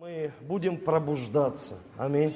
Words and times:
Мы 0.00 0.32
будем 0.40 0.78
пробуждаться. 0.78 1.76
Аминь. 1.98 2.34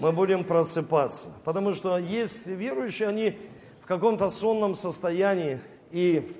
Мы 0.00 0.10
будем 0.10 0.42
просыпаться. 0.42 1.28
Потому 1.44 1.74
что 1.74 1.98
есть 1.98 2.46
верующие, 2.46 3.10
они 3.10 3.36
в 3.82 3.86
каком-то 3.86 4.30
сонном 4.30 4.74
состоянии. 4.74 5.60
И 5.90 6.34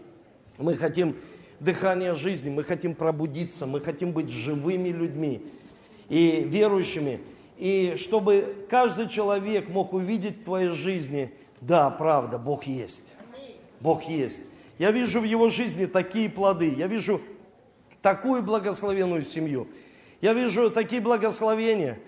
мы 0.57 0.77
хотим 0.77 1.17
дыхания 1.61 2.15
жизни, 2.15 2.49
мы 2.49 2.65
хотим 2.65 2.95
пробудиться, 2.95 3.67
мы 3.67 3.83
хотим 3.83 4.13
быть 4.13 4.31
живыми 4.31 4.89
людьми 4.89 5.43
и 6.09 6.43
верующими. 6.47 7.21
И 7.59 7.97
чтобы 7.99 8.67
каждый 8.71 9.07
человек 9.11 9.69
мог 9.69 9.93
увидеть 9.93 10.41
в 10.41 10.45
твоей 10.45 10.71
жизни, 10.71 11.31
да, 11.61 11.91
правда, 11.91 12.39
Бог 12.39 12.65
есть. 12.65 13.13
Бог 13.81 14.05
есть. 14.05 14.41
Я 14.79 14.93
вижу 14.93 15.21
в 15.21 15.25
его 15.25 15.49
жизни 15.49 15.85
такие 15.85 16.31
плоды. 16.31 16.73
Я 16.75 16.87
вижу 16.87 17.21
такую 18.01 18.43
благословенную 18.43 19.21
семью. 19.21 19.69
Я 20.21 20.33
вижу 20.33 20.71
такие 20.71 21.01
благословения. 21.01 21.99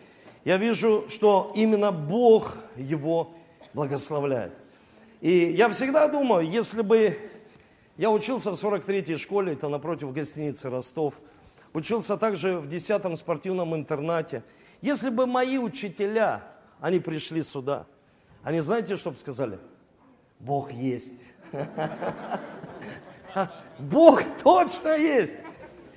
Я 0.44 0.58
вижу, 0.58 1.06
что 1.08 1.52
именно 1.54 1.92
Бог 1.92 2.56
его 2.76 3.34
благословляет. 3.74 4.52
И 5.20 5.30
я 5.30 5.68
всегда 5.70 6.08
думаю, 6.08 6.48
если 6.48 6.82
бы 6.82 7.18
я 7.96 8.10
учился 8.10 8.50
в 8.50 8.54
43-й 8.54 9.16
школе, 9.16 9.54
это 9.54 9.68
напротив 9.68 10.12
гостиницы 10.12 10.70
Ростов, 10.70 11.14
учился 11.72 12.16
также 12.16 12.58
в 12.58 12.68
10-м 12.68 13.16
спортивном 13.16 13.74
интернате. 13.74 14.42
Если 14.82 15.10
бы 15.10 15.26
мои 15.26 15.58
учителя, 15.58 16.42
они 16.80 17.00
пришли 17.00 17.42
сюда, 17.42 17.86
они 18.42 18.60
знаете, 18.60 18.96
что 18.96 19.10
бы 19.10 19.18
сказали? 19.18 19.58
Бог 20.38 20.72
есть. 20.72 21.14
Бог 23.78 24.22
точно 24.42 24.96
есть. 24.96 25.36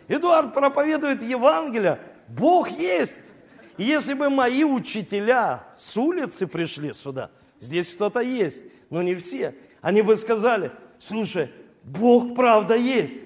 Эдуард 0.09 0.54
проповедует 0.54 1.21
Евангелие, 1.21 1.99
Бог 2.27 2.70
есть. 2.71 3.32
И 3.77 3.84
если 3.84 4.16
бы 4.16 4.29
мои 4.29 4.63
учителя 4.63 5.63
с 5.77 5.96
улицы 5.96 6.48
пришли 6.48 6.93
сюда, 6.93 7.29
здесь 7.60 7.93
кто-то 7.93 8.20
есть, 8.20 8.66
но 8.90 9.01
не 9.04 9.16
все, 9.16 9.55
они 9.82 10.01
бы 10.01 10.18
сказали, 10.18 10.71
слушай, 10.98 11.51
Бог 11.84 12.35
правда 12.35 12.76
есть. 12.76 13.21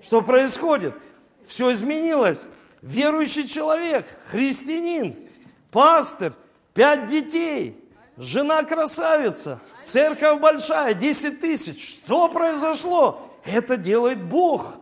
Что 0.00 0.22
происходит? 0.22 0.94
Все 1.46 1.72
изменилось. 1.72 2.46
Верующий 2.82 3.46
человек, 3.48 4.06
христианин, 4.26 5.16
пастор, 5.72 6.34
пять 6.72 7.06
детей, 7.06 7.76
жена 8.16 8.62
красавица, 8.62 9.60
церковь 9.82 10.40
большая, 10.40 10.94
10 10.94 11.40
тысяч. 11.40 11.94
Что 11.94 12.28
произошло? 12.28 13.28
Это 13.44 13.76
делает 13.76 14.22
Бог. 14.22 14.74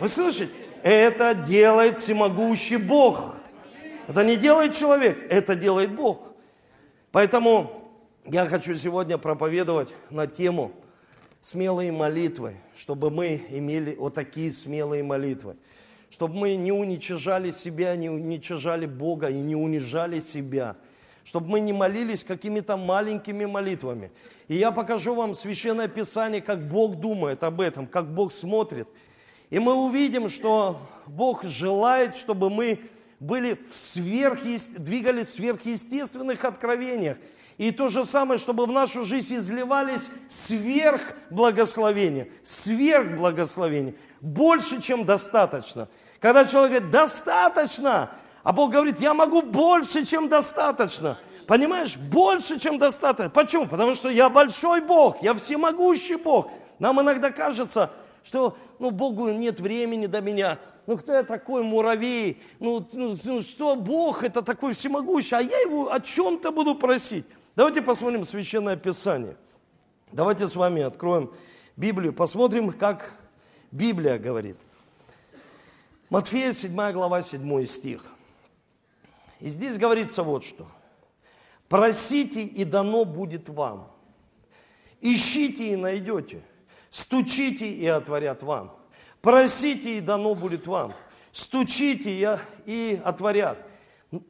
Вы 0.00 0.08
слышите? 0.08 0.52
Это 0.82 1.34
делает 1.34 1.98
всемогущий 1.98 2.76
Бог. 2.76 3.34
Это 4.06 4.24
не 4.24 4.36
делает 4.36 4.74
человек, 4.74 5.18
это 5.28 5.54
делает 5.54 5.94
Бог. 5.94 6.32
Поэтому 7.12 7.90
я 8.24 8.46
хочу 8.46 8.74
сегодня 8.74 9.18
проповедовать 9.18 9.88
на 10.10 10.26
тему 10.26 10.72
смелые 11.40 11.92
молитвы, 11.92 12.56
чтобы 12.76 13.10
мы 13.10 13.44
имели 13.50 13.96
вот 13.96 14.14
такие 14.14 14.52
смелые 14.52 15.02
молитвы. 15.02 15.56
Чтобы 16.10 16.36
мы 16.36 16.56
не 16.56 16.72
уничижали 16.72 17.50
себя, 17.50 17.94
не 17.96 18.08
уничижали 18.08 18.86
Бога 18.86 19.28
и 19.28 19.40
не 19.40 19.54
унижали 19.54 20.20
себя. 20.20 20.76
Чтобы 21.22 21.50
мы 21.50 21.60
не 21.60 21.74
молились 21.74 22.24
какими-то 22.24 22.78
маленькими 22.78 23.44
молитвами. 23.44 24.10
И 24.46 24.54
я 24.54 24.72
покажу 24.72 25.14
вам 25.14 25.34
Священное 25.34 25.88
Писание, 25.88 26.40
как 26.40 26.66
Бог 26.66 26.96
думает 26.96 27.44
об 27.44 27.60
этом, 27.60 27.86
как 27.86 28.14
Бог 28.14 28.32
смотрит– 28.32 28.88
и 29.50 29.58
мы 29.58 29.74
увидим, 29.74 30.28
что 30.28 30.80
Бог 31.06 31.44
желает, 31.44 32.16
чтобы 32.16 32.50
мы 32.50 32.80
были 33.20 33.58
в 33.70 33.74
сверхъест... 33.74 34.78
двигались 34.78 35.28
в 35.28 35.36
сверхъестественных 35.36 36.44
откровениях. 36.44 37.16
И 37.56 37.72
то 37.72 37.88
же 37.88 38.04
самое, 38.04 38.38
чтобы 38.38 38.66
в 38.66 38.72
нашу 38.72 39.04
жизнь 39.04 39.34
изливались 39.34 40.10
сверхблагословения, 40.28 42.28
сверхблагословения, 42.44 43.94
больше, 44.20 44.80
чем 44.80 45.04
достаточно. 45.04 45.88
Когда 46.20 46.44
человек 46.44 46.72
говорит, 46.72 46.90
достаточно, 46.92 48.12
а 48.44 48.52
Бог 48.52 48.70
говорит, 48.70 49.00
я 49.00 49.12
могу 49.12 49.42
больше, 49.42 50.04
чем 50.04 50.28
достаточно. 50.28 51.18
Понимаешь, 51.48 51.96
больше, 51.96 52.60
чем 52.60 52.78
достаточно. 52.78 53.30
Почему? 53.30 53.66
Потому 53.66 53.94
что 53.94 54.08
я 54.08 54.28
большой 54.28 54.80
Бог, 54.80 55.22
я 55.22 55.34
всемогущий 55.34 56.16
Бог. 56.16 56.50
Нам 56.78 57.00
иногда 57.00 57.30
кажется, 57.30 57.90
что 58.22 58.56
ну, 58.78 58.90
Богу 58.90 59.28
нет 59.28 59.60
времени 59.60 60.06
до 60.06 60.20
меня. 60.20 60.58
Ну, 60.86 60.96
кто 60.96 61.12
я 61.12 61.22
такой, 61.22 61.62
муравей? 61.62 62.42
Ну, 62.58 62.86
ну, 62.92 63.16
ну 63.22 63.42
что 63.42 63.76
Бог, 63.76 64.24
это 64.24 64.42
такой 64.42 64.72
всемогущий, 64.74 65.36
а 65.36 65.40
я 65.40 65.58
его 65.60 65.92
о 65.92 66.00
чем-то 66.00 66.50
буду 66.50 66.74
просить. 66.74 67.26
Давайте 67.56 67.82
посмотрим 67.82 68.24
Священное 68.24 68.76
Писание. 68.76 69.36
Давайте 70.12 70.48
с 70.48 70.56
вами 70.56 70.82
откроем 70.82 71.30
Библию, 71.76 72.12
посмотрим, 72.12 72.72
как 72.72 73.12
Библия 73.70 74.18
говорит. 74.18 74.56
Матфея 76.10 76.52
7 76.52 76.92
глава 76.92 77.20
7 77.20 77.64
стих. 77.66 78.04
И 79.40 79.48
здесь 79.48 79.76
говорится 79.76 80.22
вот 80.22 80.44
что. 80.44 80.66
Просите, 81.68 82.42
и 82.42 82.64
дано 82.64 83.04
будет 83.04 83.48
вам. 83.48 83.92
Ищите, 85.00 85.72
и 85.72 85.76
найдете. 85.76 86.42
Стучите, 86.98 87.68
и 87.68 87.86
отворят 87.86 88.42
вам. 88.42 88.76
Просите, 89.22 89.98
и 89.98 90.00
дано 90.00 90.34
будет 90.34 90.66
вам. 90.66 90.92
Стучите, 91.30 92.10
и 92.66 93.00
отворят. 93.04 93.56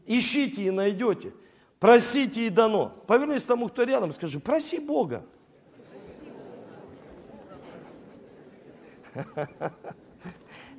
Ищите, 0.05 0.61
и 0.65 0.71
найдете. 0.71 1.33
Просите, 1.81 2.47
и 2.47 2.51
дано. 2.51 2.93
Повернись 3.07 3.45
тому, 3.45 3.69
кто 3.69 3.85
рядом, 3.85 4.13
скажи, 4.13 4.39
проси 4.39 4.81
Бога. 4.81 5.25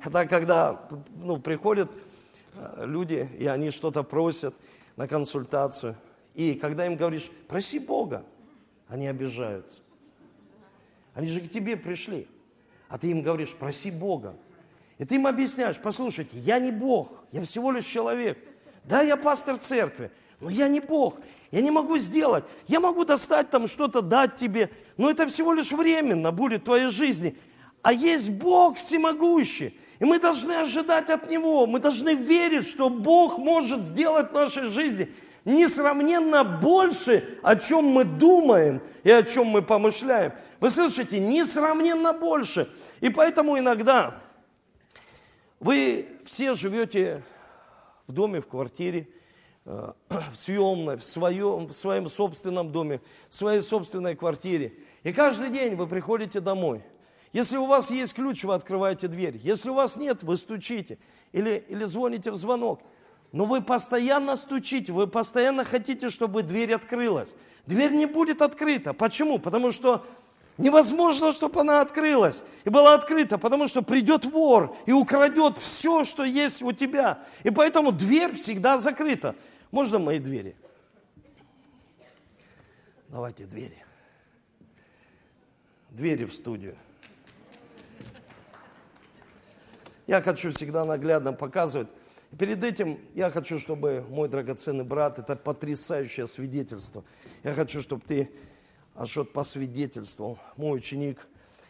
Это 0.04 0.26
когда 0.28 0.88
ну, 1.16 1.38
приходят 1.38 1.90
э, 2.54 2.84
люди, 2.86 3.28
и 3.36 3.48
они 3.48 3.72
что-то 3.72 4.04
просят 4.04 4.54
на 4.94 5.08
консультацию. 5.08 5.96
И 6.34 6.54
когда 6.54 6.86
им 6.86 6.94
говоришь, 6.94 7.32
проси 7.48 7.80
Бога, 7.80 8.24
они 8.86 9.08
обижаются. 9.08 9.82
Они 11.14 11.26
же 11.26 11.40
к 11.40 11.50
тебе 11.50 11.76
пришли. 11.76 12.26
А 12.88 12.98
ты 12.98 13.08
им 13.08 13.22
говоришь, 13.22 13.54
проси 13.54 13.90
Бога. 13.90 14.36
И 14.98 15.04
ты 15.04 15.14
им 15.14 15.26
объясняешь, 15.26 15.78
послушайте, 15.78 16.38
я 16.38 16.58
не 16.58 16.70
Бог, 16.70 17.24
я 17.32 17.42
всего 17.42 17.72
лишь 17.72 17.86
человек. 17.86 18.38
Да, 18.84 19.02
я 19.02 19.16
пастор 19.16 19.58
церкви, 19.58 20.10
но 20.40 20.50
я 20.50 20.68
не 20.68 20.80
Бог. 20.80 21.16
Я 21.50 21.62
не 21.62 21.70
могу 21.70 21.98
сделать. 21.98 22.44
Я 22.66 22.80
могу 22.80 23.04
достать 23.04 23.50
там 23.50 23.66
что-то, 23.66 24.02
дать 24.02 24.36
тебе, 24.36 24.70
но 24.96 25.10
это 25.10 25.26
всего 25.26 25.52
лишь 25.52 25.72
временно 25.72 26.32
будет 26.32 26.62
в 26.62 26.64
твоей 26.64 26.90
жизни. 26.90 27.36
А 27.82 27.92
есть 27.92 28.30
Бог 28.30 28.76
всемогущий. 28.76 29.78
И 29.98 30.04
мы 30.04 30.18
должны 30.18 30.52
ожидать 30.52 31.10
от 31.10 31.30
Него. 31.30 31.66
Мы 31.66 31.78
должны 31.78 32.14
верить, 32.14 32.66
что 32.66 32.88
Бог 32.88 33.38
может 33.38 33.84
сделать 33.84 34.30
в 34.30 34.34
нашей 34.34 34.64
жизни 34.64 35.12
несравненно 35.44 36.44
больше, 36.44 37.38
о 37.42 37.56
чем 37.56 37.84
мы 37.86 38.04
думаем 38.04 38.82
и 39.02 39.10
о 39.10 39.22
чем 39.22 39.46
мы 39.46 39.62
помышляем. 39.62 40.32
Вы 40.60 40.70
слышите, 40.70 41.18
несравненно 41.18 42.12
больше. 42.12 42.68
И 43.00 43.08
поэтому 43.08 43.58
иногда 43.58 44.20
вы 45.58 46.06
все 46.24 46.54
живете 46.54 47.22
в 48.06 48.12
доме, 48.12 48.40
в 48.40 48.46
квартире, 48.46 49.08
э, 49.64 49.92
в 50.08 50.36
съемной, 50.36 50.96
в 50.96 51.04
своем, 51.04 51.66
в 51.66 51.72
своем 51.72 52.08
собственном 52.08 52.72
доме, 52.72 53.00
в 53.28 53.34
своей 53.34 53.62
собственной 53.62 54.16
квартире. 54.16 54.74
И 55.02 55.12
каждый 55.12 55.50
день 55.50 55.76
вы 55.76 55.86
приходите 55.86 56.40
домой. 56.40 56.82
Если 57.32 57.56
у 57.56 57.66
вас 57.66 57.90
есть 57.90 58.14
ключ, 58.14 58.42
вы 58.44 58.54
открываете 58.54 59.06
дверь. 59.06 59.38
Если 59.42 59.70
у 59.70 59.74
вас 59.74 59.96
нет, 59.96 60.22
вы 60.22 60.36
стучите 60.36 60.98
или, 61.32 61.64
или 61.68 61.84
звоните 61.84 62.30
в 62.30 62.36
звонок. 62.36 62.80
Но 63.32 63.44
вы 63.44 63.60
постоянно 63.62 64.36
стучите, 64.36 64.92
вы 64.92 65.06
постоянно 65.06 65.64
хотите, 65.64 66.08
чтобы 66.08 66.42
дверь 66.42 66.74
открылась. 66.74 67.36
Дверь 67.66 67.92
не 67.92 68.06
будет 68.06 68.42
открыта. 68.42 68.92
Почему? 68.92 69.38
Потому 69.38 69.72
что 69.72 70.04
Невозможно, 70.60 71.32
чтобы 71.32 71.60
она 71.60 71.80
открылась 71.80 72.44
и 72.64 72.68
была 72.68 72.92
открыта, 72.92 73.38
потому 73.38 73.66
что 73.66 73.80
придет 73.80 74.26
вор 74.26 74.76
и 74.84 74.92
украдет 74.92 75.56
все, 75.56 76.04
что 76.04 76.22
есть 76.22 76.60
у 76.60 76.72
тебя. 76.72 77.24
И 77.44 77.50
поэтому 77.50 77.92
дверь 77.92 78.34
всегда 78.34 78.76
закрыта. 78.76 79.34
Можно 79.70 79.98
мои 79.98 80.18
двери? 80.18 80.54
Давайте 83.08 83.46
двери. 83.46 83.82
Двери 85.88 86.26
в 86.26 86.34
студию. 86.34 86.76
Я 90.06 90.20
хочу 90.20 90.52
всегда 90.52 90.84
наглядно 90.84 91.32
показывать. 91.32 91.88
Перед 92.38 92.62
этим 92.62 93.00
я 93.14 93.30
хочу, 93.30 93.58
чтобы 93.58 94.04
мой 94.08 94.28
драгоценный 94.28 94.84
брат, 94.84 95.18
это 95.18 95.34
потрясающее 95.34 96.26
свидетельство. 96.26 97.04
Я 97.42 97.54
хочу, 97.54 97.80
чтобы 97.80 98.02
ты 98.06 98.30
Ашот 98.94 99.32
посвидетельствовал, 99.32 100.38
мой 100.56 100.78
ученик. 100.78 101.26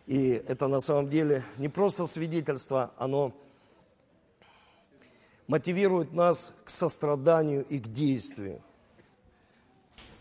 И 0.06 0.42
это 0.46 0.68
на 0.68 0.80
самом 0.80 1.08
деле 1.08 1.44
не 1.56 1.68
просто 1.68 2.06
свидетельство, 2.06 2.92
оно 2.98 3.32
мотивирует 5.46 6.12
нас 6.12 6.54
к 6.64 6.70
состраданию 6.70 7.64
и 7.68 7.78
к 7.78 7.88
действию. 7.88 8.60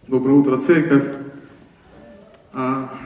Доброе 0.07 0.33
утро, 0.33 0.59
церковь. 0.59 1.17
А, 2.53 2.97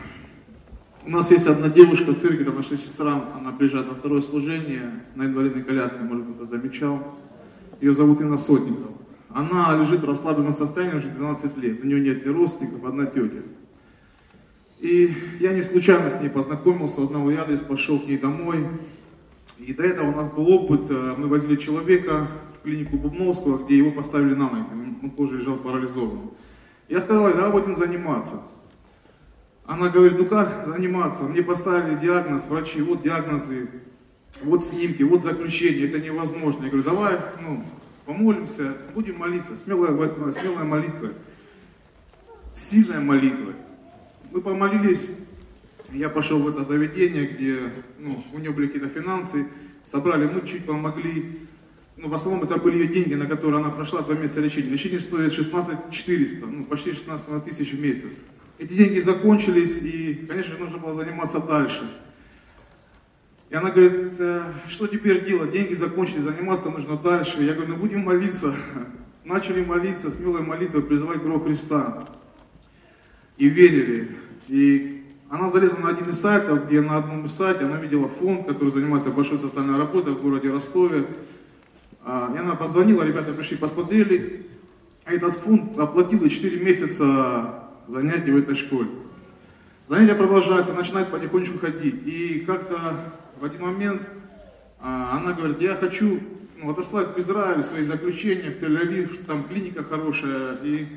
у 1.06 1.10
нас 1.10 1.32
есть 1.32 1.48
одна 1.48 1.68
девушка 1.68 2.12
в 2.12 2.20
церкви, 2.20 2.44
это 2.44 2.54
наша 2.54 2.78
сестра, 2.78 3.26
она 3.36 3.52
приезжает 3.52 3.88
на 3.88 3.96
второе 3.96 4.22
служение 4.22 5.04
на 5.16 5.24
инвалидной 5.24 5.64
коляске, 5.64 6.00
может 6.00 6.26
быть, 6.26 6.36
кто 6.36 6.46
замечал. 6.46 7.18
Ее 7.82 7.94
зовут 7.94 8.22
Инна 8.22 8.38
Сотников. 8.38 8.92
Она 9.30 9.76
лежит 9.76 10.02
в 10.02 10.06
расслабленном 10.08 10.54
состоянии 10.54 10.96
уже 10.96 11.10
12 11.10 11.58
лет, 11.58 11.84
у 11.84 11.88
нее 11.88 12.00
нет 12.00 12.26
ни 12.26 12.30
родственников, 12.30 12.86
одна 12.86 13.06
тетя. 13.08 13.42
И 14.80 15.14
я 15.40 15.54
не 15.54 15.64
случайно 15.64 16.10
с 16.10 16.20
ней 16.20 16.30
познакомился, 16.30 17.02
узнал 17.02 17.30
ее 17.30 17.40
адрес, 17.40 17.62
пошел 17.62 18.00
к 18.00 18.06
ней 18.06 18.18
домой. 18.18 18.68
И 19.58 19.74
до 19.74 19.84
этого 19.84 20.10
у 20.10 20.16
нас 20.16 20.28
был 20.28 20.48
опыт, 20.50 20.82
э, 20.90 21.16
мы 21.18 21.28
возили 21.28 21.56
человека 21.56 22.28
в 22.58 22.64
клинику 22.64 22.98
Бубновского, 22.98 23.64
где 23.64 23.78
его 23.78 23.92
поставили 23.92 24.34
на 24.34 24.50
ноги, 24.50 24.66
он 25.02 25.10
позже 25.12 25.38
лежал 25.38 25.56
парализованным. 25.56 26.32
Я 26.90 27.02
сказал, 27.02 27.34
давай 27.34 27.52
будем 27.52 27.76
заниматься. 27.76 28.42
Она 29.66 29.90
говорит, 29.90 30.18
ну 30.18 30.26
как 30.26 30.66
заниматься? 30.66 31.24
Мне 31.24 31.42
поставили 31.42 31.98
диагноз, 31.98 32.48
врачи, 32.48 32.82
вот 32.82 33.02
диагнозы, 33.02 33.70
вот 34.44 34.64
снимки, 34.64 35.04
вот 35.04 35.24
заключение, 35.24 35.88
это 35.88 36.00
невозможно. 36.00 36.64
Я 36.64 36.70
говорю, 36.70 36.84
давай, 36.84 37.20
ну, 37.42 37.64
помолимся, 38.06 38.76
будем 38.94 39.18
молиться, 39.18 39.56
смелая, 39.56 39.92
смелая 40.34 40.66
молитва, 40.66 41.10
сильная 42.54 43.00
молитва. 43.00 43.54
Мы 44.32 44.42
помолились, 44.42 45.12
я 45.92 46.10
пошел 46.10 46.40
в 46.40 46.48
это 46.48 46.64
заведение, 46.64 47.28
где 47.28 47.60
ну, 48.00 48.24
у 48.34 48.40
нее 48.40 48.52
были 48.52 48.68
какие-то 48.68 48.90
финансы, 48.90 49.48
собрали, 49.86 50.28
мы 50.28 50.46
чуть 50.48 50.66
помогли. 50.66 51.40
Ну, 51.96 52.10
в 52.10 52.14
основном 52.16 52.44
это 52.44 52.58
были 52.58 52.84
ее 52.84 52.88
деньги, 52.88 53.14
на 53.14 53.28
которые 53.28 53.62
она 53.62 53.70
прошла 53.70 54.02
два 54.02 54.16
месяца 54.16 54.42
лечения. 54.42 54.70
Лечение 54.70 55.00
стоит 55.00 55.32
16 55.32 55.92
400, 55.92 56.46
ну, 56.48 56.66
почти 56.66 56.92
16 56.92 57.44
тысяч 57.46 57.74
в 57.74 57.80
месяц. 57.80 58.24
Эти 58.58 58.74
деньги 58.74 59.00
закончились, 59.00 59.78
и, 59.82 60.26
конечно 60.28 60.54
же, 60.54 60.60
нужно 60.60 60.80
было 60.80 60.94
заниматься 60.96 61.40
дальше. 61.40 61.90
И 63.54 63.56
она 63.56 63.70
говорит, 63.70 64.16
«Э, 64.18 64.46
что 64.68 64.88
теперь 64.88 65.26
делать? 65.26 65.52
Деньги 65.52 65.76
закончились, 65.76 66.24
заниматься 66.24 66.72
нужно 66.72 66.98
дальше. 66.98 67.44
Я 67.44 67.54
говорю, 67.54 67.74
ну 67.74 67.78
будем 67.78 68.00
молиться. 68.00 68.52
Начали 69.26 69.64
молиться, 69.64 70.10
смелой 70.10 70.42
молитвой, 70.42 70.82
призывать 70.82 71.22
кровь 71.22 71.44
Христа. 71.44 72.04
И 73.38 73.48
верили. 73.48 74.10
И 74.48 75.04
она 75.30 75.52
залезла 75.52 75.78
на 75.82 75.90
один 75.90 76.10
из 76.10 76.20
сайтов, 76.20 76.66
где 76.66 76.82
на 76.82 76.98
одном 76.98 77.28
из 77.28 77.34
сайтов 77.34 77.70
она 77.70 77.78
видела 77.78 78.08
фонд, 78.08 78.48
который 78.48 78.70
занимается 78.70 79.12
большой 79.12 79.38
социальной 79.38 79.78
работой 79.78 80.16
в 80.16 80.24
городе 80.24 80.50
Ростове. 80.50 81.06
А, 82.04 82.34
и 82.34 82.40
она 82.40 82.56
позвонила, 82.56 83.04
ребята 83.04 83.34
пришли, 83.34 83.58
посмотрели. 83.58 84.48
Этот 85.06 85.36
фонд 85.36 85.78
оплатил 85.78 86.28
4 86.28 86.60
месяца 86.60 87.66
занятий 87.88 88.32
в 88.32 88.38
этой 88.38 88.56
школе. 88.56 88.90
Занятия 89.88 90.16
продолжаются, 90.16 90.74
начинает 90.74 91.10
потихонечку 91.10 91.60
ходить. 91.60 92.02
И 92.08 92.44
как-то 92.48 93.14
в 93.40 93.46
один 93.46 93.62
момент 93.62 94.02
а, 94.80 95.18
она 95.18 95.34
говорит, 95.34 95.62
я 95.62 95.76
хочу 95.76 96.20
ну, 96.58 96.70
отослать 96.70 97.16
в 97.16 97.20
Израиль 97.20 97.64
свои 97.64 97.84
заключения, 97.84 98.52
в 98.52 98.62
Тель-Авив, 98.62 99.26
там 99.26 99.46
клиника 99.46 99.84
хорошая, 99.84 100.58
и 100.62 100.88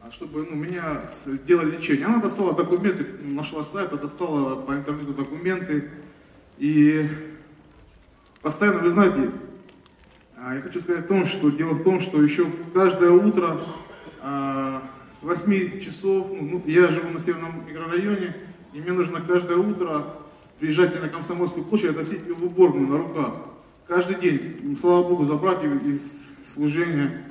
а, 0.00 0.12
чтобы 0.12 0.46
ну, 0.48 0.54
меня 0.54 1.02
сделали 1.26 1.76
лечение. 1.76 2.06
Она 2.06 2.20
достала 2.20 2.54
документы, 2.54 3.04
нашла 3.22 3.64
сайт, 3.64 3.90
достала 3.90 4.62
по 4.62 4.72
интернету 4.72 5.12
документы. 5.12 5.90
И 6.58 7.08
постоянно, 8.42 8.78
вы 8.78 8.90
знаете, 8.90 9.30
а, 10.36 10.54
я 10.54 10.60
хочу 10.60 10.80
сказать 10.80 11.04
в 11.04 11.08
том, 11.08 11.26
что 11.26 11.50
дело 11.50 11.74
в 11.74 11.82
том, 11.82 12.00
что 12.00 12.22
еще 12.22 12.46
каждое 12.72 13.10
утро 13.10 13.64
с 14.22 15.22
8 15.22 15.80
часов, 15.80 16.28
ну, 16.30 16.62
я 16.66 16.88
живу 16.88 17.10
на 17.10 17.20
северном 17.20 17.66
микрорайоне, 17.66 18.36
и 18.72 18.80
мне 18.80 18.92
нужно 18.92 19.20
каждое 19.20 19.56
утро 19.56 20.04
приезжать 20.58 21.00
на 21.00 21.08
Комсомольскую 21.08 21.64
площадь, 21.64 21.90
относить 21.90 22.26
ее 22.26 22.34
в 22.34 22.44
уборную 22.44 22.86
на 22.86 22.98
руках. 22.98 23.32
Каждый 23.86 24.16
день, 24.16 24.76
слава 24.80 25.08
Богу, 25.08 25.24
за 25.24 25.34
братьев 25.34 25.82
из 25.84 26.26
служения 26.46 27.24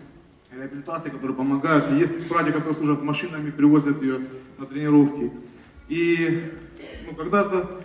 реабилитации, 0.56 1.10
которые 1.10 1.36
помогают. 1.36 1.92
И 1.92 1.96
есть 1.96 2.28
братья, 2.30 2.52
которые 2.52 2.76
служат 2.76 3.04
машинами, 3.04 3.52
привозят 3.52 4.02
ее 4.02 4.22
на 4.58 4.66
тренировки. 4.66 5.32
И 5.90 6.44
ну, 7.08 7.16
когда-то 7.16 7.82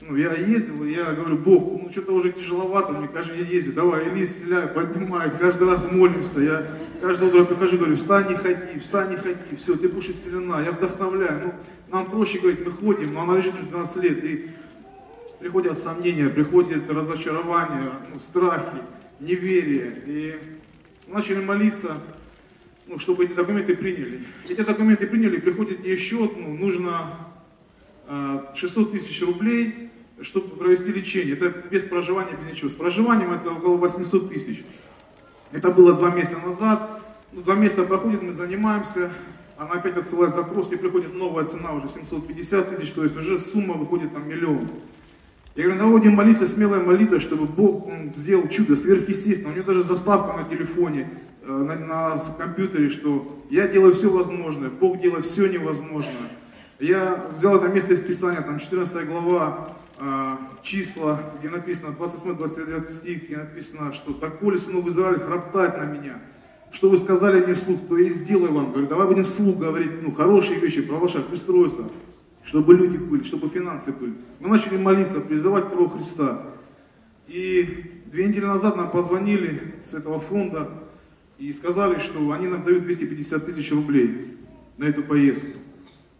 ну, 0.00 0.16
я 0.16 0.34
ездил, 0.34 0.84
и 0.84 0.92
я 0.92 1.12
говорю, 1.12 1.38
Бог, 1.38 1.80
ну 1.80 1.88
что-то 1.90 2.12
уже 2.12 2.32
тяжеловато, 2.32 2.92
мне 2.92 3.08
каждый 3.08 3.38
день 3.38 3.52
ездить, 3.52 3.74
давай, 3.74 4.08
или 4.08 4.24
исцеляй, 4.24 4.66
поднимай, 4.66 5.30
каждый 5.30 5.68
раз 5.68 5.90
молимся, 5.90 6.40
я 6.40 6.66
каждое 7.00 7.28
утро 7.28 7.44
прихожу, 7.44 7.78
говорю, 7.78 7.96
встань 7.96 8.32
и 8.32 8.34
ходи, 8.34 8.80
встань 8.80 9.12
и 9.12 9.16
ходи, 9.16 9.56
все, 9.56 9.76
ты 9.76 9.88
будешь 9.88 10.08
исцелена, 10.08 10.62
я 10.64 10.72
вдохновляю, 10.72 11.42
ну, 11.44 11.54
нам 11.92 12.06
проще 12.10 12.38
говорить, 12.38 12.64
мы 12.64 12.72
ходим, 12.72 13.12
но 13.12 13.22
она 13.22 13.36
лежит 13.36 13.54
уже 13.54 13.64
12 13.64 14.02
лет, 14.02 14.24
и 14.24 14.50
приходят 15.38 15.78
сомнения, 15.78 16.28
приходят 16.28 16.88
разочарования, 16.90 17.92
ну, 18.12 18.18
страхи, 18.18 18.78
неверие, 19.20 20.02
и 20.06 20.34
начали 21.06 21.44
молиться, 21.44 21.98
ну, 22.86 22.98
чтобы 22.98 23.24
эти 23.24 23.34
документы 23.34 23.76
приняли. 23.76 24.24
Эти 24.48 24.62
документы 24.62 25.06
приняли, 25.06 25.38
приходит 25.38 25.84
еще, 25.84 26.30
ну, 26.34 26.54
нужно 26.56 27.14
600 28.54 28.88
а, 28.88 28.90
тысяч 28.90 29.20
рублей, 29.22 29.90
чтобы 30.22 30.56
провести 30.56 30.92
лечение. 30.92 31.34
Это 31.34 31.50
без 31.50 31.82
проживания, 31.82 32.32
без 32.40 32.50
ничего. 32.50 32.70
С 32.70 32.74
проживанием 32.74 33.32
это 33.32 33.50
около 33.50 33.76
800 33.76 34.30
тысяч. 34.30 34.64
Это 35.52 35.70
было 35.70 35.92
два 35.92 36.10
месяца 36.10 36.38
назад. 36.38 37.02
Ну, 37.32 37.42
два 37.42 37.54
месяца 37.54 37.84
проходит, 37.84 38.22
мы 38.22 38.32
занимаемся. 38.32 39.12
Она 39.62 39.74
опять 39.74 39.96
отсылает 39.96 40.34
запрос, 40.34 40.72
и 40.72 40.76
приходит 40.76 41.14
новая 41.14 41.44
цена 41.44 41.72
уже 41.72 41.88
750 41.88 42.76
тысяч, 42.76 42.90
то 42.90 43.04
есть 43.04 43.16
уже 43.16 43.38
сумма 43.38 43.74
выходит 43.74 44.12
там 44.12 44.28
миллион. 44.28 44.68
Я 45.54 45.64
говорю, 45.64 45.80
наводим 45.80 46.14
молиться 46.14 46.48
смелой 46.48 46.82
молитвой, 46.82 47.20
чтобы 47.20 47.46
Бог 47.46 47.86
он, 47.86 48.12
сделал 48.16 48.48
чудо 48.48 48.74
сверхъестественно. 48.74 49.52
У 49.52 49.54
него 49.54 49.66
даже 49.66 49.84
заставка 49.84 50.36
на 50.36 50.48
телефоне, 50.48 51.10
э, 51.42 51.46
на, 51.46 51.76
на 51.76 52.20
компьютере, 52.36 52.88
что 52.88 53.38
я 53.50 53.68
делаю 53.68 53.94
все 53.94 54.10
возможное, 54.10 54.68
Бог 54.68 55.00
делает 55.00 55.26
все 55.26 55.46
невозможное. 55.46 56.30
Я 56.80 57.26
взял 57.32 57.56
это 57.56 57.68
место 57.68 57.92
из 57.94 58.00
Писания, 58.00 58.40
там 58.40 58.58
14 58.58 59.06
глава, 59.06 59.76
э, 60.00 60.36
числа, 60.64 61.20
где 61.38 61.50
написано, 61.50 61.94
28-29 61.96 62.90
стих, 62.90 63.24
где 63.24 63.36
написано, 63.36 63.92
что 63.92 64.12
«Так 64.12 64.40
коли 64.40 64.56
сынов 64.56 64.88
Израиля 64.88 65.20
храптать 65.20 65.78
на 65.78 65.84
меня, 65.84 66.18
что 66.72 66.88
вы 66.88 66.96
сказали 66.96 67.44
мне 67.44 67.54
вслух, 67.54 67.80
то 67.88 67.96
и 67.96 68.08
сделаю 68.08 68.52
вам». 68.52 68.72
Говорю, 68.72 68.88
давай 68.88 69.06
будем 69.06 69.24
вслух 69.24 69.58
говорить, 69.58 70.02
ну, 70.02 70.10
хорошие 70.10 70.58
вещи 70.58 70.82
про 70.82 70.98
пусть 70.98 71.42
строятся, 71.42 71.84
чтобы 72.44 72.74
люди 72.74 72.96
были, 72.96 73.22
чтобы 73.22 73.48
финансы 73.48 73.92
были. 73.92 74.14
Мы 74.40 74.48
начали 74.48 74.76
молиться, 74.76 75.20
призывать 75.20 75.70
кровь 75.70 75.92
Христа. 75.92 76.46
И 77.28 78.02
две 78.06 78.26
недели 78.26 78.44
назад 78.44 78.76
нам 78.76 78.90
позвонили 78.90 79.74
с 79.84 79.94
этого 79.94 80.18
фонда 80.18 80.70
и 81.38 81.52
сказали, 81.52 81.98
что 81.98 82.30
они 82.32 82.48
нам 82.48 82.64
дают 82.64 82.84
250 82.84 83.46
тысяч 83.46 83.70
рублей 83.70 84.36
на 84.78 84.84
эту 84.84 85.02
поездку. 85.02 85.58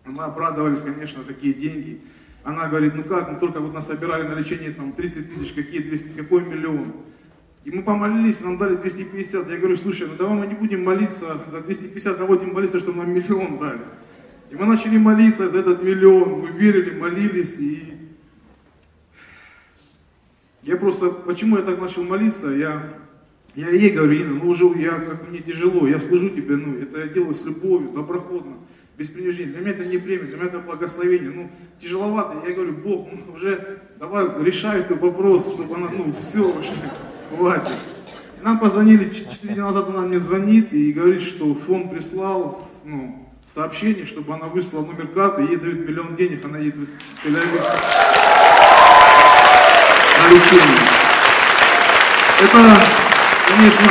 Мы 0.04 0.24
обрадовались, 0.24 0.80
конечно, 0.80 1.22
такие 1.22 1.54
деньги. 1.54 2.00
Она 2.44 2.66
говорит, 2.68 2.94
ну 2.94 3.04
как, 3.04 3.30
мы 3.30 3.38
только 3.38 3.60
вот 3.60 3.72
нас 3.72 3.86
собирали 3.86 4.26
на 4.26 4.34
лечение 4.34 4.72
там 4.72 4.92
30 4.92 5.32
тысяч, 5.32 5.52
какие 5.52 5.80
200, 5.80 6.14
какой 6.14 6.44
миллион. 6.44 6.92
И 7.64 7.70
мы 7.70 7.82
помолились, 7.82 8.40
нам 8.40 8.58
дали 8.58 8.74
250. 8.74 9.48
Я 9.48 9.56
говорю, 9.56 9.76
слушай, 9.76 10.08
ну 10.08 10.14
давай 10.18 10.36
мы 10.36 10.46
не 10.46 10.54
будем 10.54 10.84
молиться 10.84 11.40
за 11.50 11.60
250, 11.60 12.20
а 12.20 12.26
будем 12.26 12.52
молиться, 12.52 12.80
чтобы 12.80 12.98
нам 12.98 13.12
миллион 13.14 13.58
дали. 13.58 13.80
И 14.50 14.56
мы 14.56 14.66
начали 14.66 14.98
молиться 14.98 15.48
за 15.48 15.58
этот 15.58 15.82
миллион, 15.82 16.40
мы 16.40 16.48
верили, 16.48 16.98
молились, 16.98 17.58
и 17.58 17.94
я 20.62 20.76
просто, 20.76 21.10
почему 21.10 21.56
я 21.56 21.62
так 21.62 21.80
начал 21.80 22.02
молиться, 22.02 22.50
я, 22.50 22.94
я 23.54 23.70
ей 23.70 23.90
говорю, 23.90 24.12
Инна, 24.12 24.40
ну 24.42 24.50
уже 24.50 24.66
я, 24.78 24.90
как 24.90 25.28
мне 25.28 25.38
тяжело, 25.38 25.88
я 25.88 25.98
служу 25.98 26.30
тебе, 26.30 26.56
ну 26.56 26.78
это 26.78 27.00
я 27.00 27.08
делаю 27.08 27.34
с 27.34 27.44
любовью, 27.44 27.90
доброходно 27.90 28.56
без 28.96 29.08
принуждения. 29.08 29.52
Для 29.52 29.60
меня 29.60 29.70
это 29.70 29.84
не 29.86 29.98
премия, 29.98 30.26
для 30.26 30.36
меня 30.36 30.46
это 30.46 30.58
благословение. 30.58 31.30
Ну, 31.30 31.50
тяжеловато. 31.80 32.46
Я 32.46 32.54
говорю, 32.54 32.74
Бог, 32.74 33.08
ну, 33.10 33.32
уже 33.32 33.80
давай 33.98 34.26
решай 34.44 34.80
этот 34.80 35.00
вопрос, 35.00 35.52
чтобы 35.54 35.74
она, 35.76 35.88
ну, 35.96 36.14
все 36.20 36.40
уже, 36.40 36.70
И 37.32 38.44
нам 38.44 38.58
позвонили, 38.58 39.08
4 39.08 39.54
дня 39.54 39.64
назад 39.64 39.88
она 39.88 40.02
мне 40.02 40.18
звонит 40.18 40.72
и 40.72 40.92
говорит, 40.92 41.22
что 41.22 41.54
фонд 41.54 41.90
прислал, 41.90 42.58
ну, 42.84 43.26
сообщение, 43.52 44.04
чтобы 44.06 44.34
она 44.34 44.46
выслала 44.46 44.84
номер 44.84 45.06
карты, 45.08 45.42
ей 45.42 45.56
дают 45.56 45.88
миллион 45.88 46.14
денег, 46.16 46.44
она 46.44 46.58
едет 46.58 46.76
в 46.76 46.86
тель 47.22 47.32
на 47.32 47.38
лечение. 50.30 50.78
Это, 52.42 52.78
конечно, 53.48 53.88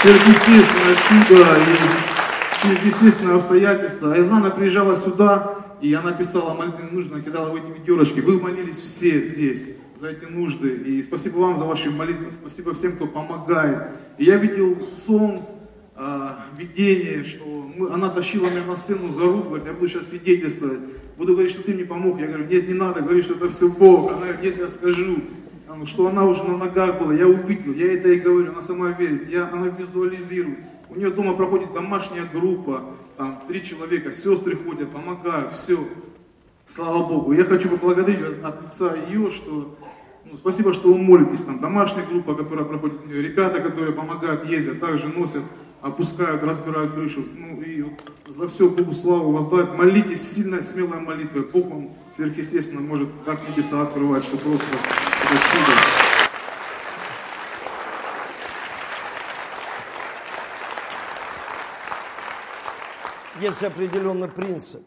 сверхъестественное 0.00 0.96
чудо 1.08 1.58
и 1.58 2.62
через 2.62 2.82
естественные 2.84 3.36
обстоятельства. 3.36 4.14
Айзана 4.14 4.50
приезжала 4.50 4.96
сюда, 4.96 5.54
и 5.80 5.92
она 5.92 6.12
писала 6.12 6.54
молитвы 6.54 6.88
нужно, 6.90 7.20
кидала 7.20 7.50
в 7.50 7.56
эти 7.56 7.78
ведерочки. 7.78 8.20
Вы 8.20 8.40
молились 8.40 8.78
все 8.78 9.20
здесь 9.20 9.68
за 10.02 10.10
эти 10.10 10.24
нужды. 10.24 10.68
И 10.68 11.02
спасибо 11.02 11.38
вам 11.38 11.56
за 11.56 11.64
ваши 11.64 11.88
молитвы. 11.88 12.32
Спасибо 12.32 12.74
всем, 12.74 12.96
кто 12.96 13.06
помогает. 13.06 13.92
И 14.18 14.24
я 14.24 14.36
видел 14.36 14.76
сон, 15.06 15.42
э, 15.94 16.28
видение, 16.58 17.22
что 17.22 17.44
мы, 17.76 17.88
она 17.92 18.08
тащила 18.08 18.46
меня 18.46 18.64
на 18.66 18.76
сцену 18.76 19.10
за 19.10 19.22
руку, 19.22 19.50
говорит, 19.50 19.66
я 19.66 19.72
буду 19.72 19.86
сейчас 19.86 20.08
свидетельствовать. 20.08 20.80
Буду 21.16 21.34
говорить, 21.34 21.52
что 21.52 21.62
ты 21.62 21.72
мне 21.72 21.84
помог. 21.84 22.18
Я 22.18 22.26
говорю, 22.26 22.46
нет, 22.46 22.66
не 22.66 22.74
надо 22.74 23.00
говорить, 23.00 23.26
что 23.26 23.34
это 23.34 23.48
все 23.48 23.68
Бог. 23.68 24.10
Она 24.10 24.22
говорит, 24.22 24.42
нет, 24.42 24.58
я 24.58 24.68
скажу. 24.68 25.18
Что 25.84 26.08
она 26.08 26.24
уже 26.24 26.42
на 26.42 26.56
ногах 26.56 26.98
была, 27.00 27.14
я 27.14 27.28
увидел, 27.28 27.72
я 27.72 27.94
это 27.94 28.08
и 28.08 28.18
говорю, 28.18 28.50
она 28.50 28.62
сама 28.62 28.90
верит, 28.90 29.30
я, 29.30 29.48
она 29.50 29.68
визуализирует. 29.68 30.58
У 30.90 30.96
нее 30.96 31.10
дома 31.10 31.34
проходит 31.34 31.72
домашняя 31.72 32.24
группа, 32.24 32.84
там 33.16 33.40
три 33.48 33.62
человека, 33.64 34.12
сестры 34.12 34.56
ходят, 34.56 34.90
помогают, 34.90 35.52
все. 35.52 35.78
Слава 36.74 37.06
Богу. 37.06 37.32
Я 37.32 37.44
хочу 37.44 37.68
поблагодарить 37.68 38.20
от 38.42 38.62
лица 38.62 38.94
ее, 38.94 39.30
что 39.30 39.76
ну, 40.32 40.38
спасибо, 40.38 40.72
что 40.72 40.90
вы 40.90 40.96
молитесь. 40.96 41.44
Там 41.44 41.60
домашняя 41.60 42.06
группа, 42.06 42.34
которая 42.34 42.64
проходит 42.64 43.04
нее, 43.04 43.20
ребята, 43.20 43.60
которые 43.60 43.92
помогают, 43.92 44.46
ездят, 44.46 44.80
также 44.80 45.08
носят, 45.08 45.42
опускают, 45.82 46.42
разбирают 46.42 46.94
крышу. 46.94 47.22
Ну 47.36 47.60
и 47.60 47.84
за 48.28 48.48
все 48.48 48.70
Богу 48.70 48.94
славу 48.94 49.30
воздать. 49.30 49.76
Молитесь 49.76 50.32
сильной, 50.32 50.62
смелой 50.62 51.00
молитвой. 51.00 51.42
Бог 51.42 51.66
вам 51.66 51.90
сверхъестественно 52.10 52.80
может 52.80 53.10
так 53.26 53.46
небеса 53.46 53.82
открывать, 53.82 54.24
что 54.24 54.38
просто 54.38 54.66
это 54.74 55.36
чудо. 55.50 55.72
Есть 63.38 63.62
определенный 63.62 64.28
принцип. 64.28 64.82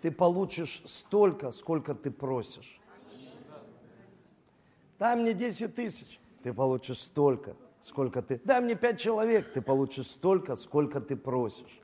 Ты 0.00 0.10
получишь 0.10 0.80
столько, 0.86 1.52
сколько 1.52 1.94
ты 1.94 2.10
просишь. 2.10 2.77
Дай 4.98 5.14
мне 5.14 5.32
10 5.32 5.74
тысяч, 5.74 6.18
ты 6.42 6.52
получишь 6.52 7.00
столько, 7.00 7.54
сколько 7.80 8.20
ты... 8.20 8.40
Дай 8.44 8.60
мне 8.60 8.74
5 8.74 9.00
человек, 9.00 9.52
ты 9.52 9.62
получишь 9.62 10.06
столько, 10.06 10.56
сколько 10.56 11.00
ты 11.00 11.16
просишь. 11.16 11.80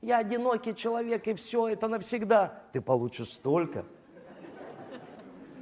Я 0.00 0.18
одинокий 0.18 0.74
человек, 0.74 1.26
и 1.26 1.34
все, 1.34 1.68
это 1.68 1.88
навсегда. 1.88 2.62
Ты 2.72 2.80
получишь 2.80 3.32
столько, 3.32 3.84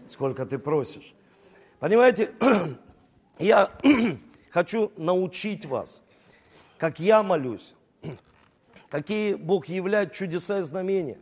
сколько 0.09 0.47
ты 0.47 0.59
просишь. 0.59 1.15
Понимаете, 1.81 2.33
я 3.39 3.71
хочу 4.51 4.93
научить 4.97 5.67
вас, 5.67 6.03
как 6.79 7.01
я 7.01 7.23
молюсь, 7.23 7.75
какие 8.89 9.35
Бог 9.35 9.67
являет 9.67 10.13
чудеса 10.13 10.61
и 10.61 10.63
знамения 10.63 11.19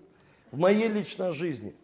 в 0.51 0.59
моей 0.59 0.89
личной 0.89 1.33
жизни. 1.33 1.75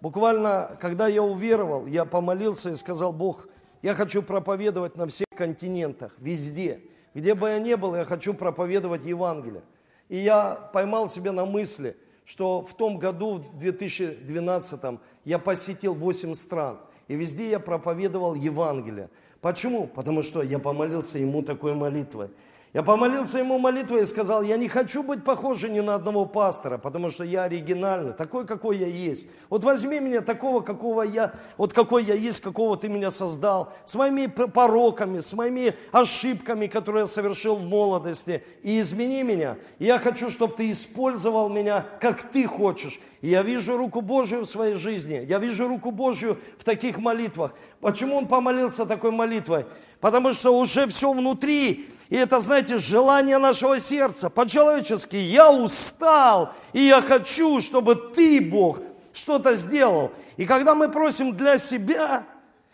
Буквально, 0.00 0.76
когда 0.80 1.08
я 1.08 1.22
уверовал, 1.22 1.86
я 1.86 2.04
помолился 2.04 2.70
и 2.70 2.76
сказал, 2.76 3.12
Бог, 3.12 3.48
я 3.82 3.94
хочу 3.94 4.22
проповедовать 4.22 4.96
на 4.96 5.06
всех 5.06 5.26
континентах, 5.34 6.14
везде. 6.18 6.80
Где 7.14 7.34
бы 7.34 7.48
я 7.48 7.58
ни 7.58 7.74
был, 7.74 7.94
я 7.94 8.04
хочу 8.04 8.34
проповедовать 8.34 9.04
Евангелие. 9.04 9.62
И 10.08 10.16
я 10.16 10.54
поймал 10.72 11.08
себя 11.08 11.32
на 11.32 11.44
мысли, 11.44 11.96
что 12.24 12.62
в 12.62 12.74
том 12.74 12.98
году, 12.98 13.38
в 13.38 13.58
2012, 13.58 14.80
я 15.24 15.38
посетил 15.38 15.94
8 15.94 16.34
стран. 16.34 16.78
И 17.08 17.14
везде 17.14 17.50
я 17.50 17.58
проповедовал 17.60 18.34
Евангелие. 18.34 19.10
Почему? 19.40 19.86
Потому 19.86 20.22
что 20.22 20.42
я 20.42 20.58
помолился 20.58 21.18
ему 21.18 21.42
такой 21.42 21.74
молитвой. 21.74 22.30
Я 22.72 22.84
помолился 22.84 23.38
ему 23.38 23.58
молитвой 23.58 24.04
и 24.04 24.06
сказал, 24.06 24.42
я 24.42 24.56
не 24.56 24.68
хочу 24.68 25.02
быть 25.02 25.24
похожим 25.24 25.72
ни 25.72 25.80
на 25.80 25.96
одного 25.96 26.24
пастора, 26.24 26.78
потому 26.78 27.10
что 27.10 27.24
я 27.24 27.42
оригинальный, 27.42 28.12
такой, 28.12 28.46
какой 28.46 28.76
я 28.76 28.86
есть. 28.86 29.26
Вот 29.48 29.64
возьми 29.64 29.98
меня 29.98 30.20
такого, 30.20 30.60
какого 30.60 31.02
я, 31.02 31.32
вот 31.56 31.72
какой 31.72 32.04
я 32.04 32.14
есть, 32.14 32.40
какого 32.40 32.76
ты 32.76 32.88
меня 32.88 33.10
создал, 33.10 33.72
с 33.84 33.96
моими 33.96 34.26
пороками, 34.26 35.18
с 35.18 35.32
моими 35.32 35.74
ошибками, 35.90 36.68
которые 36.68 37.02
я 37.02 37.06
совершил 37.08 37.56
в 37.56 37.64
молодости, 37.64 38.44
и 38.62 38.80
измени 38.80 39.24
меня. 39.24 39.56
Я 39.80 39.98
хочу, 39.98 40.30
чтобы 40.30 40.54
ты 40.54 40.70
использовал 40.70 41.48
меня, 41.48 41.84
как 42.00 42.30
ты 42.30 42.46
хочешь. 42.46 43.00
И 43.20 43.30
я 43.30 43.42
вижу 43.42 43.76
руку 43.76 44.00
Божию 44.00 44.42
в 44.42 44.48
своей 44.48 44.74
жизни, 44.74 45.24
я 45.28 45.40
вижу 45.40 45.66
руку 45.66 45.90
Божью 45.90 46.38
в 46.56 46.62
таких 46.62 46.98
молитвах. 46.98 47.52
Почему 47.80 48.16
он 48.16 48.28
помолился 48.28 48.86
такой 48.86 49.10
молитвой? 49.10 49.66
Потому 50.00 50.32
что 50.32 50.56
уже 50.56 50.86
все 50.86 51.12
внутри, 51.12 51.89
и 52.10 52.16
это, 52.16 52.40
знаете, 52.40 52.76
желание 52.76 53.38
нашего 53.38 53.78
сердца. 53.78 54.28
По-человечески 54.28 55.14
я 55.14 55.50
устал, 55.50 56.52
и 56.72 56.82
я 56.82 57.00
хочу, 57.00 57.60
чтобы 57.60 57.94
ты, 57.94 58.40
Бог, 58.40 58.80
что-то 59.12 59.54
сделал. 59.54 60.12
И 60.36 60.44
когда 60.44 60.74
мы 60.74 60.88
просим 60.90 61.36
для 61.36 61.56
себя, 61.56 62.26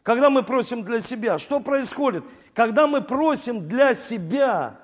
когда 0.02 0.30
мы 0.30 0.42
просим 0.42 0.82
для 0.84 1.02
себя, 1.02 1.38
что 1.38 1.60
происходит? 1.60 2.24
Когда 2.54 2.86
мы 2.86 3.02
просим 3.02 3.68
для 3.68 3.94
себя, 3.94 4.80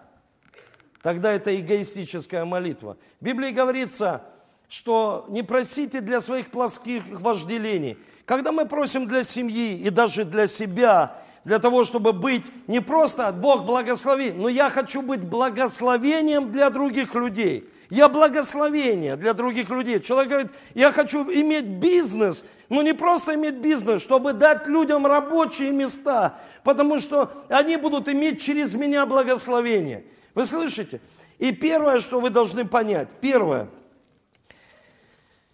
тогда 1.00 1.32
это 1.32 1.58
эгоистическая 1.58 2.44
молитва. 2.44 2.98
В 3.20 3.24
Библии 3.24 3.52
говорится, 3.52 4.22
что 4.68 5.24
не 5.30 5.42
просите 5.42 6.02
для 6.02 6.20
своих 6.20 6.50
плоских 6.50 7.04
вожделений. 7.08 7.96
Когда 8.26 8.52
мы 8.52 8.66
просим 8.66 9.06
для 9.06 9.24
семьи 9.24 9.78
и 9.78 9.88
даже 9.88 10.24
для 10.24 10.46
себя, 10.46 11.22
для 11.44 11.58
того, 11.58 11.84
чтобы 11.84 12.12
быть 12.12 12.44
не 12.68 12.80
просто 12.80 13.32
Бог 13.32 13.64
благослови, 13.64 14.32
но 14.32 14.48
я 14.48 14.70
хочу 14.70 15.02
быть 15.02 15.20
благословением 15.20 16.52
для 16.52 16.70
других 16.70 17.14
людей. 17.14 17.68
Я 17.90 18.08
благословение 18.08 19.16
для 19.16 19.34
других 19.34 19.68
людей. 19.68 20.00
Человек 20.00 20.30
говорит, 20.30 20.52
я 20.74 20.92
хочу 20.92 21.24
иметь 21.30 21.66
бизнес, 21.66 22.44
но 22.68 22.80
не 22.80 22.94
просто 22.94 23.34
иметь 23.34 23.56
бизнес, 23.56 24.02
чтобы 24.02 24.32
дать 24.32 24.66
людям 24.66 25.06
рабочие 25.06 25.72
места, 25.72 26.38
потому 26.64 27.00
что 27.00 27.30
они 27.48 27.76
будут 27.76 28.08
иметь 28.08 28.40
через 28.40 28.74
меня 28.74 29.04
благословение. 29.04 30.04
Вы 30.34 30.46
слышите? 30.46 31.00
И 31.38 31.52
первое, 31.52 31.98
что 31.98 32.20
вы 32.20 32.30
должны 32.30 32.64
понять, 32.64 33.10
первое, 33.20 33.68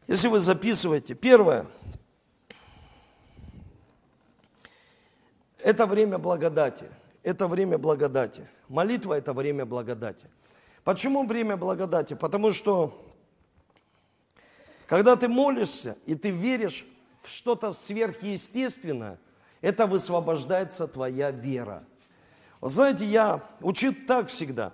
если 0.07 0.29
вы 0.29 0.39
записываете, 0.39 1.15
первое– 1.15 1.67
Это 5.69 5.87
время 5.87 6.17
благодати. 6.17 6.87
Это 7.23 7.47
время 7.47 7.77
благодати. 7.77 8.49
Молитва– 8.71 9.13
это 9.19 9.35
время 9.35 9.67
благодати. 9.67 10.25
Почему 10.83 11.27
время 11.27 11.59
благодати? 11.59 12.15
Потому 12.15 12.53
что, 12.53 12.99
когда 14.87 15.15
ты 15.15 15.29
молишься, 15.29 15.99
и 16.07 16.15
ты 16.15 16.31
веришь 16.31 16.87
в 17.21 17.29
что-то 17.29 17.75
сверхъестественное, 17.75 19.19
это 19.61 19.87
высвобождается 19.87 20.89
твоя 20.89 21.31
вера. 21.31 21.85
Вот 22.63 22.73
знаете, 22.73 23.05
я 23.05 23.43
учу 23.61 23.95
так 24.07 24.29
всегда. 24.29 24.73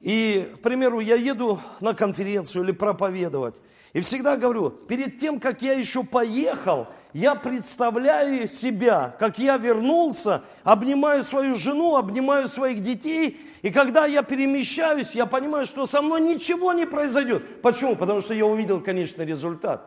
И, 0.00 0.52
к 0.56 0.58
примеру, 0.60 1.00
я 1.00 1.14
еду 1.14 1.58
на 1.80 1.94
конференцию 1.94 2.64
или 2.64 2.72
проповедовать, 2.72 3.54
и 3.92 4.00
всегда 4.00 4.36
говорю, 4.36 4.70
перед 4.70 5.18
тем, 5.18 5.38
как 5.38 5.60
я 5.60 5.74
еще 5.74 6.02
поехал, 6.02 6.86
я 7.12 7.34
представляю 7.34 8.48
себя, 8.48 9.14
как 9.18 9.38
я 9.38 9.58
вернулся, 9.58 10.42
обнимаю 10.64 11.22
свою 11.22 11.54
жену, 11.54 11.96
обнимаю 11.96 12.48
своих 12.48 12.80
детей, 12.80 13.38
и 13.60 13.70
когда 13.70 14.06
я 14.06 14.22
перемещаюсь, 14.22 15.14
я 15.14 15.26
понимаю, 15.26 15.66
что 15.66 15.84
со 15.84 16.00
мной 16.00 16.22
ничего 16.22 16.72
не 16.72 16.86
произойдет. 16.86 17.60
Почему? 17.60 17.94
Потому 17.94 18.22
что 18.22 18.32
я 18.32 18.46
увидел 18.46 18.80
конечный 18.80 19.26
результат. 19.26 19.82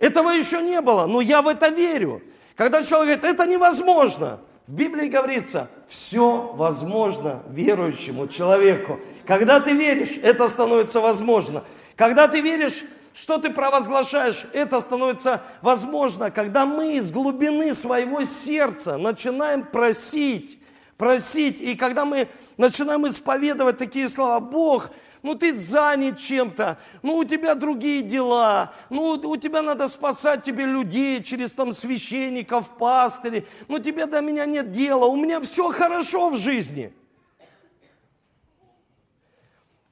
Этого 0.00 0.30
еще 0.30 0.60
не 0.60 0.80
было, 0.80 1.06
но 1.06 1.20
я 1.20 1.40
в 1.40 1.46
это 1.46 1.68
верю. 1.68 2.20
Когда 2.56 2.82
человек 2.82 3.20
говорит, 3.20 3.40
это 3.40 3.48
невозможно, 3.48 4.40
в 4.66 4.72
Библии 4.72 5.08
говорится, 5.08 5.68
все 5.86 6.52
возможно 6.54 7.42
верующему 7.48 8.26
человеку. 8.26 8.98
Когда 9.24 9.60
ты 9.60 9.72
веришь, 9.72 10.18
это 10.22 10.48
становится 10.48 11.00
возможно. 11.00 11.62
Когда 11.96 12.26
ты 12.28 12.40
веришь, 12.40 12.82
что 13.14 13.38
ты 13.38 13.50
провозглашаешь, 13.50 14.44
это 14.52 14.80
становится 14.80 15.42
возможно, 15.62 16.30
когда 16.30 16.66
мы 16.66 16.96
из 16.96 17.12
глубины 17.12 17.72
своего 17.74 18.24
сердца 18.24 18.96
начинаем 18.96 19.64
просить, 19.64 20.58
просить, 20.96 21.60
и 21.60 21.76
когда 21.76 22.04
мы 22.04 22.28
начинаем 22.56 23.06
исповедовать 23.06 23.78
такие 23.78 24.08
слова, 24.08 24.40
Бог, 24.40 24.90
ну 25.22 25.36
ты 25.36 25.54
занят 25.54 26.18
чем-то, 26.18 26.78
ну 27.02 27.16
у 27.18 27.24
тебя 27.24 27.54
другие 27.54 28.02
дела, 28.02 28.74
ну 28.90 29.12
у 29.12 29.36
тебя 29.36 29.62
надо 29.62 29.86
спасать 29.86 30.42
тебе 30.42 30.66
людей 30.66 31.22
через 31.22 31.52
там 31.52 31.72
священников, 31.72 32.70
пастырей, 32.76 33.46
ну 33.68 33.78
тебе 33.78 34.06
до 34.06 34.20
меня 34.20 34.44
нет 34.44 34.72
дела, 34.72 35.06
у 35.06 35.14
меня 35.14 35.40
все 35.40 35.70
хорошо 35.70 36.30
в 36.30 36.36
жизни– 36.36 36.92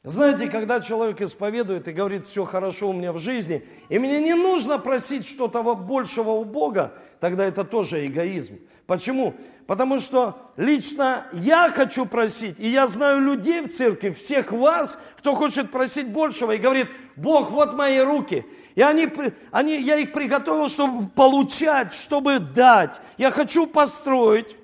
знаете, 0.04 0.48
когда 0.48 0.80
человек 0.80 1.20
исповедует 1.20 1.86
и 1.86 1.92
говорит, 1.92 2.26
все 2.26 2.44
хорошо 2.44 2.90
у 2.90 2.92
меня 2.92 3.12
в 3.12 3.18
жизни, 3.18 3.64
и 3.88 4.00
мне 4.00 4.20
не 4.20 4.34
нужно 4.34 4.78
просить 4.78 5.26
что-то 5.26 5.62
большего 5.62 6.30
у 6.30 6.44
Бога, 6.44 6.94
тогда 7.20 7.44
это 7.44 7.62
тоже 7.62 8.04
эгоизм. 8.06 8.58
Почему? 8.86 9.34
Потому 9.68 10.00
что 10.00 10.38
лично 10.56 11.26
я 11.32 11.70
хочу 11.70 12.04
просить, 12.04 12.58
и 12.58 12.68
я 12.68 12.88
знаю 12.88 13.20
людей 13.20 13.60
в 13.60 13.72
церкви, 13.72 14.10
всех 14.10 14.50
вас, 14.50 14.98
кто 15.18 15.36
хочет 15.36 15.70
просить 15.70 16.10
большего, 16.10 16.52
и 16.52 16.58
говорит, 16.58 16.88
Бог, 17.14 17.52
вот 17.52 17.74
мои 17.74 18.00
руки. 18.00 18.44
И 18.74 18.82
они, 18.82 19.08
они, 19.52 19.80
я 19.80 19.98
их 19.98 20.12
приготовил, 20.12 20.66
чтобы 20.66 21.08
получать, 21.10 21.92
чтобы 21.92 22.40
дать. 22.40 23.00
Я 23.18 23.30
хочу 23.30 23.68
построить 23.68 24.56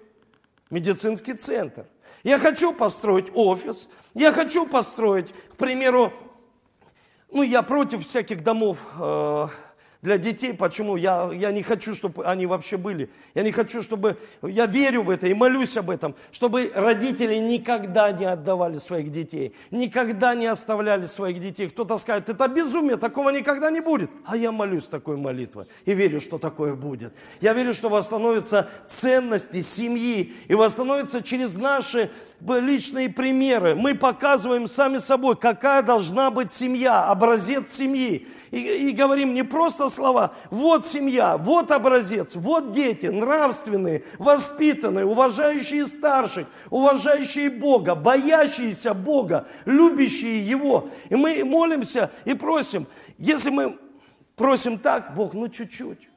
медицинский 0.68 1.35
центр. 1.35 1.87
Я 2.25 2.38
хочу 2.38 2.73
построить 2.73 3.28
офис. 3.35 3.88
Я 4.19 4.33
хочу 4.33 4.67
построить, 4.67 5.33
к 5.53 5.57
примеру, 5.57 6.13
ну, 7.31 7.43
я 7.43 7.63
против 7.63 8.03
всяких 8.03 8.43
домов 8.43 8.81
э, 8.99 9.49
для 10.02 10.17
детей. 10.17 10.55
Почему? 10.55 10.97
Я, 10.97 11.31
я 11.33 11.50
не 11.50 11.62
хочу, 11.62 11.95
чтобы 11.95 12.25
они 12.25 12.47
вообще 12.47 12.76
были. 12.76 13.11
Я 13.35 13.43
не 13.43 13.52
хочу, 13.52 13.83
чтобы... 13.83 14.17
Я 14.43 14.67
верю 14.67 15.02
в 15.02 15.11
это 15.11 15.26
и 15.26 15.35
молюсь 15.35 15.76
об 15.76 15.90
этом, 15.90 16.14
чтобы 16.31 16.71
родители 16.75 17.35
никогда 17.37 18.12
не 18.12 18.25
отдавали 18.25 18.78
своих 18.78 19.11
детей, 19.11 19.55
никогда 19.71 20.35
не 20.35 20.47
оставляли 20.47 21.07
своих 21.07 21.40
детей. 21.40 21.69
Кто-то 21.69 21.99
скажет, 21.99 22.28
это 22.28 22.49
безумие, 22.49 22.97
такого 22.97 23.31
никогда 23.31 23.71
не 23.71 23.81
будет. 23.81 24.11
А 24.25 24.37
я 24.37 24.52
молюсь 24.52 24.87
такой 24.87 25.17
молитвой 25.17 25.67
и 25.85 25.95
верю, 25.95 26.21
что 26.21 26.38
такое 26.38 26.75
будет. 26.75 27.12
Я 27.40 27.52
верю, 27.52 27.75
что 27.75 27.88
восстановятся 27.88 28.71
ценности 28.88 29.61
семьи 29.62 30.33
и 30.47 30.55
восстановятся 30.55 31.23
через 31.23 31.57
наши 31.57 32.11
личные 32.40 33.09
примеры. 33.09 33.75
Мы 33.75 33.95
показываем 33.95 34.69
сами 34.69 34.99
собой, 34.99 35.37
какая 35.37 35.83
должна 35.83 36.31
быть 36.31 36.52
семья, 36.52 37.09
образец 37.09 37.73
семьи. 37.73 38.26
И, 38.50 38.88
и 38.88 38.93
говорим 38.93 39.35
не 39.35 39.43
просто 39.43 39.90
слова, 39.90 40.35
вот 40.50 40.87
семья, 40.87 41.37
вот 41.37 41.71
образец, 41.71 42.35
вот 42.35 42.73
дети, 42.73 43.07
нравственные, 43.07 44.05
воспитанные, 44.19 45.05
уважающие 45.05 45.87
старших, 45.87 46.49
уважающие 46.71 47.50
Бога, 47.50 47.95
боящиеся 47.95 48.95
Бога, 48.95 49.47
любящие 49.67 50.40
Его. 50.40 50.88
И 51.11 51.17
мы 51.17 51.45
молимся 51.45 52.11
и 52.25 52.35
просим, 52.35 52.87
если 53.19 53.50
мы 53.50 53.78
просим 54.37 54.78
так, 54.78 55.14
Бог, 55.14 55.35
ну 55.35 55.49
чуть-чуть. 55.49 56.09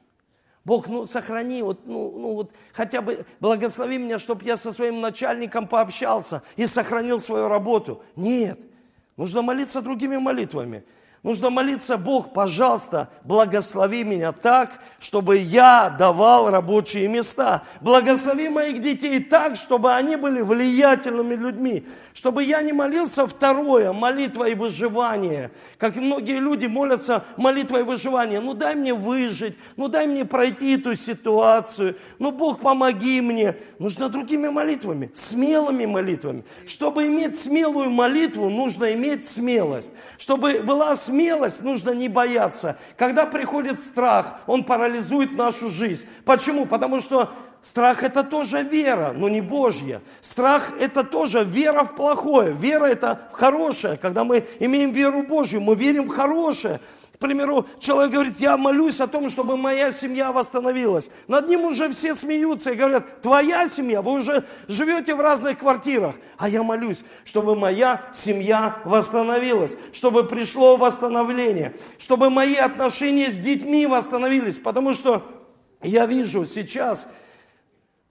Бог, 0.64 0.88
ну 0.88 1.04
сохрани, 1.06 1.62
вот, 1.62 1.86
ну, 1.86 2.12
ну 2.16 2.34
вот 2.34 2.52
хотя 2.72 3.02
бы 3.02 3.26
благослови 3.40 3.98
меня, 3.98 4.18
чтобы 4.18 4.44
я 4.44 4.56
со 4.56 4.70
своим 4.70 5.00
начальником 5.00 5.66
пообщался 5.66 6.42
и 6.56 6.66
сохранил 6.66 7.20
свою 7.20 7.48
работу. 7.48 8.02
Нет, 8.14 8.60
нужно 9.16 9.42
молиться 9.42 9.82
другими 9.82 10.18
молитвами. 10.18 10.84
Нужно 11.22 11.50
молиться, 11.50 11.98
Бог, 11.98 12.32
пожалуйста, 12.32 13.08
благослови 13.22 14.02
меня 14.02 14.32
так, 14.32 14.80
чтобы 14.98 15.36
я 15.36 15.88
давал 15.88 16.50
рабочие 16.50 17.06
места. 17.06 17.62
Благослови 17.80 18.48
моих 18.48 18.80
детей 18.82 19.22
так, 19.22 19.54
чтобы 19.54 19.94
они 19.94 20.16
были 20.16 20.40
влиятельными 20.40 21.36
людьми. 21.36 21.86
Чтобы 22.14 22.44
я 22.44 22.60
не 22.60 22.72
молился 22.72 23.26
второе, 23.26 23.92
молитва 23.92 24.48
и 24.48 24.54
выживание. 24.54 25.50
Как 25.78 25.96
многие 25.96 26.40
люди 26.40 26.66
молятся 26.66 27.24
молитвой 27.38 27.80
и 27.80 27.84
выживания. 27.84 28.40
Ну 28.40 28.52
дай 28.52 28.74
мне 28.74 28.92
выжить, 28.92 29.56
ну 29.76 29.88
дай 29.88 30.06
мне 30.06 30.26
пройти 30.26 30.76
эту 30.76 30.94
ситуацию. 30.94 31.96
Ну 32.18 32.30
Бог, 32.30 32.60
помоги 32.60 33.22
мне. 33.22 33.56
Нужно 33.78 34.10
другими 34.10 34.48
молитвами, 34.48 35.10
смелыми 35.14 35.86
молитвами. 35.86 36.44
Чтобы 36.66 37.06
иметь 37.06 37.38
смелую 37.38 37.90
молитву, 37.90 38.50
нужно 38.50 38.92
иметь 38.92 39.26
смелость. 39.26 39.92
Чтобы 40.18 40.60
была 40.60 40.94
смелость 40.96 41.62
нужно 41.62 41.90
не 41.90 42.10
бояться. 42.10 42.76
Когда 42.98 43.24
приходит 43.24 43.80
страх, 43.80 44.40
он 44.46 44.64
парализует 44.64 45.32
нашу 45.32 45.68
жизнь. 45.68 46.06
Почему? 46.26 46.66
Потому 46.66 47.00
что 47.00 47.32
страх 47.62 48.02
это 48.02 48.24
тоже 48.24 48.62
вера, 48.62 49.12
но 49.16 49.28
не 49.28 49.40
Божья. 49.40 50.02
Страх 50.20 50.72
это 50.78 51.04
тоже 51.04 51.44
вера 51.44 51.84
в 51.84 51.94
плохое. 51.94 52.52
Вера 52.52 52.86
это 52.86 53.28
в 53.32 53.34
хорошее. 53.34 53.96
Когда 53.96 54.24
мы 54.24 54.44
имеем 54.60 54.92
веру 54.92 55.22
Божью, 55.22 55.60
мы 55.60 55.74
верим 55.74 56.08
в 56.08 56.14
хорошее 56.14 56.80
примеру, 57.22 57.66
человек 57.78 58.12
говорит, 58.12 58.40
я 58.40 58.58
молюсь 58.58 59.00
о 59.00 59.06
том, 59.06 59.30
чтобы 59.30 59.56
моя 59.56 59.90
семья 59.92 60.32
восстановилась. 60.32 61.08
Над 61.28 61.48
ним 61.48 61.64
уже 61.64 61.88
все 61.90 62.14
смеются 62.14 62.72
и 62.72 62.74
говорят, 62.74 63.22
твоя 63.22 63.66
семья, 63.68 64.02
вы 64.02 64.12
уже 64.12 64.44
живете 64.68 65.14
в 65.14 65.20
разных 65.20 65.58
квартирах. 65.58 66.16
А 66.36 66.48
я 66.48 66.62
молюсь, 66.62 67.02
чтобы 67.24 67.56
моя 67.56 68.02
семья 68.12 68.76
восстановилась, 68.84 69.72
чтобы 69.92 70.24
пришло 70.24 70.76
восстановление, 70.76 71.74
чтобы 71.96 72.28
мои 72.28 72.56
отношения 72.56 73.30
с 73.30 73.38
детьми 73.38 73.86
восстановились. 73.86 74.58
Потому 74.58 74.92
что 74.92 75.22
я 75.80 76.04
вижу 76.06 76.44
сейчас, 76.44 77.08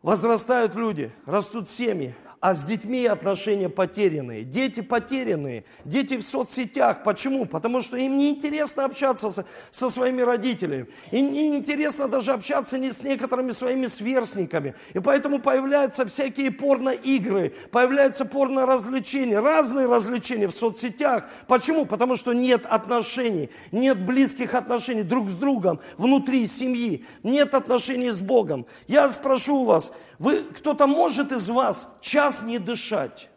возрастают 0.02 0.76
люди, 0.76 1.12
растут 1.26 1.70
семьи, 1.70 2.16
а 2.42 2.56
с 2.56 2.66
детьми 2.66 3.06
отношения 3.06 3.70
потерянные. 3.70 4.44
Дети 4.44 4.82
потерянные, 4.82 5.64
дети 5.86 6.18
в 6.18 6.24
соцсетях. 6.24 7.04
Почему? 7.04 7.46
Потому 7.46 7.82
что 7.82 7.98
им 7.98 8.18
неинтересно 8.18 8.84
общаться 8.86 9.30
со, 9.30 9.46
со 9.70 9.90
своими 9.92 10.24
родителями. 10.24 10.88
Им 11.12 11.32
неинтересно 11.32 12.08
даже 12.08 12.34
общаться 12.34 12.80
не 12.80 12.92
с 12.92 13.04
некоторыми 13.04 13.52
своими 13.52 13.86
сверстниками. 13.86 14.74
И 14.96 15.00
поэтому 15.00 15.40
появляются 15.40 16.04
всякие 16.08 16.52
порно-игры, 16.52 17.54
появляются 17.70 18.26
порно-развлечения, 18.26 19.40
разные 19.40 19.88
развлечения 19.88 20.48
в 20.48 20.56
соцсетях. 20.56 21.30
Почему? 21.48 21.86
Потому 21.86 22.16
что 22.16 22.34
нет 22.34 22.66
отношений, 22.66 23.52
нет 23.72 24.04
близких 24.04 24.56
отношений 24.56 25.04
друг 25.04 25.30
с 25.30 25.36
другом 25.36 25.80
внутри 25.98 26.48
семьи, 26.48 27.06
нет 27.22 27.54
отношений 27.54 28.10
с 28.10 28.20
Богом. 28.20 28.66
Я 28.88 29.08
спрошу 29.10 29.58
у 29.58 29.66
вас, 29.66 29.92
вы, 30.22 30.44
кто-то 30.44 30.86
может 30.86 31.32
из 31.32 31.50
вас 31.50 31.88
час 32.00 32.44
не 32.44 32.60
дышать? 32.60 33.28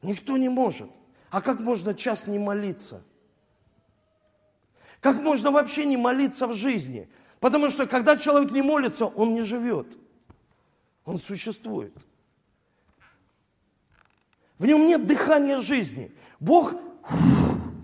Никто 0.00 0.36
не 0.36 0.48
может. 0.48 0.88
А 1.30 1.40
как 1.40 1.58
можно 1.58 1.92
час 1.92 2.28
не 2.28 2.38
молиться? 2.38 3.02
Как 5.00 5.20
можно 5.20 5.50
вообще 5.50 5.86
не 5.86 5.96
молиться 5.96 6.46
в 6.46 6.52
жизни? 6.52 7.08
Потому 7.40 7.68
что 7.68 7.88
когда 7.88 8.16
человек 8.16 8.52
не 8.52 8.62
молится, 8.62 9.06
он 9.06 9.34
не 9.34 9.42
живет. 9.42 9.88
Он 11.04 11.18
существует. 11.18 11.96
В 14.56 14.66
нем 14.66 14.86
нет 14.86 15.04
дыхания 15.04 15.56
жизни. 15.56 16.12
Бог 16.38 16.76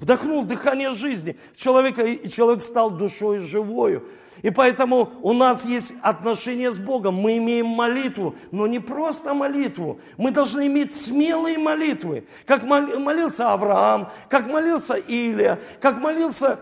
вдохнул 0.01 0.45
дыхание 0.45 0.93
жизни 0.93 1.37
в 1.53 1.57
человека, 1.57 2.05
и 2.05 2.29
человек 2.29 2.63
стал 2.63 2.93
душой 2.93 3.41
живою. 3.41 4.09
И 4.45 4.51
поэтому 4.51 5.11
у 5.23 5.33
нас 5.33 5.65
есть 5.65 5.95
отношения 6.03 6.71
с 6.71 6.79
Богом. 6.79 7.15
Мы 7.15 7.39
имеем 7.39 7.65
молитву, 7.65 8.37
но 8.51 8.67
не 8.67 8.79
просто 8.79 9.33
молитву. 9.33 9.99
Мы 10.19 10.33
должны 10.33 10.67
иметь 10.67 10.95
смелые 10.95 11.57
молитвы. 11.57 12.27
Как 12.45 12.63
молился 12.63 13.55
Авраам, 13.55 14.11
как 14.29 14.47
молился 14.47 14.97
Илия, 14.97 15.59
как 15.81 15.99
молился 15.99 16.61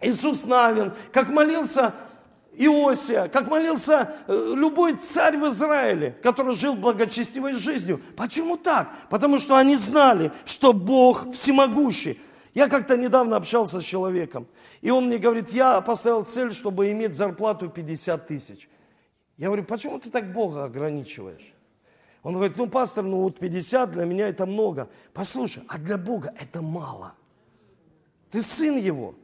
Иисус 0.00 0.44
Навин, 0.44 0.94
как 1.12 1.28
молился 1.28 1.92
Иосия, 2.56 3.28
как 3.28 3.46
молился 3.48 4.14
э, 4.26 4.54
любой 4.56 4.94
царь 4.94 5.36
в 5.36 5.48
Израиле, 5.48 6.16
который 6.22 6.54
жил 6.54 6.76
благочестивой 6.76 7.52
жизнью. 7.52 8.00
Почему 8.16 8.56
так? 8.56 8.88
Потому 9.10 9.38
что 9.38 9.56
они 9.56 9.76
знали, 9.76 10.32
что 10.46 10.72
Бог 10.72 11.30
всемогущий. 11.32 12.18
Я 12.58 12.68
как-то 12.68 12.96
недавно 12.96 13.36
общался 13.36 13.80
с 13.80 13.84
человеком, 13.84 14.48
и 14.80 14.90
он 14.90 15.06
мне 15.06 15.18
говорит, 15.18 15.52
я 15.52 15.80
поставил 15.80 16.24
цель, 16.24 16.52
чтобы 16.52 16.90
иметь 16.90 17.14
зарплату 17.14 17.68
50 17.68 18.26
тысяч. 18.26 18.68
Я 19.36 19.46
говорю, 19.46 19.62
почему 19.62 20.00
ты 20.00 20.10
так 20.10 20.32
Бога 20.32 20.64
ограничиваешь? 20.64 21.54
Он 22.24 22.34
говорит, 22.34 22.56
ну, 22.56 22.68
пастор, 22.68 23.04
ну 23.04 23.22
вот 23.22 23.38
50 23.38 23.92
для 23.92 24.04
меня 24.06 24.26
это 24.26 24.44
много. 24.44 24.88
Послушай, 25.12 25.62
а 25.68 25.78
для 25.78 25.98
Бога 25.98 26.34
это 26.36 26.60
мало. 26.60 27.14
Ты 28.32 28.42
сын 28.42 28.76
Его. 28.76 29.14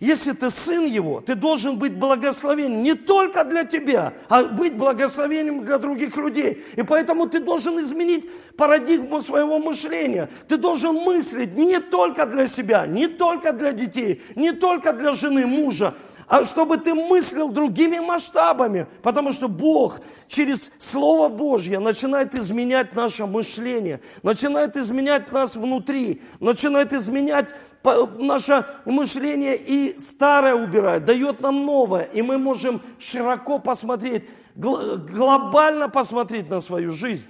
Если 0.00 0.32
ты 0.32 0.50
сын 0.50 0.86
Его, 0.86 1.20
ты 1.20 1.34
должен 1.34 1.78
быть 1.78 1.94
благословением 1.94 2.82
не 2.82 2.94
только 2.94 3.44
для 3.44 3.64
тебя, 3.64 4.14
а 4.30 4.44
быть 4.44 4.74
благословением 4.74 5.62
для 5.62 5.76
других 5.76 6.16
людей. 6.16 6.64
И 6.76 6.82
поэтому 6.82 7.28
ты 7.28 7.38
должен 7.38 7.78
изменить 7.80 8.24
парадигму 8.56 9.20
своего 9.20 9.58
мышления. 9.58 10.30
Ты 10.48 10.56
должен 10.56 10.94
мыслить 10.94 11.54
не 11.54 11.80
только 11.80 12.24
для 12.24 12.46
себя, 12.46 12.86
не 12.86 13.08
только 13.08 13.52
для 13.52 13.72
детей, 13.72 14.22
не 14.36 14.52
только 14.52 14.94
для 14.94 15.12
жены, 15.12 15.46
мужа, 15.46 15.94
а 16.30 16.44
чтобы 16.44 16.76
ты 16.76 16.94
мыслил 16.94 17.48
другими 17.48 17.98
масштабами, 17.98 18.86
потому 19.02 19.32
что 19.32 19.48
Бог 19.48 20.00
через 20.28 20.70
Слово 20.78 21.28
Божье 21.28 21.80
начинает 21.80 22.36
изменять 22.36 22.94
наше 22.94 23.26
мышление, 23.26 24.00
начинает 24.22 24.76
изменять 24.76 25.32
нас 25.32 25.56
внутри, 25.56 26.22
начинает 26.38 26.92
изменять 26.92 27.52
наше 27.82 28.64
мышление 28.84 29.56
и 29.56 29.98
старое 29.98 30.54
убирает, 30.54 31.04
дает 31.04 31.40
нам 31.40 31.66
новое, 31.66 32.04
и 32.04 32.22
мы 32.22 32.38
можем 32.38 32.80
широко 33.00 33.58
посмотреть, 33.58 34.22
глобально 34.54 35.88
посмотреть 35.88 36.48
на 36.48 36.60
свою 36.60 36.92
жизнь. 36.92 37.28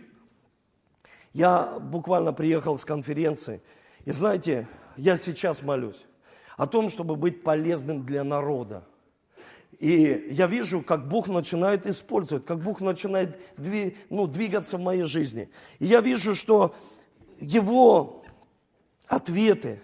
Я 1.32 1.78
буквально 1.80 2.34
приехал 2.34 2.76
с 2.76 2.84
конференции, 2.84 3.62
и 4.04 4.10
знаете, 4.10 4.68
я 4.98 5.16
сейчас 5.16 5.62
молюсь 5.62 6.04
о 6.58 6.66
том, 6.66 6.90
чтобы 6.90 7.16
быть 7.16 7.42
полезным 7.42 8.04
для 8.04 8.24
народа. 8.24 8.84
И 9.80 10.28
я 10.30 10.46
вижу, 10.46 10.82
как 10.82 11.08
Бог 11.08 11.26
начинает 11.28 11.86
использовать, 11.86 12.46
как 12.46 12.60
Бог 12.60 12.80
начинает 12.80 13.40
дви, 13.56 13.96
ну, 14.10 14.26
двигаться 14.26 14.76
в 14.76 14.80
моей 14.80 15.04
жизни. 15.04 15.48
И 15.78 15.86
я 15.86 16.00
вижу, 16.00 16.34
что 16.34 16.74
Его 17.40 18.22
ответы, 19.08 19.80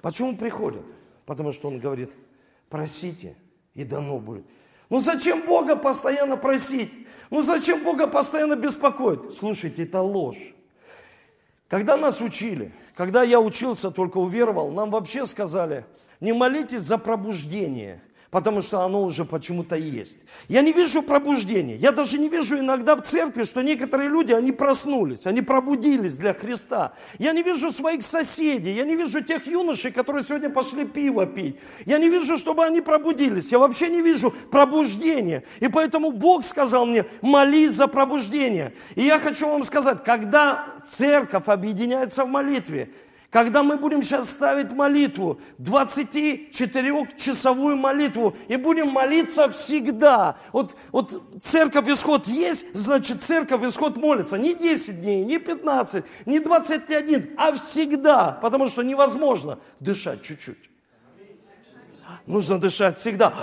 Почему 0.00 0.36
приходят? 0.36 0.84
Потому 1.26 1.52
что 1.52 1.68
он 1.68 1.78
говорит, 1.78 2.10
просите, 2.68 3.36
и 3.74 3.84
дано 3.84 4.18
будет. 4.18 4.46
Ну 4.90 5.00
зачем 5.00 5.44
Бога 5.44 5.76
постоянно 5.76 6.36
просить? 6.36 6.92
Ну 7.30 7.42
зачем 7.42 7.84
Бога 7.84 8.06
постоянно 8.06 8.56
беспокоить? 8.56 9.34
Слушайте, 9.34 9.82
это 9.82 10.00
ложь. 10.00 10.54
Когда 11.68 11.96
нас 11.96 12.22
учили, 12.22 12.72
когда 12.94 13.22
я 13.22 13.40
учился, 13.40 13.90
только 13.90 14.18
уверовал, 14.18 14.70
нам 14.70 14.90
вообще 14.90 15.26
сказали, 15.26 15.84
не 16.20 16.32
молитесь 16.32 16.82
за 16.82 16.96
пробуждение– 16.96 18.02
потому 18.30 18.60
что 18.60 18.82
оно 18.82 19.02
уже 19.02 19.24
почему-то 19.24 19.76
есть. 19.76 20.20
Я 20.48 20.62
не 20.62 20.72
вижу 20.72 21.02
пробуждения. 21.02 21.76
Я 21.76 21.92
даже 21.92 22.18
не 22.18 22.28
вижу 22.28 22.58
иногда 22.58 22.94
в 22.94 23.02
церкви, 23.02 23.44
что 23.44 23.62
некоторые 23.62 24.10
люди, 24.10 24.32
они 24.32 24.52
проснулись, 24.52 25.26
они 25.26 25.40
пробудились 25.40 26.18
для 26.18 26.34
Христа. 26.34 26.92
Я 27.18 27.32
не 27.32 27.42
вижу 27.42 27.72
своих 27.72 28.02
соседей, 28.02 28.72
я 28.72 28.84
не 28.84 28.96
вижу 28.96 29.22
тех 29.22 29.46
юношей, 29.46 29.92
которые 29.92 30.24
сегодня 30.24 30.50
пошли 30.50 30.84
пиво 30.84 31.26
пить. 31.26 31.56
Я 31.86 31.98
не 31.98 32.08
вижу, 32.08 32.36
чтобы 32.36 32.64
они 32.64 32.80
пробудились. 32.80 33.50
Я 33.50 33.58
вообще 33.58 33.88
не 33.88 34.02
вижу 34.02 34.30
пробуждения. 34.50 35.42
И 35.60 35.68
поэтому 35.68 36.12
Бог 36.12 36.44
сказал 36.44 36.84
мне, 36.84 37.06
молись 37.22 37.72
за 37.72 37.86
пробуждение. 37.86 38.74
И 38.94 39.02
я 39.02 39.18
хочу 39.18 39.48
вам 39.48 39.64
сказать, 39.64 40.04
когда 40.04 40.66
церковь 40.86 41.48
объединяется 41.48 42.24
в 42.24 42.28
молитве, 42.28 42.90
когда 43.30 43.62
мы 43.62 43.76
будем 43.76 44.02
сейчас 44.02 44.30
ставить 44.30 44.72
молитву, 44.72 45.38
24-часовую 45.58 47.76
молитву, 47.76 48.34
и 48.48 48.56
будем 48.56 48.88
молиться 48.88 49.50
всегда. 49.50 50.38
Вот, 50.52 50.74
вот 50.92 51.22
церковь 51.42 51.86
исход 51.88 52.26
есть, 52.26 52.64
значит 52.74 53.22
церковь 53.22 53.62
исход 53.64 53.98
молится. 53.98 54.38
Не 54.38 54.54
10 54.54 55.02
дней, 55.02 55.24
не 55.24 55.38
15, 55.38 56.04
не 56.24 56.40
21, 56.40 57.34
а 57.36 57.52
всегда. 57.52 58.32
Потому 58.32 58.68
что 58.68 58.80
невозможно 58.82 59.58
дышать 59.78 60.22
чуть-чуть. 60.22 60.70
Нужно 62.26 62.58
дышать 62.58 62.98
всегда 62.98 63.34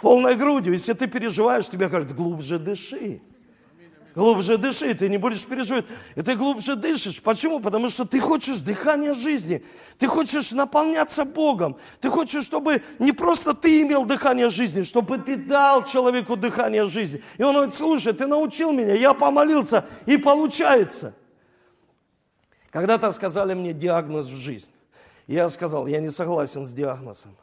полной 0.00 0.36
грудью. 0.36 0.72
Если 0.72 0.94
ты 0.94 1.06
переживаешь, 1.06 1.68
тебе 1.68 1.88
говорят, 1.88 2.14
глубже 2.14 2.58
дыши. 2.58 3.20
Глубже 4.14 4.56
дыши, 4.56 4.94
ты 4.94 5.08
не 5.08 5.18
будешь 5.18 5.44
переживать. 5.44 5.84
И 6.16 6.22
ты 6.22 6.34
глубже 6.34 6.76
дышишь. 6.76 7.22
Почему? 7.22 7.60
Потому 7.60 7.88
что 7.88 8.04
ты 8.04 8.20
хочешь 8.20 8.58
дыхания 8.58 9.14
жизни. 9.14 9.64
Ты 9.98 10.06
хочешь 10.08 10.50
наполняться 10.52 11.24
Богом. 11.24 11.76
Ты 12.00 12.10
хочешь, 12.10 12.44
чтобы 12.44 12.82
не 12.98 13.12
просто 13.12 13.54
ты 13.54 13.82
имел 13.82 14.04
дыхание 14.04 14.50
жизни, 14.50 14.82
чтобы 14.82 15.18
ты 15.18 15.36
дал 15.36 15.84
человеку 15.84 16.36
дыхание 16.36 16.86
жизни. 16.86 17.22
И 17.36 17.42
он 17.42 17.54
говорит, 17.54 17.74
слушай, 17.74 18.12
ты 18.12 18.26
научил 18.26 18.72
меня, 18.72 18.94
я 18.94 19.14
помолился, 19.14 19.86
и 20.06 20.16
получается. 20.16 21.14
Когда-то 22.70 23.12
сказали 23.12 23.54
мне 23.54 23.72
диагноз 23.72 24.26
в 24.26 24.36
жизнь. 24.36 24.70
Я 25.26 25.48
сказал, 25.48 25.86
я 25.86 26.00
не 26.00 26.10
согласен 26.10 26.66
с 26.66 26.72
диагнозом. 26.72 27.36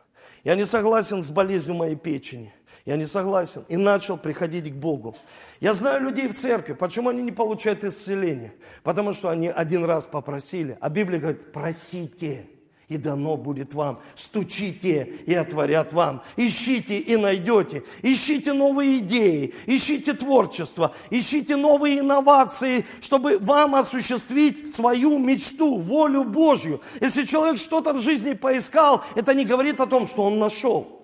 Я 0.44 0.56
не 0.56 0.66
согласен 0.66 1.24
с 1.24 1.32
болезнью 1.32 1.76
моей 1.76 1.96
печени. 1.96 2.54
Я 2.86 2.98
не 2.98 3.08
согласен. 3.08 3.66
И 3.68 3.78
начал 3.78 4.16
приходить 4.16 4.72
к 4.72 4.76
Богу. 4.76 5.16
Я 5.60 5.74
знаю 5.74 6.04
людей 6.04 6.28
в 6.28 6.36
церкви, 6.36 6.74
почему 6.74 7.10
они 7.10 7.24
не 7.24 7.32
получают 7.32 7.84
исцеление? 7.84 8.54
Потому 8.84 9.12
что 9.12 9.30
они 9.30 9.48
один 9.48 9.86
раз 9.86 10.06
попросили. 10.06 10.78
А 10.80 10.90
Библия 10.90 11.20
говорит, 11.20 11.52
просите, 11.52 12.48
и 12.88 12.98
дано 12.98 13.38
будет 13.38 13.74
вам. 13.74 14.00
Стучите, 14.14 15.04
и 15.26 15.34
отворят 15.34 15.94
вам. 15.94 16.22
Ищите, 16.38 17.00
и 17.00 17.18
найдете. 17.18 17.84
Ищите 18.04 18.54
новые 18.54 19.00
идеи, 19.00 19.56
ищите 19.66 20.14
творчество, 20.14 20.94
ищите 21.10 21.56
новые 21.56 22.02
инновации, 22.02 22.86
чтобы 23.02 23.40
вам 23.40 23.74
осуществить 23.74 24.76
свою 24.76 25.18
мечту, 25.18 25.80
волю 25.80 26.24
Божью. 26.24 26.82
Если 27.02 27.24
человек 27.24 27.58
что-то 27.58 27.94
в 27.94 28.02
жизни 28.02 28.34
поискал, 28.34 29.04
это 29.16 29.34
не 29.34 29.46
говорит 29.46 29.82
о 29.82 29.88
том, 29.88 30.06
что 30.06 30.24
он 30.24 30.38
нашел. 30.38 30.95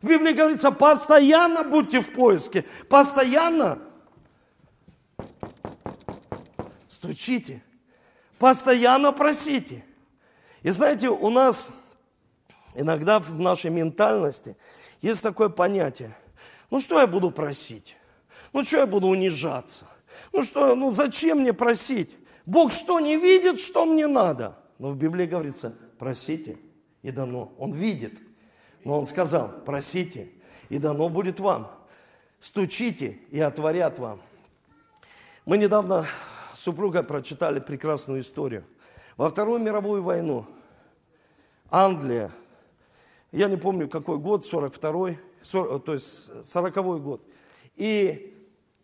В 0.00 0.06
Библии 0.06 0.32
говорится, 0.32 0.70
постоянно 0.70 1.62
будьте 1.62 2.00
в 2.00 2.12
поиске, 2.12 2.64
постоянно 2.88 3.78
стучите, 6.88 7.62
постоянно 8.38 9.12
просите. 9.12 9.84
И 10.62 10.70
знаете, 10.70 11.10
у 11.10 11.28
нас 11.28 11.70
иногда 12.74 13.18
в 13.18 13.38
нашей 13.38 13.70
ментальности 13.70 14.56
есть 15.02 15.22
такое 15.22 15.50
понятие, 15.50 16.16
ну 16.70 16.80
что 16.80 16.98
я 17.00 17.06
буду 17.06 17.30
просить? 17.30 17.96
Ну 18.54 18.64
что 18.64 18.78
я 18.78 18.86
буду 18.86 19.06
унижаться? 19.06 19.86
Ну 20.32 20.42
что, 20.42 20.74
ну 20.74 20.90
зачем 20.92 21.40
мне 21.40 21.52
просить? 21.52 22.16
Бог 22.46 22.72
что, 22.72 23.00
не 23.00 23.16
видит, 23.16 23.60
что 23.60 23.84
мне 23.84 24.06
надо? 24.06 24.56
Но 24.78 24.92
в 24.92 24.96
Библии 24.96 25.26
говорится, 25.26 25.74
просите, 25.98 26.58
и 27.02 27.10
дано. 27.10 27.52
Он 27.58 27.72
видит– 27.72 28.22
но 28.84 28.98
он 28.98 29.06
сказал, 29.06 29.48
просите, 29.64 30.30
и 30.68 30.78
дано 30.78 31.08
будет 31.08 31.40
вам. 31.40 31.70
Стучите, 32.40 33.18
и 33.30 33.40
отворят 33.40 33.98
вам. 33.98 34.20
Мы 35.44 35.58
недавно 35.58 36.06
с 36.54 36.60
супругой 36.60 37.02
прочитали 37.02 37.60
прекрасную 37.60 38.20
историю. 38.20 38.64
Во 39.16 39.28
Вторую 39.28 39.60
мировую 39.60 40.02
войну 40.02 40.46
Англия, 41.70 42.30
я 43.32 43.48
не 43.48 43.56
помню 43.56 43.88
какой 43.88 44.18
год, 44.18 44.44
42-й, 44.50 45.18
40, 45.42 45.84
то 45.84 45.92
есть 45.92 46.30
40-й 46.30 47.00
год. 47.00 47.22
И 47.76 48.36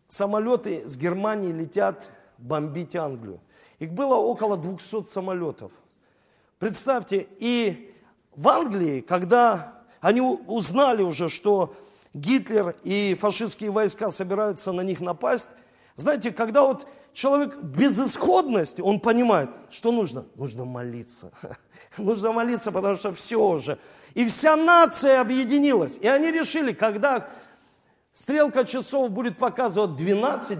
самолеты 0.09 0.89
с 0.89 0.97
Германии 0.97 1.53
летят 1.53 2.11
бомбить 2.39 2.95
Англию. 2.97 3.41
Их 3.79 3.93
было 3.93 4.15
около 4.15 4.57
200 4.57 5.05
самолетов. 5.05 5.73
Представьте, 6.59 7.27
и 7.39 7.95
в 8.35 8.49
Англии, 8.49 9.01
когда 9.01 9.76
они 10.01 10.21
узнали 10.21 11.03
уже, 11.03 11.29
что 11.29 11.75
Гитлер 12.17 12.75
и 12.83 13.15
фашистские 13.19 13.71
войска 13.71 14.11
собираются 14.11 14.73
на 14.73 14.81
них 14.81 15.01
напасть. 15.01 15.51
Знаете, 15.97 16.31
когда 16.31 16.63
вот 16.63 16.87
человек 17.13 17.57
безысходности, 17.57 18.81
он 18.81 19.01
понимает, 19.01 19.51
что 19.71 19.93
нужно? 19.93 20.27
Нужно 20.35 20.65
молиться. 20.65 21.31
Нужно 21.99 22.33
молиться, 22.33 22.73
потому 22.73 22.97
что 22.97 23.13
все 23.13 23.37
уже. 23.37 23.79
И 24.15 24.27
вся 24.27 24.57
нация 24.57 25.21
объединилась. 25.21 25.99
И 25.99 26.09
они 26.09 26.31
решили, 26.31 26.73
когда 26.73 27.29
стрелка 28.15 28.65
часов 28.65 29.11
будет 29.11 29.39
показывать 29.39 29.97
12 29.97 30.59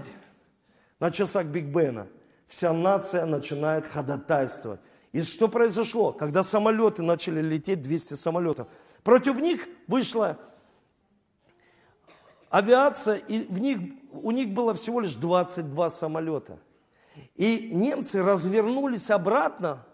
на 0.99 1.11
часах 1.11 1.45
Биг 1.47 1.65
Бена, 1.65 2.07
вся 2.47 2.71
нация 2.71 3.25
начинает 3.25 3.87
ходатайствовать. 3.87 4.79
И 5.11 5.23
что 5.23 5.47
произошло? 5.47 6.11
Когда 6.11 6.43
самолеты 6.43 7.01
начали 7.01 7.41
лететь, 7.41 7.81
200 7.81 8.13
самолетов– 8.13 8.67
Против 9.07 9.39
них 9.39 9.69
вышла 9.87 10.37
авиация, 12.49 13.15
и 13.15 13.47
в 13.47 13.57
них, 13.57 13.79
у 14.11 14.31
них 14.31 14.49
было 14.49 14.73
всего 14.73 14.99
лишь 14.99 15.15
22 15.15 15.89
самолета. 15.91 16.59
И 17.35 17.69
немцы 17.71 18.21
развернулись 18.21 19.09
обратно 19.09 19.85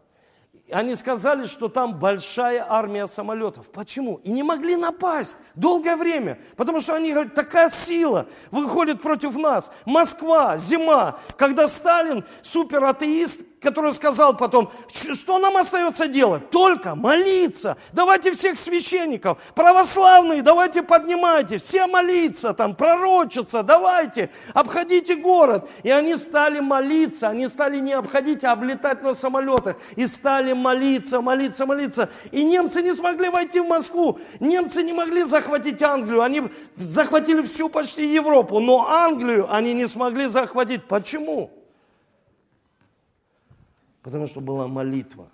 они 0.72 0.96
сказали, 0.96 1.46
что 1.46 1.68
там 1.68 2.00
большая 2.00 2.66
армия 2.68 3.08
самолетов. 3.08 3.70
Почему? 3.70 4.16
И 4.24 4.32
не 4.32 4.44
могли 4.44 4.76
напасть 4.76 5.38
долгое 5.56 5.96
время, 5.96 6.40
потому 6.56 6.82
что 6.82 6.96
они 6.96 7.12
говорят, 7.12 7.36
такая 7.36 7.70
сила 7.70 8.28
выходит 8.50 9.02
против 9.02 9.38
нас. 9.38 9.72
Москва, 9.86 10.58
зима, 10.58 11.20
когда 11.38 11.68
Сталин, 11.68 12.24
суператеист, 12.42 13.42
который 13.64 13.94
сказал 13.94 14.36
потом, 14.36 14.70
что 14.92 15.40
нам 15.40 15.58
остается 15.58 16.08
делать? 16.08 16.50
Только 16.50 16.94
молиться. 16.96 17.78
Давайте 17.94 18.34
всех 18.34 18.58
священников, 18.58 19.40
православные, 19.56 20.42
давайте 20.44 20.84
поднимайте, 20.84 21.58
все 21.58 21.88
молиться, 21.88 22.54
там, 22.54 22.76
пророчиться, 22.76 23.64
давайте, 23.64 24.30
обходите 24.54 25.16
город. 25.16 25.68
И 25.82 25.90
они 25.90 26.18
стали 26.18 26.60
молиться, 26.60 27.30
они 27.30 27.48
стали 27.48 27.80
не 27.80 27.94
обходить, 27.94 28.44
а 28.44 28.52
облетать 28.52 29.02
на 29.02 29.14
самолетах. 29.14 29.78
И 29.96 30.06
стали 30.06 30.54
молиться, 30.54 31.22
молиться, 31.22 31.66
молиться. 31.66 32.10
И 32.32 32.44
немцы 32.44 32.82
не 32.82 32.94
смогли 32.94 33.30
войти 33.30 33.62
в 33.62 33.68
Москву. 33.68 34.20
Немцы 34.40 34.84
не 34.84 34.94
могли 34.94 35.24
захватить 35.24 35.82
Англию. 35.82 36.22
Они 36.22 36.44
захватили 36.76 37.42
всю 37.44 37.70
почти 37.70 38.14
Европу. 38.14 38.60
Но 38.60 38.88
Англию 38.90 39.48
они 39.50 39.74
не 39.74 39.88
смогли 39.88 40.28
захватить. 40.28 40.84
Почему? 40.84 41.63
Потому 44.04 44.28
что 44.28 44.42
была 44.42 44.68
молитва. 44.68 45.30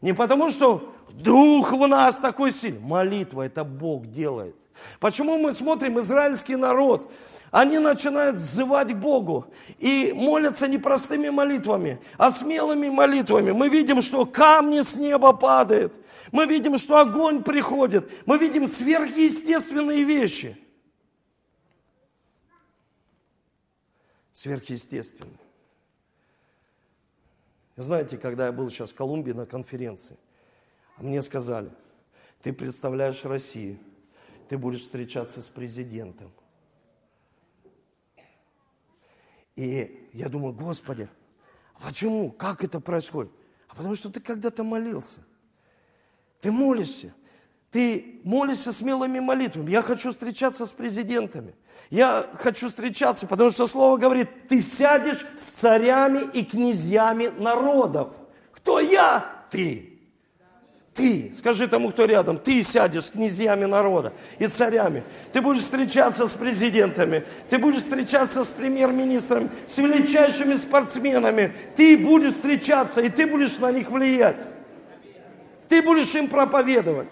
Не 0.00 0.14
потому, 0.14 0.50
что 0.50 0.94
дух 1.10 1.72
в 1.72 1.86
нас 1.86 2.16
такой 2.16 2.50
сильный. 2.50 2.80
Молитва, 2.80 3.42
это 3.42 3.62
Бог 3.62 4.06
делает. 4.06 4.56
Почему 4.98 5.36
мы 5.36 5.52
смотрим 5.52 6.00
израильский 6.00 6.56
народ? 6.56 7.12
Они 7.50 7.78
начинают 7.78 8.36
взывать 8.36 8.94
Богу 8.94 9.46
и 9.78 10.12
молятся 10.14 10.68
не 10.68 10.78
простыми 10.78 11.28
молитвами, 11.28 12.00
а 12.16 12.30
смелыми 12.30 12.88
молитвами. 12.88 13.50
Мы 13.50 13.68
видим, 13.68 14.00
что 14.00 14.24
камни 14.24 14.80
с 14.80 14.96
неба 14.96 15.32
падают. 15.34 15.92
Мы 16.32 16.46
видим, 16.46 16.78
что 16.78 16.98
огонь 16.98 17.42
приходит. 17.42 18.10
Мы 18.24 18.38
видим 18.38 18.66
сверхъестественные 18.66 20.04
вещи. 20.04 20.56
Сверхъестественные. 24.32 25.49
Знаете, 27.76 28.18
когда 28.18 28.46
я 28.46 28.52
был 28.52 28.70
сейчас 28.70 28.90
в 28.90 28.94
Колумбии 28.94 29.32
на 29.32 29.46
конференции, 29.46 30.16
мне 30.98 31.22
сказали, 31.22 31.70
ты 32.42 32.52
представляешь 32.52 33.24
Россию, 33.24 33.78
ты 34.48 34.58
будешь 34.58 34.82
встречаться 34.82 35.40
с 35.40 35.48
президентом. 35.48 36.32
И 39.56 40.08
я 40.12 40.28
думаю, 40.28 40.54
Господи, 40.54 41.08
а 41.74 41.88
почему? 41.88 42.30
Как 42.30 42.64
это 42.64 42.80
происходит? 42.80 43.32
А 43.68 43.74
потому 43.74 43.94
что 43.94 44.10
ты 44.10 44.20
когда-то 44.20 44.64
молился. 44.64 45.20
Ты 46.40 46.50
молишься. 46.50 47.14
Ты 47.70 48.20
молишься 48.24 48.72
смелыми 48.72 49.20
молитвами. 49.20 49.70
Я 49.70 49.82
хочу 49.82 50.10
встречаться 50.10 50.66
с 50.66 50.72
президентами. 50.72 51.54
Я 51.88 52.28
хочу 52.34 52.68
встречаться, 52.68 53.26
потому 53.26 53.50
что 53.50 53.66
Слово 53.66 53.96
говорит, 53.96 54.48
ты 54.48 54.60
сядешь 54.60 55.24
с 55.36 55.42
царями 55.42 56.22
и 56.32 56.44
князьями 56.44 57.30
народов. 57.38 58.14
Кто 58.52 58.80
я? 58.80 59.24
Ты. 59.50 59.90
Ты, 60.94 61.32
скажи 61.36 61.68
тому, 61.68 61.90
кто 61.90 62.04
рядом, 62.04 62.38
ты 62.38 62.62
сядешь 62.62 63.06
с 63.06 63.10
князьями 63.12 63.64
народа 63.64 64.12
и 64.38 64.46
царями. 64.48 65.04
Ты 65.32 65.40
будешь 65.40 65.62
встречаться 65.62 66.26
с 66.26 66.34
президентами, 66.34 67.24
ты 67.48 67.58
будешь 67.58 67.82
встречаться 67.82 68.44
с 68.44 68.48
премьер-министрами, 68.48 69.50
с 69.66 69.78
величайшими 69.78 70.56
спортсменами. 70.56 71.54
Ты 71.76 71.96
будешь 71.96 72.34
встречаться, 72.34 73.00
и 73.00 73.08
ты 73.08 73.26
будешь 73.26 73.58
на 73.58 73.70
них 73.70 73.90
влиять. 73.90 74.46
Ты 75.68 75.80
будешь 75.80 76.14
им 76.16 76.28
проповедовать. 76.28 77.08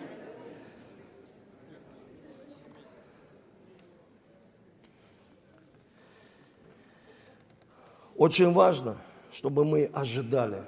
Очень 8.18 8.52
важно, 8.52 8.98
чтобы 9.30 9.64
мы 9.64 9.84
ожидали. 9.94 10.64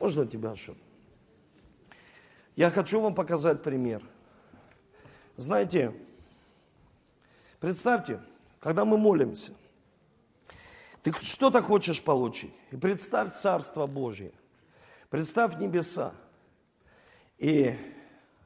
Можно 0.00 0.26
тебя 0.26 0.50
ошибку? 0.50 0.82
Я 2.56 2.70
хочу 2.70 3.00
вам 3.00 3.14
показать 3.14 3.62
пример. 3.62 4.02
Знаете, 5.36 5.94
представьте, 7.60 8.20
когда 8.58 8.84
мы 8.84 8.98
молимся, 8.98 9.52
ты 11.04 11.12
что-то 11.12 11.62
хочешь 11.62 12.02
получить. 12.02 12.52
И 12.72 12.76
представь 12.76 13.32
Царство 13.32 13.86
Божье. 13.86 14.32
Представь 15.08 15.56
небеса. 15.58 16.12
И, 17.38 17.76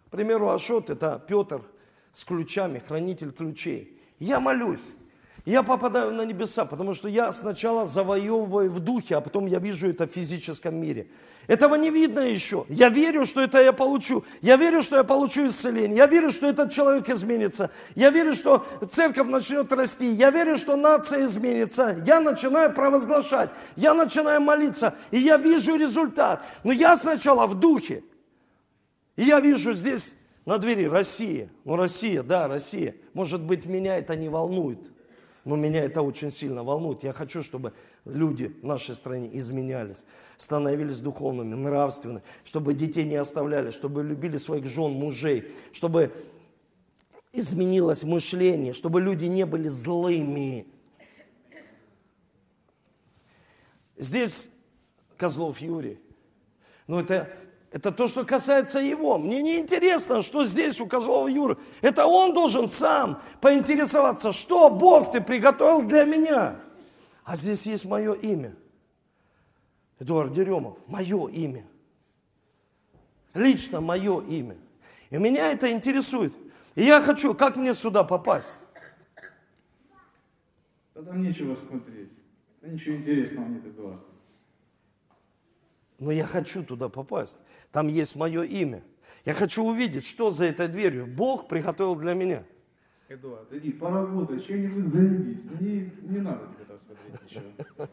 к 0.08 0.10
примеру, 0.10 0.50
Ашот– 0.50 0.90
это 0.90 1.18
Петр 1.26 1.62
с 2.12 2.22
ключами, 2.22 2.80
хранитель 2.80 3.32
ключей. 3.32 3.98
Я 4.18 4.40
молюсь. 4.40 4.92
Я 5.44 5.64
попадаю 5.64 6.12
на 6.12 6.24
небеса, 6.24 6.64
потому 6.64 6.94
что 6.94 7.08
я 7.08 7.32
сначала 7.32 7.84
завоевываю 7.84 8.70
в 8.70 8.78
духе, 8.78 9.16
а 9.16 9.20
потом 9.20 9.46
я 9.46 9.58
вижу 9.58 9.88
это 9.88 10.06
в 10.06 10.12
физическом 10.12 10.76
мире. 10.76 11.08
Этого 11.48 11.74
не 11.74 11.90
видно 11.90 12.20
еще. 12.20 12.64
Я 12.68 12.90
верю, 12.90 13.24
что 13.24 13.40
это 13.40 13.60
я 13.60 13.72
получу. 13.72 14.24
Я 14.40 14.54
верю, 14.54 14.82
что 14.82 14.98
я 14.98 15.04
получу 15.04 15.48
исцеление. 15.48 15.96
Я 15.96 16.06
верю, 16.06 16.30
что 16.30 16.46
этот 16.46 16.70
человек 16.70 17.08
изменится. 17.08 17.70
Я 17.96 18.10
верю, 18.10 18.34
что 18.34 18.64
церковь 18.88 19.26
начнет 19.26 19.72
расти. 19.72 20.12
Я 20.12 20.30
верю, 20.30 20.56
что 20.56 20.76
нация 20.76 21.26
изменится. 21.26 22.00
Я 22.06 22.20
начинаю 22.20 22.72
провозглашать. 22.72 23.50
Я 23.74 23.94
начинаю 23.94 24.40
молиться. 24.40 24.94
И 25.10 25.18
я 25.18 25.38
вижу 25.38 25.74
результат. 25.74 26.44
Но 26.62 26.70
я 26.70 26.96
сначала 26.96 27.48
в 27.48 27.58
духе. 27.58 28.04
И 29.16 29.24
я 29.24 29.40
вижу 29.40 29.72
здесь 29.72 30.14
на 30.46 30.58
двери 30.58 30.84
Россия. 30.84 31.50
Ну, 31.64 31.74
Россия, 31.74 32.22
да, 32.22 32.46
Россия. 32.46 32.94
Может 33.12 33.42
быть, 33.42 33.66
меня 33.66 33.98
это 33.98 34.14
не 34.14 34.28
волнует. 34.28 34.78
Но 35.44 35.56
меня 35.56 35.82
это 35.82 36.02
очень 36.02 36.30
сильно 36.30 36.62
волнует. 36.62 37.02
Я 37.02 37.12
хочу, 37.12 37.42
чтобы 37.42 37.72
люди 38.04 38.46
в 38.46 38.64
нашей 38.64 38.94
стране 38.94 39.28
изменялись, 39.38 40.04
становились 40.38 41.00
духовными, 41.00 41.54
нравственными, 41.54 42.22
чтобы 42.44 42.74
детей 42.74 43.04
не 43.04 43.16
оставляли, 43.16 43.72
чтобы 43.72 44.04
любили 44.04 44.38
своих 44.38 44.66
жен, 44.66 44.92
мужей, 44.92 45.52
чтобы 45.72 46.12
изменилось 47.32 48.04
мышление, 48.04 48.72
чтобы 48.72 49.00
люди 49.00 49.24
не 49.24 49.44
были 49.44 49.68
злыми. 49.68 50.66
Здесь 53.96 54.48
Козлов 55.16 55.60
Юрий. 55.60 55.98
Но 56.86 57.00
это 57.00 57.30
это 57.72 57.90
то, 57.90 58.06
что 58.06 58.24
касается 58.24 58.78
его. 58.80 59.16
Мне 59.16 59.40
не 59.42 59.58
интересно, 59.58 60.20
что 60.20 60.44
здесь 60.44 60.78
у 60.80 60.86
Козлова 60.86 61.26
Юры. 61.26 61.56
Это 61.80 62.06
он 62.06 62.34
должен 62.34 62.68
сам 62.68 63.20
поинтересоваться, 63.40 64.30
что 64.32 64.68
Бог 64.68 65.12
ты 65.12 65.22
приготовил 65.22 65.82
для 65.82 66.04
меня. 66.04 66.60
А 67.24 67.34
здесь 67.34 67.64
есть 67.66 67.86
мое 67.86 68.12
имя. 68.12 68.54
Эдуард 69.98 70.32
Деремов, 70.32 70.76
мое 70.86 71.28
имя. 71.28 71.66
Лично 73.32 73.80
мое 73.80 74.20
имя. 74.20 74.58
И 75.08 75.16
меня 75.16 75.50
это 75.50 75.72
интересует. 75.72 76.34
И 76.74 76.82
я 76.82 77.00
хочу, 77.00 77.34
как 77.34 77.56
мне 77.56 77.72
сюда 77.72 78.04
попасть? 78.04 78.54
Да 80.94 81.02
там 81.02 81.22
нечего 81.22 81.54
смотреть. 81.54 82.10
Да 82.60 82.68
ничего 82.68 82.96
интересного 82.96 83.46
нет, 83.46 83.64
Эдуард. 83.64 84.02
Но 85.98 86.10
я 86.10 86.26
хочу 86.26 86.62
туда 86.64 86.88
попасть. 86.88 87.38
Там 87.72 87.88
есть 87.88 88.14
мое 88.14 88.42
имя. 88.42 88.82
Я 89.24 89.34
хочу 89.34 89.64
увидеть, 89.64 90.06
что 90.06 90.30
за 90.30 90.44
этой 90.44 90.68
дверью 90.68 91.06
Бог 91.06 91.48
приготовил 91.48 91.96
для 91.96 92.14
меня. 92.14 92.44
Эдуард, 93.08 93.52
иди 93.52 93.72
поработай, 93.72 94.40
что-нибудь 94.40 94.84
заебись. 94.84 95.44
Не, 95.60 95.90
не 96.02 96.18
надо 96.18 96.46
тебе 96.54 96.64
там 96.66 96.78
смотреть 96.78 97.22
ничего. 97.22 97.88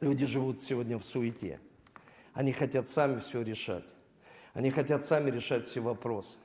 Люди 0.00 0.26
живут 0.26 0.62
сегодня 0.62 0.98
в 0.98 1.04
суете. 1.04 1.60
Они 2.32 2.52
хотят 2.52 2.88
сами 2.88 3.20
все 3.20 3.42
решать. 3.42 3.84
Они 4.54 4.70
хотят 4.70 5.04
сами 5.04 5.30
решать 5.30 5.66
все 5.66 5.80
вопросы. 5.80 6.38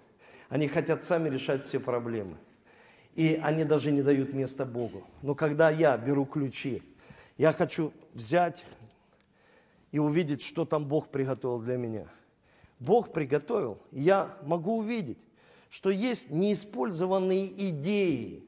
Они 0.50 0.68
хотят 0.68 1.04
сами 1.04 1.30
решать 1.30 1.66
все 1.66 1.80
проблемы. 1.80 2.38
И 3.16 3.40
они 3.44 3.64
даже 3.64 3.92
не 3.92 4.02
дают 4.02 4.34
места 4.34 4.66
Богу. 4.66 5.04
Но 5.22 5.34
когда 5.36 5.70
я 5.70 5.98
беру 5.98 6.26
ключи, 6.26 6.84
я 7.38 7.52
хочу 7.52 7.94
взять 8.14 8.66
и 9.92 10.00
увидеть, 10.00 10.42
что 10.42 10.66
там 10.66 10.86
Бог 10.86 11.10
приготовил 11.10 11.60
для 11.60 11.78
меня. 11.78 12.08
Бог 12.80 13.12
приготовил. 13.12 13.80
Я 13.92 14.38
могу 14.44 14.78
увидеть, 14.78 15.18
что 15.70 15.90
есть 15.90 16.30
неиспользованные 16.30 17.70
идеи. 17.70 18.48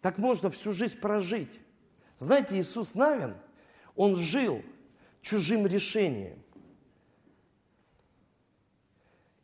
Так 0.00 0.18
можно 0.18 0.50
всю 0.50 0.72
жизнь 0.72 0.98
прожить. 0.98 1.50
Знаете, 2.18 2.60
Иисус 2.60 2.94
Навин, 2.94 3.34
он 3.96 4.16
жил 4.16 4.62
чужим 5.22 5.66
решением 5.66 6.38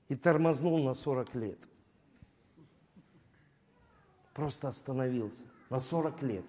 и 0.09 0.17
тормознул 0.17 0.83
на 0.85 0.95
40 0.95 1.35
лет. 1.37 1.59
Просто 4.35 4.69
остановился 4.69 5.45
на 5.71 5.81
40 5.81 6.23
лет, 6.23 6.45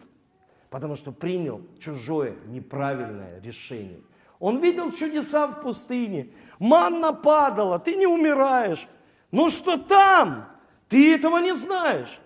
потому 0.69 0.95
что 0.95 1.11
принял 1.11 1.61
чужое 1.79 2.35
неправильное 2.47 3.39
решение. 3.39 4.01
Он 4.41 4.59
видел 4.59 4.91
чудеса 4.91 5.45
в 5.45 5.61
пустыне. 5.61 6.33
Манна 6.59 7.13
падала, 7.13 7.77
ты 7.77 7.95
не 7.95 8.07
умираешь. 8.07 8.87
Но 9.29 9.49
что 9.49 9.77
там? 9.77 10.49
Ты 10.89 11.13
этого 11.13 11.37
не 11.37 11.53
знаешь. 11.53 12.19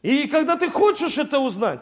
И 0.00 0.26
когда 0.26 0.56
ты 0.56 0.70
хочешь 0.70 1.18
это 1.18 1.38
узнать, 1.38 1.80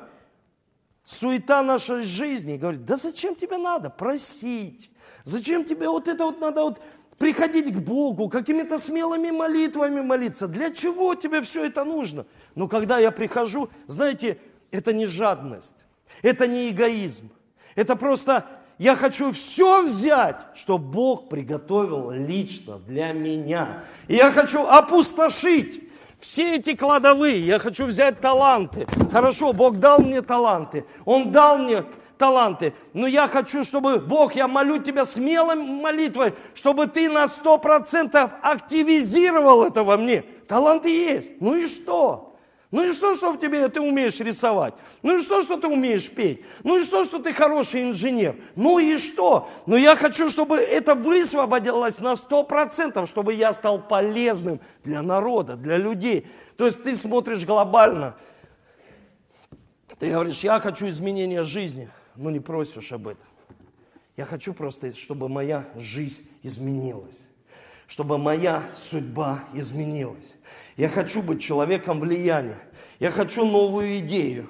суета 1.05 1.63
нашей 1.63 2.03
жизни 2.03 2.57
говорит, 2.57 2.85
да 2.85 2.97
зачем 2.97 3.37
тебе 3.37 3.57
надо 3.57 3.89
просить? 3.89 4.91
Зачем 5.23 5.65
тебе 5.65 5.89
вот 5.89 6.09
это 6.09 6.25
вот 6.25 6.41
надо 6.41 6.63
вот 6.63 6.83
приходить 7.17 7.73
к 7.73 7.79
Богу, 7.79 8.29
какими-то 8.29 8.79
смелыми 8.79 9.31
молитвами 9.31 10.01
молиться? 10.01 10.49
Для 10.49 10.71
чего 10.71 11.15
тебе 11.15 11.41
все 11.41 11.67
это 11.67 11.85
нужно? 11.85 12.27
Но 12.57 12.67
когда 12.67 12.99
я 12.99 13.13
прихожу, 13.13 13.71
знаете, 13.87 14.41
это 14.73 14.93
не 14.93 15.07
жадность, 15.07 15.87
это 16.21 16.49
не 16.49 16.69
эгоизм, 16.69 17.31
это 17.77 17.95
просто 17.95 18.60
я 18.81 18.97
хочу 18.97 19.31
все 19.33 19.83
взять, 19.83 20.37
что 20.55 20.79
Бог 20.79 21.29
приготовил 21.29 22.13
лично 22.13 22.79
для 22.79 23.13
меня. 23.13 23.85
И 24.09 24.15
я 24.15 24.33
хочу 24.33 24.67
опустошить 24.67 25.83
все 26.19 26.55
эти 26.55 26.75
кладовые. 26.75 27.45
Я 27.45 27.59
хочу 27.59 27.85
взять 27.85 28.23
таланты. 28.23 28.87
Хорошо, 29.13 29.53
Бог 29.53 29.77
дал 29.77 30.01
мне 30.01 30.23
таланты. 30.23 30.87
Он 31.05 31.31
дал 31.31 31.59
мне 31.59 31.85
таланты. 32.17 32.73
Но 32.95 33.07
я 33.07 33.29
хочу, 33.29 33.65
чтобы, 33.65 33.99
Бог, 33.99 34.35
я 34.35 34.49
молю 34.49 34.79
Тебя 34.79 35.05
смелой 35.05 35.57
молитвой, 35.57 36.33
чтобы 36.55 36.87
Ты 36.87 37.11
на 37.11 37.29
сто 37.29 37.59
процентов 37.59 38.31
активизировал 38.41 39.63
это 39.63 39.85
во 39.85 39.99
мне. 39.99 40.23
Таланты 40.49 40.89
есть. 40.89 41.39
Ну 41.39 41.55
и 41.55 41.67
что? 41.67 42.30
Ну 42.71 42.89
и 42.89 42.93
что, 42.93 43.15
что 43.15 43.33
в 43.33 43.39
тебе 43.39 43.69
ты 43.69 43.81
умеешь 43.81 44.21
рисовать? 44.21 44.75
Ну 45.03 45.19
и 45.19 45.23
что, 45.23 45.43
что 45.43 45.57
ты 45.57 45.67
умеешь 45.67 46.09
петь? 46.09 46.45
Ну 46.63 46.79
и 46.79 46.85
что, 46.85 47.03
что 47.03 47.19
ты 47.19 47.33
хороший 47.33 47.83
инженер? 47.83 48.37
Ну 48.55 48.79
и 48.79 48.97
что? 48.97 49.49
Но 49.67 49.77
я 49.77 49.97
хочу, 49.97 50.29
чтобы 50.29 50.57
это 50.57 50.95
высвободилось 50.95 51.99
на 51.99 52.15
сто 52.15 52.45
процентов, 52.45 53.09
чтобы 53.09 53.35
я 53.35 53.53
стал 53.53 53.83
полезным 53.83 54.61
для 54.85 55.03
народа, 55.03 55.57
для 55.57 55.79
людей. 55.79 56.29
То 56.57 56.67
есть 56.67 56.85
ты 56.85 56.95
смотришь 56.95 57.45
глобально. 57.45 58.17
Ты 59.99 60.11
говоришь, 60.11 60.41
я 60.41 60.61
хочу 60.61 60.89
изменения 60.89 61.43
жизни, 61.43 61.91
но 62.15 62.31
не 62.31 62.41
просишь 62.41 62.93
об 62.93 63.09
этом. 63.09 63.27
Я 64.17 64.27
хочу 64.27 64.55
просто, 64.55 64.95
чтобы 64.95 65.29
моя 65.29 65.67
жизнь 65.75 66.29
изменилась. 66.43 67.27
Чтобы 67.89 68.17
моя 68.19 68.63
судьба 68.75 69.41
изменилась. 69.55 70.37
Я 70.81 70.89
хочу 70.89 71.21
быть 71.21 71.43
человеком 71.43 72.01
влияния. 72.01 72.57
Я 73.01 73.11
хочу 73.11 73.45
новую 73.45 73.99
идею. 73.99 74.49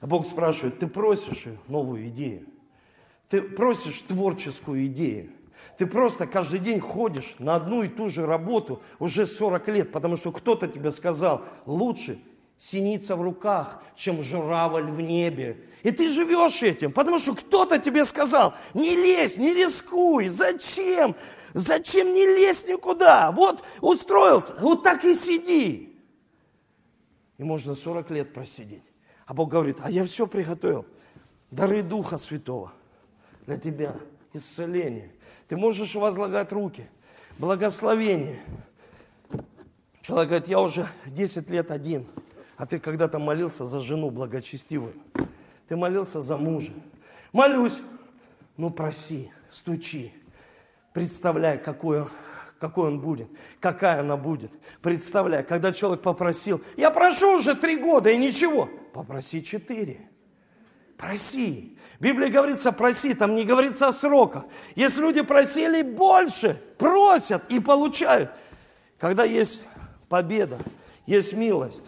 А 0.00 0.06
Бог 0.06 0.24
спрашивает, 0.24 0.78
ты 0.78 0.86
просишь 0.86 1.46
новую 1.66 2.06
идею? 2.10 2.46
Ты 3.28 3.42
просишь 3.42 4.02
творческую 4.02 4.86
идею? 4.86 5.32
Ты 5.76 5.86
просто 5.86 6.28
каждый 6.28 6.60
день 6.60 6.78
ходишь 6.78 7.34
на 7.40 7.56
одну 7.56 7.82
и 7.82 7.88
ту 7.88 8.08
же 8.08 8.24
работу 8.24 8.82
уже 9.00 9.26
40 9.26 9.66
лет, 9.66 9.90
потому 9.90 10.14
что 10.14 10.30
кто-то 10.30 10.68
тебе 10.68 10.92
сказал, 10.92 11.42
лучше 11.66 12.20
синица 12.56 13.16
в 13.16 13.22
руках, 13.22 13.82
чем 13.96 14.22
журавль 14.22 14.88
в 14.88 15.00
небе. 15.00 15.56
И 15.82 15.90
ты 15.90 16.08
живешь 16.08 16.62
этим, 16.62 16.92
потому 16.92 17.18
что 17.18 17.34
кто-то 17.34 17.78
тебе 17.78 18.04
сказал, 18.04 18.54
не 18.74 18.94
лезь, 18.94 19.38
не 19.38 19.52
рискуй, 19.52 20.28
зачем? 20.28 21.16
Зачем 21.54 22.12
не 22.12 22.26
лезь 22.26 22.66
никуда? 22.66 23.30
Вот 23.30 23.64
устроился, 23.80 24.54
вот 24.60 24.82
так 24.82 25.04
и 25.04 25.14
сиди. 25.14 25.96
И 27.38 27.44
можно 27.44 27.76
40 27.76 28.10
лет 28.10 28.34
просидеть. 28.34 28.82
А 29.24 29.34
Бог 29.34 29.50
говорит, 29.50 29.78
а 29.80 29.90
я 29.90 30.04
все 30.04 30.26
приготовил. 30.26 30.84
Дары 31.52 31.82
Духа 31.82 32.18
Святого 32.18 32.72
для 33.46 33.56
тебя, 33.56 33.96
исцеление. 34.32 35.12
Ты 35.46 35.56
можешь 35.56 35.94
возлагать 35.94 36.50
руки, 36.52 36.88
благословение. 37.38 38.42
Человек 40.02 40.28
говорит, 40.30 40.48
я 40.48 40.60
уже 40.60 40.88
10 41.06 41.48
лет 41.50 41.70
один, 41.70 42.04
а 42.56 42.66
ты 42.66 42.80
когда-то 42.80 43.20
молился 43.20 43.64
за 43.64 43.80
жену 43.80 44.10
благочестивую. 44.10 44.94
Ты 45.68 45.76
молился 45.76 46.20
за 46.20 46.36
мужа. 46.36 46.72
Молюсь. 47.32 47.78
Ну 48.56 48.70
проси, 48.70 49.30
стучи. 49.50 50.12
Представляй, 50.94 51.58
какой, 51.58 52.06
какой 52.60 52.86
он 52.86 53.00
будет, 53.00 53.28
какая 53.58 54.00
она 54.00 54.16
будет. 54.16 54.52
Представляй, 54.80 55.42
когда 55.42 55.72
человек 55.72 56.02
попросил, 56.02 56.62
я 56.76 56.92
прошу 56.92 57.34
уже 57.34 57.56
три 57.56 57.76
года 57.76 58.10
и 58.10 58.16
ничего. 58.16 58.70
Попроси 58.92 59.42
четыре. 59.42 60.08
Проси. 60.96 61.76
В 61.98 62.02
Библии 62.02 62.28
говорится 62.28 62.70
проси, 62.70 63.12
там 63.12 63.34
не 63.34 63.44
говорится 63.44 63.88
о 63.88 63.92
сроках. 63.92 64.44
Если 64.76 65.00
люди 65.00 65.22
просили 65.22 65.82
больше, 65.82 66.62
просят 66.78 67.42
и 67.48 67.58
получают. 67.58 68.30
Когда 68.96 69.24
есть 69.24 69.62
победа, 70.08 70.58
есть 71.06 71.32
милость, 71.32 71.86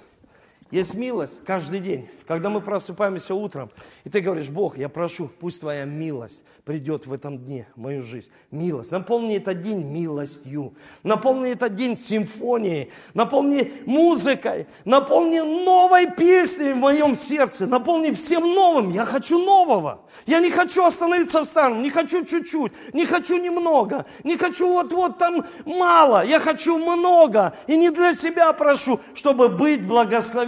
есть 0.70 0.94
милость 0.94 1.44
каждый 1.44 1.80
день. 1.80 2.08
Когда 2.26 2.50
мы 2.50 2.60
просыпаемся 2.60 3.34
утром, 3.34 3.70
и 4.04 4.10
ты 4.10 4.20
говоришь, 4.20 4.48
Бог, 4.48 4.76
я 4.78 4.88
прошу, 4.88 5.28
пусть 5.28 5.60
Твоя 5.60 5.84
милость 5.84 6.42
придет 6.66 7.06
в 7.06 7.12
этом 7.12 7.38
дне 7.38 7.68
в 7.76 7.80
мою 7.80 8.02
жизнь. 8.02 8.28
Милость. 8.50 8.90
Наполни 8.90 9.36
этот 9.36 9.60
день 9.60 9.84
милостью. 9.84 10.74
Наполни 11.04 11.52
этот 11.52 11.76
день 11.76 11.96
симфонией. 11.96 12.90
Наполни 13.14 13.72
музыкой. 13.86 14.66
Наполни 14.84 15.38
новой 15.38 16.10
песней 16.10 16.72
в 16.72 16.78
моем 16.78 17.14
сердце. 17.14 17.68
Наполни 17.68 18.10
всем 18.10 18.42
новым. 18.42 18.90
Я 18.90 19.04
хочу 19.04 19.38
нового. 19.38 20.00
Я 20.26 20.40
не 20.40 20.50
хочу 20.50 20.82
остановиться 20.84 21.42
в 21.42 21.44
старом. 21.44 21.82
Не 21.82 21.90
хочу 21.90 22.24
чуть-чуть. 22.24 22.72
Не 22.92 23.06
хочу 23.06 23.36
немного. 23.36 24.04
Не 24.24 24.36
хочу 24.36 24.68
вот-вот 24.68 25.18
там 25.18 25.46
мало. 25.64 26.24
Я 26.24 26.40
хочу 26.40 26.78
много. 26.78 27.56
И 27.68 27.76
не 27.76 27.90
для 27.90 28.12
себя 28.12 28.52
прошу, 28.52 28.98
чтобы 29.14 29.48
быть 29.48 29.86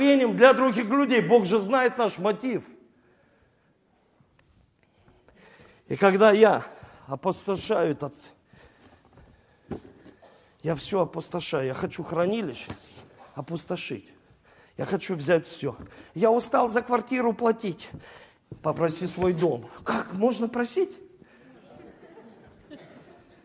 благословением 0.08 0.36
для 0.36 0.52
других 0.54 0.84
людей. 0.86 1.20
Бог 1.20 1.44
же 1.44 1.58
знает 1.58 1.98
наш 1.98 2.18
мотив. 2.18 2.64
И 5.88 5.96
когда 5.96 6.32
я 6.32 6.64
опустошаю 7.06 7.92
этот, 7.92 8.14
я 10.62 10.74
все 10.74 11.02
опустошаю, 11.02 11.66
я 11.66 11.74
хочу 11.74 12.02
хранилище 12.02 12.70
опустошить. 13.34 14.08
Я 14.76 14.84
хочу 14.84 15.14
взять 15.14 15.46
все. 15.46 15.76
Я 16.14 16.30
устал 16.30 16.68
за 16.68 16.82
квартиру 16.82 17.32
платить. 17.32 17.88
Попроси 18.62 19.06
свой 19.06 19.32
дом. 19.32 19.68
Как 19.84 20.12
можно 20.14 20.48
просить? 20.48 20.98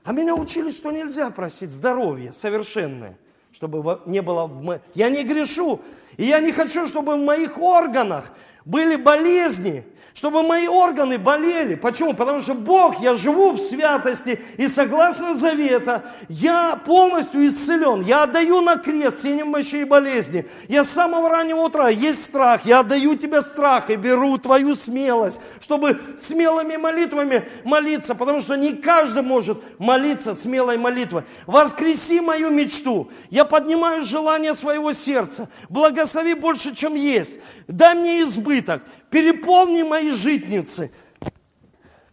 А 0.04 0.12
меня 0.12 0.36
учили, 0.36 0.70
что 0.70 0.92
нельзя 0.92 1.30
просить 1.32 1.72
здоровье 1.72 2.34
совершенное, 2.34 3.18
чтобы 3.54 4.02
не 4.06 4.22
было... 4.22 4.48
В... 4.48 4.80
Я 4.96 5.10
не 5.10 5.24
грешу, 5.24 5.80
и 6.18 6.26
я 6.26 6.40
не 6.40 6.52
хочу, 6.52 6.88
чтобы 6.88 7.16
в 7.16 7.24
моих 7.24 7.58
органах 7.60 8.32
были 8.66 8.96
болезни, 8.96 9.86
чтобы 10.14 10.44
мои 10.44 10.68
органы 10.68 11.18
болели. 11.18 11.76
Почему? 11.76 12.14
Потому 12.14 12.42
что 12.42 12.54
Бог, 12.54 13.02
я 13.02 13.16
живу 13.16 13.52
в 13.52 13.58
святости, 13.58 14.40
и 14.58 14.68
согласно 14.68 15.34
завета, 15.34 16.06
я 16.30 16.76
полностью 16.76 17.48
исцелен. 17.48 18.02
Я 18.02 18.24
отдаю 18.24 18.62
на 18.62 18.76
крест 18.76 19.20
все 19.20 19.36
немощи 19.36 19.84
болезни. 19.84 20.46
Я 20.68 20.84
с 20.84 20.90
самого 20.90 21.30
раннего 21.30 21.62
утра, 21.62 21.90
есть 21.90 22.24
страх, 22.24 22.66
я 22.66 22.80
отдаю 22.80 23.16
тебе 23.16 23.42
страх 23.42 23.90
и 23.90 23.96
беру 23.96 24.38
твою 24.38 24.76
смелость, 24.76 25.42
чтобы 25.60 26.00
смелыми 26.22 26.76
молитвами 26.76 27.48
молиться, 27.64 28.14
потому 28.14 28.42
что 28.42 28.56
не 28.56 28.74
каждый 28.74 29.24
может 29.24 29.62
молиться 29.80 30.36
смелой 30.36 30.78
молитвой. 30.78 31.24
Воскреси 31.48 32.20
мою 32.20 32.52
мечту. 32.52 33.10
Я 33.30 33.46
поднимаю 33.46 34.02
желание 34.02 34.54
своего 34.54 34.94
сердца. 34.94 35.50
Благослови 35.70 36.36
больше, 36.36 36.76
чем 36.76 36.94
есть. 36.94 37.40
Дай 37.68 37.96
мне 37.96 38.22
избыток 38.22 38.84
переполни 39.14 39.84
мои 39.84 40.10
житницы. 40.10 40.92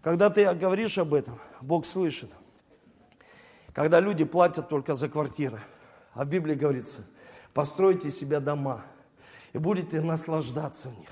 Когда 0.03 0.29
ты 0.29 0.53
говоришь 0.55 0.99
об 0.99 1.15
этом, 1.15 1.41
Бог 1.63 1.87
слышит. 1.87 2.31
Когда 3.73 4.01
люди 4.01 4.25
платят 4.25 4.69
только 4.69 4.95
за 4.95 5.09
квартиры, 5.09 5.61
а 6.13 6.25
в 6.25 6.29
Библии 6.29 6.55
говорится, 6.55 7.07
постройте 7.55 8.11
себе 8.11 8.39
дома 8.39 8.83
и 9.55 9.59
будете 9.59 10.03
наслаждаться 10.03 10.91
в 10.91 10.99
них. 10.99 11.09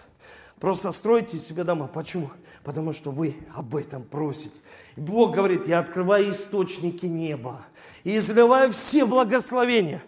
Просто 0.61 0.92
стройте 0.92 1.38
себе 1.38 1.64
дома. 1.64 1.87
Почему? 1.87 2.31
Потому 2.64 2.92
что 2.92 3.11
вы 3.11 3.37
об 3.55 3.74
этом 3.74 4.03
просите. 4.03 4.57
И 4.96 5.01
Бог 5.01 5.35
говорит, 5.35 5.66
я 5.68 5.79
открываю 5.79 6.33
источники 6.33 7.07
неба 7.07 7.64
и 8.05 8.18
изливаю 8.18 8.72
все 8.72 9.07
благословения. 9.07 10.03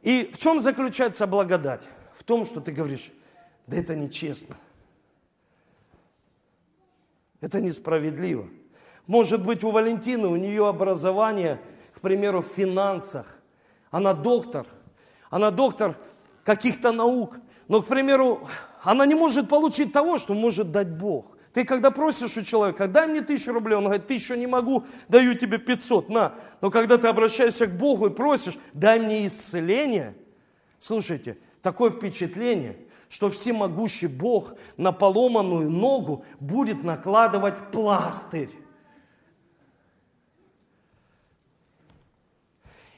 И 0.00 0.30
в 0.32 0.38
чем 0.38 0.60
заключается 0.60 1.26
благодать? 1.26 1.82
В 2.16 2.24
том, 2.24 2.46
что 2.46 2.60
ты 2.60 2.72
говоришь, 2.72 3.10
да 3.66 3.76
это 3.76 3.94
нечестно. 3.94 4.56
Это 7.40 7.60
несправедливо. 7.60 8.48
Может 9.06 9.44
быть, 9.44 9.64
у 9.64 9.70
Валентины, 9.70 10.28
у 10.28 10.36
нее 10.36 10.68
образование, 10.68 11.60
к 11.94 12.00
примеру, 12.00 12.42
в 12.42 12.46
финансах. 12.46 13.38
Она 13.90 14.12
доктор. 14.12 14.66
Она 15.30 15.50
доктор 15.50 15.96
каких-то 16.44 16.92
наук. 16.92 17.36
Но, 17.68 17.82
к 17.82 17.86
примеру, 17.86 18.46
она 18.82 19.06
не 19.06 19.14
может 19.14 19.48
получить 19.48 19.92
того, 19.92 20.18
что 20.18 20.34
может 20.34 20.72
дать 20.72 20.90
Бог. 20.90 21.36
Ты 21.52 21.64
когда 21.64 21.90
просишь 21.90 22.36
у 22.36 22.42
человека, 22.42 22.86
дай 22.88 23.06
мне 23.06 23.22
тысячу 23.22 23.52
рублей, 23.52 23.74
он 23.74 23.84
говорит, 23.84 24.06
тысячу 24.06 24.34
не 24.34 24.46
могу, 24.46 24.84
даю 25.08 25.34
тебе 25.34 25.58
500, 25.58 26.08
на. 26.08 26.34
Но 26.60 26.70
когда 26.70 26.98
ты 26.98 27.08
обращаешься 27.08 27.66
к 27.66 27.76
Богу 27.76 28.06
и 28.06 28.10
просишь, 28.10 28.58
дай 28.74 29.00
мне 29.00 29.26
исцеление, 29.26 30.14
слушайте, 30.80 31.38
такое 31.62 31.90
впечатление– 31.90 32.76
что 33.08 33.30
всемогущий 33.30 34.06
Бог 34.06 34.54
на 34.76 34.92
поломанную 34.92 35.70
ногу 35.70 36.24
будет 36.40 36.82
накладывать 36.82 37.70
пластырь. 37.70 38.50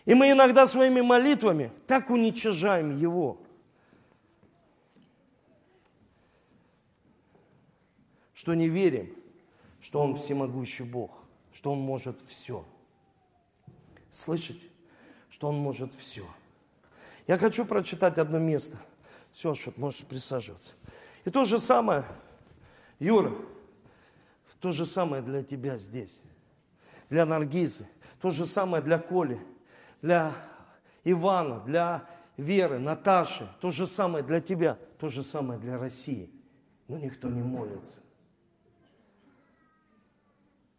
И 0.05 0.15
мы 0.15 0.33
иногда 0.33 0.67
своими 0.67 1.01
молитвами 1.01 1.71
так 1.87 2.11
уничижаем 2.11 2.97
Его, 2.97 3.39
что 8.35 8.55
не 8.55 8.69
верим, 8.69 9.15
что 9.81 10.01
Он 10.01 10.17
всемогущий 10.17 10.83
Бог, 10.83 11.13
что 11.53 11.71
Он 11.71 11.79
может 11.79 12.19
все. 12.27 12.65
Слышите? 14.11 14.67
Что 15.29 15.49
Он 15.49 15.57
может 15.59 15.95
все. 15.95 16.27
Я 17.29 17.39
хочу 17.39 17.65
прочитать 17.65 18.19
одно 18.19 18.41
место– 18.41 18.77
все, 19.33 19.55
что 19.55 19.73
можешь 19.77 20.05
присаживаться. 20.05 20.73
И 21.25 21.31
то 21.31 21.45
же 21.45 21.59
самое, 21.59 22.05
Юра, 22.99 23.33
то 24.61 24.73
же 24.73 24.87
самое 24.87 25.23
для 25.23 25.43
тебя 25.43 25.79
здесь, 25.79 26.19
для 27.09 27.25
Наргизы, 27.27 27.87
то 28.21 28.31
же 28.31 28.47
самое 28.47 28.83
для 28.83 28.99
Коли, 28.99 29.41
для 30.03 30.33
Ивана, 31.05 31.61
для 31.61 32.07
Веры, 32.37 32.79
Наташи, 32.79 33.49
то 33.61 33.71
же 33.71 33.87
самое 33.87 34.25
для 34.25 34.41
тебя, 34.41 34.79
то 34.99 35.09
же 35.09 35.23
самое 35.23 35.59
для 35.61 35.79
России. 35.79 36.31
Но 36.89 36.99
никто 36.99 37.29
не 37.29 37.43
молится. 37.43 38.01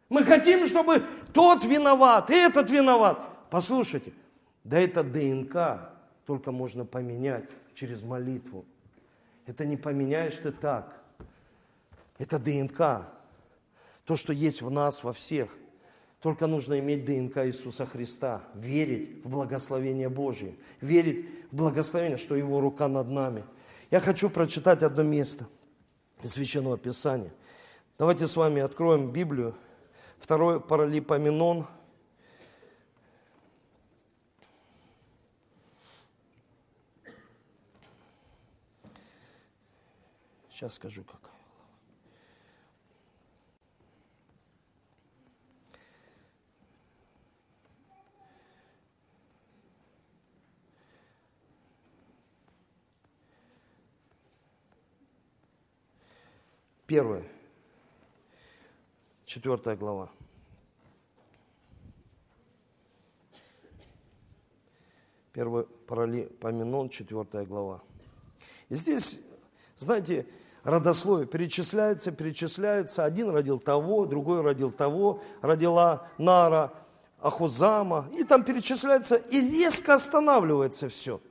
Мы 0.09 0.25
хотим, 0.25 0.67
чтобы 0.67 1.05
тот 1.33 1.63
виноват, 1.63 2.29
этот 2.29 2.69
виноват. 2.69 3.49
Послушайте, 3.49 4.11
да 4.63 4.79
это 4.79 5.03
ДНК 5.03 5.93
только 6.25 6.51
можно 6.51 6.83
поменять 6.83 7.45
через 7.74 8.03
молитву. 8.03 8.65
Это 9.45 9.65
не 9.65 9.78
поменяешь 9.78 10.36
ты 10.36 10.51
так. 10.51 11.01
Это 12.17 12.39
ДНК. 12.39 13.07
То, 14.05 14.15
что 14.15 14.34
есть 14.34 14.61
в 14.61 14.69
нас, 14.69 15.03
во 15.03 15.13
всех. 15.13 15.55
Только 16.22 16.45
нужно 16.45 16.78
иметь 16.80 17.03
ДНК 17.03 17.38
Иисуса 17.47 17.86
Христа, 17.88 18.43
верить 18.53 19.26
в 19.26 19.30
благословение 19.30 20.07
Божье, 20.07 20.55
верить 20.80 21.26
в 21.51 21.55
благословение, 21.55 22.17
что 22.17 22.36
Его 22.36 22.61
рука 22.61 22.88
над 22.88 23.09
нами. 23.09 23.43
Я 23.89 23.99
хочу 23.99 24.30
прочитать 24.30 24.84
одно 24.84 25.01
место 25.01 25.47
из 26.22 26.34
Священного 26.34 26.78
Писания. 26.78 27.34
Давайте 27.97 28.28
с 28.28 28.36
вами 28.36 28.61
откроем 28.61 29.11
Библию, 29.11 29.55
второй 30.19 30.61
Паралипоменон, 30.61 31.65
Сейчас 40.62 40.76
скажу, 40.76 41.03
какая. 41.03 41.32
Первое. 56.86 57.24
Четвертая 59.26 59.76
глава. 59.76 60.12
Первый 65.34 65.66
Паралипоменон, 65.88 66.89
четвертая 66.89 67.47
глава. 67.47 67.82
И 68.70 68.76
здесь, 68.76 69.22
знаете, 69.76 70.28
родословие 70.64 71.28
перечисляется, 71.28 72.12
перечисляется. 72.12 73.03
Один 73.03 73.30
родил 73.30 73.59
того, 73.59 74.05
другой 74.05 74.41
родил 74.41 74.72
того, 74.72 75.22
родила 75.41 76.07
Нара, 76.18 76.72
Ахузама. 77.20 78.07
И 78.18 78.24
там 78.24 78.43
перечисляется, 78.43 79.16
и 79.16 79.41
резко 79.41 79.95
останавливается 79.95 80.89
все. 80.89 81.22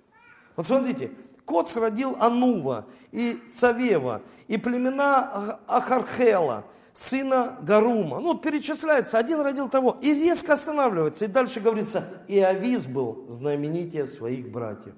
Вот 0.57 0.67
смотрите, 0.67 1.13
Коц 1.45 1.77
родил 1.77 2.17
Анува 2.21 2.87
и 3.13 3.41
Цавева, 3.53 4.23
и 4.47 4.57
племена 4.57 5.59
Ахархела, 5.67 6.65
сына 6.93 7.59
Гарума. 7.63 8.21
Ну, 8.21 8.39
перечисляется, 8.39 9.19
один 9.19 9.41
родил 9.41 9.69
того, 9.69 9.97
и 10.01 10.15
резко 10.15 10.53
останавливается. 10.53 11.25
И 11.25 11.29
дальше 11.29 11.61
говорится, 11.61 12.05
и 12.29 12.39
Авис 12.39 12.87
был 12.87 13.27
знаменитее 13.29 14.07
своих 14.07 14.51
братьев. 14.51 14.95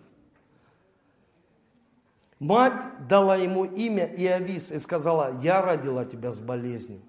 Мать 2.43 3.07
дала 3.07 3.36
ему 3.36 3.64
имя 3.64 4.05
Иовис 4.05 4.72
и 4.72 4.80
сказала, 4.80 5.40
я 5.43 5.62
родила 5.62 6.05
тебя 6.05 6.32
с 6.32 6.40
болезнью. 6.40 7.01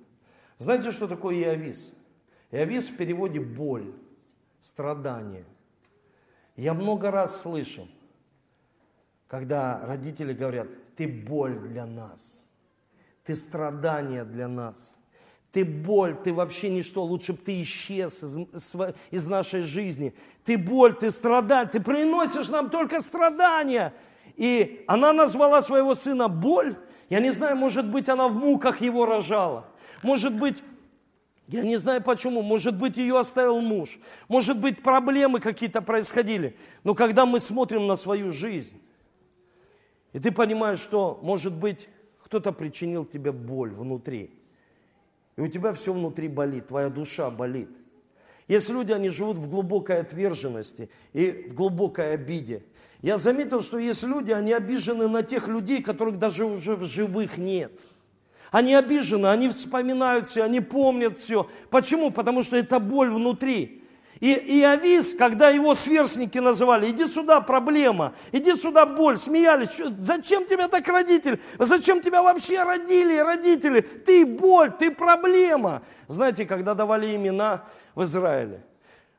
Знаете, 0.60 0.92
что 0.92 1.08
такое 1.08 1.34
Иовис? 1.38 1.92
Иовис 2.52 2.90
в 2.90 2.98
переводе 2.98 3.40
боль, 3.40 3.96
страдание. 4.62 5.46
Я 6.56 6.76
много 6.76 7.10
раз 7.10 7.42
слышал, 7.42 7.88
когда 9.28 9.84
родители 9.84 10.34
говорят, 10.34 10.68
ты 10.96 11.08
боль 11.08 11.58
для 11.62 11.88
нас, 11.88 12.46
ты 13.24 13.34
страдание 13.34 14.26
для 14.26 14.48
нас, 14.48 15.00
ты 15.52 15.66
боль, 15.66 16.16
ты 16.16 16.32
вообще 16.32 16.70
ничто, 16.70 17.04
лучше 17.04 17.34
бы 17.34 17.40
ты 17.40 17.60
исчез 17.64 18.22
из, 18.22 18.76
из 19.10 19.26
нашей 19.26 19.64
жизни. 19.64 20.14
Ты 20.46 20.60
боль, 20.60 20.96
ты 20.96 21.10
страдание, 21.10 21.72
ты 21.72 21.82
приносишь 21.82 22.50
нам 22.50 22.70
только 22.70 23.02
страдания. 23.02 23.96
И 24.36 24.84
она 24.88 25.14
назвала 25.14 25.62
своего 25.62 25.96
сына 25.96 26.28
боль. 26.28 26.76
Я 27.10 27.20
не 27.20 27.32
знаю, 27.32 27.56
может 27.56 27.90
быть, 27.90 28.10
она 28.10 28.28
в 28.28 28.36
муках 28.36 28.82
его 28.82 29.06
рожала. 29.06 29.66
Может 30.02 30.34
быть, 30.34 30.64
я 31.48 31.64
не 31.64 31.78
знаю 31.78 32.02
почему, 32.02 32.42
может 32.42 32.78
быть, 32.78 32.98
ее 32.98 33.20
оставил 33.20 33.62
муж. 33.62 34.00
Может 34.28 34.60
быть, 34.60 34.82
проблемы 34.82 35.40
какие-то 35.40 35.82
происходили. 35.82 36.56
Но 36.84 36.96
когда 36.96 37.26
мы 37.26 37.40
смотрим 37.40 37.86
на 37.86 37.96
свою 37.96 38.32
жизнь, 38.32 38.82
и 40.14 40.20
ты 40.20 40.32
понимаешь, 40.32 40.80
что, 40.80 41.20
может 41.22 41.54
быть, 41.54 41.90
кто-то 42.24 42.52
причинил 42.54 43.06
тебе 43.06 43.32
боль 43.32 43.72
внутри. 43.72 44.32
И 45.36 45.42
у 45.42 45.48
тебя 45.48 45.74
все 45.74 45.94
внутри 45.94 46.28
болит, 46.28 46.68
твоя 46.68 46.90
душа 46.90 47.30
болит. 47.30 47.70
Есть 48.48 48.70
люди, 48.70 48.92
они 48.92 49.10
живут 49.10 49.38
в 49.38 49.50
глубокой 49.50 50.00
отверженности 50.00 50.90
и 51.14 51.48
в 51.50 51.54
глубокой 51.54 52.14
обиде. 52.14 52.64
Я 53.04 53.18
заметил, 53.18 53.62
что 53.62 53.78
есть 53.78 54.04
люди, 54.04 54.32
они 54.32 54.54
обижены 54.54 55.10
на 55.10 55.24
тех 55.24 55.50
людей, 55.50 55.84
которых 55.84 56.18
даже 56.18 56.46
уже 56.46 56.78
в 56.78 56.86
живых 56.86 57.38
нет. 57.38 57.74
Они 58.50 58.74
обижены, 58.74 59.28
они 59.28 59.50
вспоминают 59.50 60.30
все, 60.30 60.42
они 60.42 60.62
помнят 60.62 61.18
все. 61.18 61.50
Почему? 61.70 62.12
Потому 62.12 62.44
что 62.44 62.56
это 62.56 62.80
боль 62.80 63.10
внутри. 63.10 63.84
И, 64.22 64.64
Авис, 64.64 65.16
когда 65.16 65.50
его 65.50 65.76
сверстники 65.76 66.38
называли, 66.38 66.90
иди 66.92 67.06
сюда, 67.08 67.42
проблема, 67.42 68.14
иди 68.32 68.56
сюда, 68.56 68.86
боль, 68.86 69.18
смеялись, 69.18 69.82
зачем 69.98 70.46
тебя 70.46 70.70
так 70.70 70.88
родители, 70.88 71.42
зачем 71.60 72.00
тебя 72.00 72.24
вообще 72.24 72.64
родили 72.64 73.18
родители, 73.18 73.82
ты 73.82 74.26
боль, 74.26 74.72
ты 74.72 74.92
проблема. 74.92 75.82
Знаете, 76.08 76.46
когда 76.46 76.74
давали 76.74 77.14
имена 77.14 77.66
в 77.96 78.04
Израиле, 78.04 78.64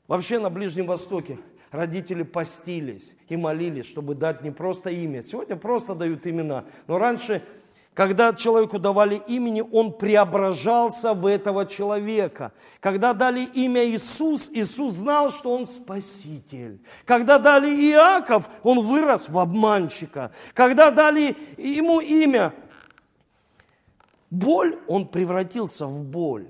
вообще 0.09 0.39
на 0.39 0.49
Ближнем 0.49 0.87
Востоке, 0.87 1.39
родители 1.75 2.23
постились 2.23 3.13
и 3.29 3.37
молились, 3.37 3.87
чтобы 3.87 4.15
дать 4.15 4.43
не 4.43 4.53
просто 4.53 4.91
имя. 4.91 5.23
Сегодня 5.23 5.57
просто 5.57 5.95
дают 5.95 6.27
имена. 6.27 6.65
Но 6.87 6.99
раньше, 6.99 7.43
когда 7.95 8.33
человеку 8.33 8.79
давали 8.79 9.21
имени, 9.27 9.61
он 9.61 9.93
преображался 9.93 11.15
в 11.15 11.27
этого 11.27 11.67
человека. 11.67 12.53
Когда 12.81 13.13
дали 13.13 13.41
имя 13.41 13.85
Иисус, 13.85 14.49
Иисус 14.53 14.95
знал, 14.95 15.31
что 15.31 15.53
он 15.53 15.67
спаситель. 15.67 16.81
Когда 17.05 17.39
дали 17.39 17.69
Иаков, 17.91 18.49
он 18.63 18.87
вырос 18.87 19.29
в 19.29 19.37
обманщика. 19.37 20.31
Когда 20.55 20.93
дали 20.93 21.37
ему 21.57 22.01
имя 22.01 22.55
боль, 24.31 24.79
он 24.87 25.09
превратился 25.09 25.87
в 25.87 26.05
боль. 26.05 26.47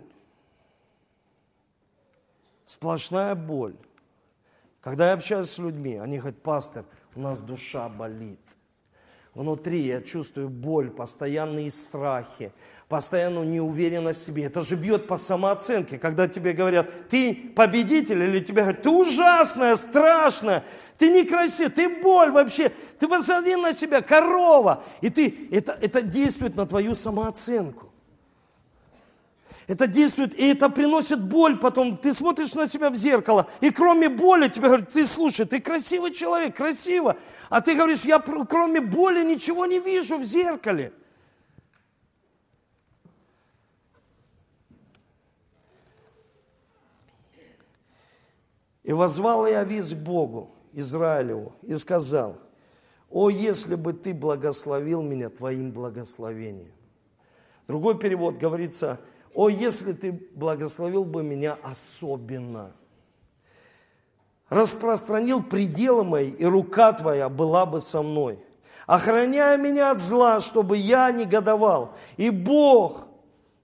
Сплошная 2.67 3.35
боль. 3.35 3.75
Когда 4.85 5.09
я 5.09 5.13
общаюсь 5.15 5.49
с 5.49 5.57
людьми, 5.57 5.97
они 5.97 6.19
говорят, 6.19 6.43
пастор, 6.43 6.85
у 7.17 7.21
нас 7.21 7.41
душа 7.41 7.89
болит. 7.89 8.39
Внутри 9.33 9.81
я 9.81 10.03
чувствую 10.03 10.51
боль, 10.51 10.91
постоянные 10.91 11.71
страхи, 11.71 12.53
постоянную 12.87 13.49
неуверенность 13.49 14.21
в 14.21 14.27
себе. 14.27 14.45
Это 14.45 14.61
же 14.61 14.77
бьет 14.77 15.07
по 15.07 15.17
самооценке, 15.17 15.99
когда 15.99 16.29
тебе 16.29 16.53
говорят, 16.53 17.09
ты 17.09 17.35
победитель, 17.57 18.25
или 18.25 18.41
тебе 18.41 18.61
говорят, 18.61 18.83
ты 18.83 18.91
ужасная, 18.91 19.77
страшная, 19.77 20.63
ты 20.99 21.09
некрасив, 21.09 21.73
ты 21.73 21.89
боль 22.03 22.31
вообще, 22.31 22.71
ты 22.99 23.09
посмотри 23.09 23.57
на 23.57 23.73
себя, 23.73 24.03
корова. 24.03 24.85
И 25.01 25.09
ты, 25.09 25.49
это, 25.51 25.79
это 25.81 26.03
действует 26.03 26.57
на 26.57 26.67
твою 26.67 26.95
самооценку. 26.95 27.94
Это 29.67 29.87
действует, 29.87 30.35
и 30.35 30.49
это 30.49 30.69
приносит 30.69 31.23
боль 31.23 31.59
потом. 31.59 31.97
Ты 31.97 32.13
смотришь 32.13 32.55
на 32.55 32.67
себя 32.67 32.91
в 32.91 32.97
зеркало, 32.97 33.49
и 33.61 33.71
кроме 33.71 34.11
боли 34.11 34.49
тебе 34.49 34.67
говорят, 34.67 34.93
ты 34.93 35.07
слушай, 35.07 35.47
ты 35.47 35.61
красивый 35.61 36.13
человек, 36.13 36.57
красиво. 36.57 37.17
А 37.49 37.63
ты 37.63 37.75
говоришь, 37.75 38.05
я 38.05 38.19
кроме 38.19 38.81
боли 38.81 39.25
ничего 39.25 39.65
не 39.65 39.79
вижу 39.79 40.19
в 40.19 40.25
зеркале. 40.25 40.93
И 48.83 48.93
возвал 48.93 49.47
Иовис 49.47 49.93
к 49.93 49.97
Богу, 49.97 50.55
Израилеву, 50.75 51.55
и 51.63 51.75
сказал, 51.77 52.37
«О, 53.09 53.31
если 53.31 53.77
бы 53.77 53.95
ты 53.95 54.13
благословил 54.13 55.01
меня 55.01 55.31
твоим 55.31 55.73
благословением». 55.73 56.73
Другой 57.67 57.99
перевод 57.99 58.37
говорится– 58.37 59.01
о, 59.35 59.49
если 59.49 59.93
ты 59.93 60.13
благословил 60.13 61.05
бы 61.05 61.23
меня 61.23 61.59
особенно, 61.63 62.73
распространил 64.49 65.43
пределы 65.43 66.05
мои, 66.05 66.31
и 66.31 66.45
рука 66.45 66.93
твоя 66.93 67.29
была 67.29 67.67
бы 67.67 67.81
со 67.81 68.03
мной, 68.03 68.39
охраняя 68.87 69.57
меня 69.57 69.91
от 69.91 70.01
зла, 70.01 70.41
чтобы 70.41 70.77
я 70.77 71.11
не 71.11 71.25
годовал, 71.25 71.97
и 72.17 72.31
Бог 72.31 73.09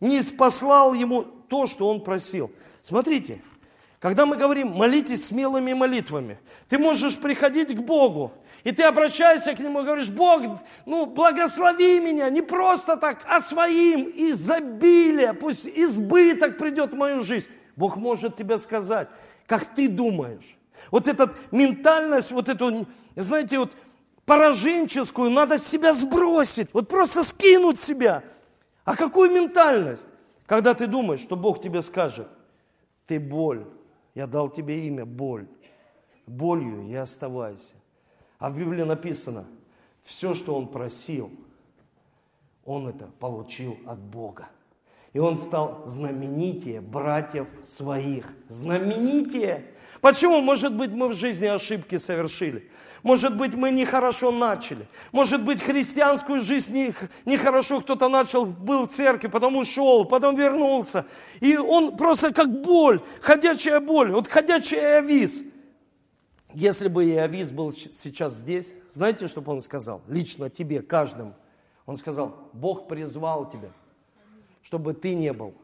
не 0.01 0.21
спаслал 0.23 0.93
ему 0.95 1.23
то, 1.23 1.67
что 1.67 1.89
он 1.89 2.03
просил. 2.03 2.51
Смотрите, 2.83 3.41
когда 4.01 4.27
мы 4.27 4.37
говорим, 4.37 4.69
молитесь 4.69 5.27
смелыми 5.27 5.73
молитвами, 5.73 6.39
ты 6.69 6.79
можешь 6.79 7.19
приходить 7.19 7.77
к 7.77 7.81
Богу 7.81 8.33
и 8.65 8.73
ты 8.73 8.83
обращаешься 8.83 9.55
к 9.55 9.59
Нему 9.59 9.81
и 9.81 9.85
говоришь, 9.85 10.09
Бог, 10.09 10.43
ну, 10.87 11.07
благослови 11.07 12.01
меня, 12.01 12.29
не 12.31 12.43
просто 12.43 12.97
так, 12.97 13.23
а 13.27 13.41
своим 13.41 14.11
изобилие, 14.15 15.33
пусть 15.33 15.67
избыток 15.67 16.59
придет 16.59 16.93
в 16.93 16.97
мою 16.97 17.21
жизнь. 17.21 17.49
Бог 17.77 17.97
может 17.97 18.37
тебе 18.37 18.59
сказать, 18.59 19.09
как 19.47 19.65
ты 19.65 19.89
думаешь. 19.89 20.57
Вот 20.91 21.09
эта 21.09 21.33
ментальность, 21.51 22.33
вот 22.33 22.49
эту, 22.49 22.87
знаете, 23.17 23.59
вот 23.59 23.73
пораженческую, 24.25 25.31
надо 25.31 25.59
себя 25.59 25.93
сбросить, 25.93 26.69
вот 26.73 26.89
просто 26.89 27.25
скинуть 27.25 27.81
себя. 27.81 28.23
А 28.85 28.97
какую 28.97 29.31
ментальность? 29.31 30.09
Когда 30.47 30.75
ты 30.75 30.87
думаешь, 30.87 31.21
что 31.21 31.37
Бог 31.37 31.61
тебе 31.61 31.83
скажет, 31.83 32.29
Ты 33.07 33.21
боль. 33.21 33.67
Я 34.15 34.27
дал 34.27 34.49
тебе 34.49 34.87
имя 34.87 35.05
боль. 35.05 35.47
Болью 36.27 36.89
и 36.89 36.95
оставайся. 36.95 37.80
А 38.41 38.49
в 38.49 38.57
Библии 38.57 38.83
написано, 38.83 39.45
все, 40.03 40.35
что 40.35 40.57
он 40.57 40.67
просил, 40.67 41.31
он 42.65 42.89
это 42.89 43.07
получил 43.21 43.79
от 43.87 43.99
Бога. 43.99 44.49
И 45.13 45.19
он 45.19 45.37
стал 45.37 45.83
знаменитее 45.87 46.81
братьев 46.81 47.49
своих. 47.65 48.27
Знаменитее. 48.49 49.67
Почему? 50.01 50.41
Может 50.41 50.73
быть, 50.73 50.91
мы 50.91 51.09
в 51.09 51.13
жизни 51.13 51.47
ошибки 51.47 51.99
совершили. 51.99 52.71
Может 53.03 53.37
быть, 53.37 53.55
мы 53.55 53.73
нехорошо 53.73 54.31
начали. 54.31 54.87
Может 55.13 55.45
быть, 55.45 55.61
христианскую 55.61 56.41
жизнь 56.41 56.95
нехорошо 57.27 57.81
кто-то 57.81 58.09
начал, 58.09 58.47
был 58.47 58.87
в 58.87 58.91
церкви, 58.91 59.27
потом 59.27 59.57
ушел, 59.57 60.05
потом 60.05 60.37
вернулся. 60.37 61.05
И 61.41 61.57
он 61.57 61.97
просто 61.97 62.33
как 62.33 62.63
боль, 62.63 63.03
ходячая 63.21 63.81
боль, 63.81 64.13
вот 64.13 64.29
ходячий 64.29 64.99
авис. 64.99 65.43
Если 66.55 66.89
бы 66.89 67.05
Иовис 67.05 67.51
был 67.51 67.73
сейчас 67.73 68.35
здесь, 68.35 68.75
знаете, 68.89 69.27
что 69.27 69.41
бы 69.41 69.53
он 69.53 69.61
сказал? 69.61 70.03
Лично 70.09 70.51
тебе, 70.51 70.83
каждому. 70.83 71.35
Он 71.87 71.97
сказал, 71.97 72.51
Бог 72.53 72.89
призвал 72.89 73.49
тебя 73.49 73.71
чтобы 74.63 74.95
ты 74.95 75.15
не 75.15 75.33
был 75.33 75.55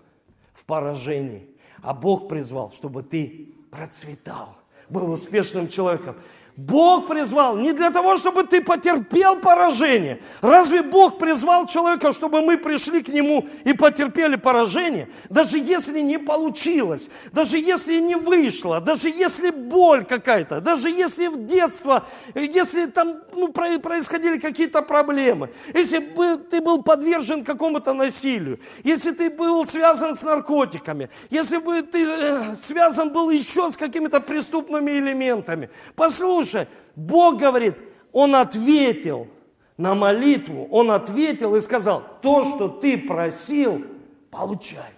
в 0.55 0.65
поражении, 0.65 1.49
а 1.83 1.95
Бог 1.95 2.29
призвал, 2.29 2.73
чтобы 2.73 3.03
ты 3.03 3.55
процветал, 3.71 4.57
был 4.89 5.13
успешным 5.13 5.69
человеком. 5.69 6.17
Бог 6.57 7.07
призвал 7.07 7.59
не 7.59 7.73
для 7.73 7.91
того, 7.91 8.17
чтобы 8.17 8.45
ты 8.45 8.63
потерпел 8.63 9.37
поражение. 9.37 10.23
Разве 10.41 10.83
Бог 10.83 11.19
призвал 11.19 11.67
человека, 11.67 12.15
чтобы 12.15 12.41
мы 12.41 12.57
пришли 12.57 13.03
к 13.03 13.09
нему 13.09 13.47
и 13.65 13.75
потерпели 13.75 14.37
поражение? 14.37 15.11
Даже 15.29 15.59
если 15.59 16.01
не 16.01 16.19
получилось, 16.19 17.11
даже 17.33 17.59
если 17.59 17.99
не 18.01 18.15
вышло, 18.15 18.81
даже 18.81 19.09
если 19.09 19.51
боль 19.51 20.07
какая-то, 20.07 20.63
даже 20.63 20.89
если 20.89 21.27
в 21.27 21.45
детство, 21.45 22.07
если 22.35 22.87
там 22.87 23.19
ну, 23.35 23.49
происходили 23.49 24.39
какие-то 24.39 24.81
проблемы, 24.81 25.51
если 25.75 25.99
бы 25.99 26.39
ты 26.39 26.63
был 26.63 26.83
подвержен 26.83 27.45
какому-то 27.45 27.93
насилию, 27.93 28.61
если 28.83 29.11
ты 29.11 29.29
был 29.29 29.67
связан 29.67 30.15
с 30.15 30.23
наркотиками, 30.23 31.11
если 31.29 31.59
бы 31.59 31.83
ты 31.83 32.03
э, 32.03 32.55
связан 32.55 33.11
был 33.13 33.29
еще 33.29 33.71
с 33.71 33.77
какими-то 33.77 34.21
преступными 34.21 34.76
элементами, 34.81 35.71
послушай, 35.95 36.37
Слушай, 36.37 36.69
Бог 36.95 37.39
говорит, 37.39 37.77
Он 38.13 38.35
ответил 38.35 39.29
на 39.77 39.95
молитву, 39.95 40.69
Он 40.71 40.91
ответил 40.91 41.57
и 41.57 41.61
сказал, 41.61 42.03
то, 42.23 42.45
что 42.45 42.69
ты 42.69 42.99
просил, 42.99 43.85
получай. 44.31 44.93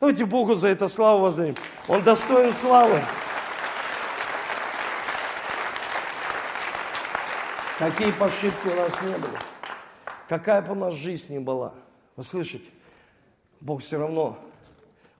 Давайте 0.00 0.24
Богу 0.24 0.54
за 0.54 0.68
это 0.68 0.88
славу 0.88 1.22
воздадим. 1.22 1.56
Он 1.88 2.02
достоин 2.02 2.52
славы. 2.52 3.00
Какие 7.78 8.10
бы 8.12 8.24
ошибки 8.24 8.66
у 8.66 8.74
нас 8.74 9.02
не 9.02 9.16
были, 9.16 9.38
какая 10.28 10.62
бы 10.62 10.72
у 10.72 10.74
нас 10.74 10.94
жизнь 10.94 11.34
ни 11.34 11.38
была, 11.38 11.74
вы 12.16 12.22
слышите, 12.22 12.70
Бог 13.60 13.82
все 13.82 13.98
равно, 13.98 14.38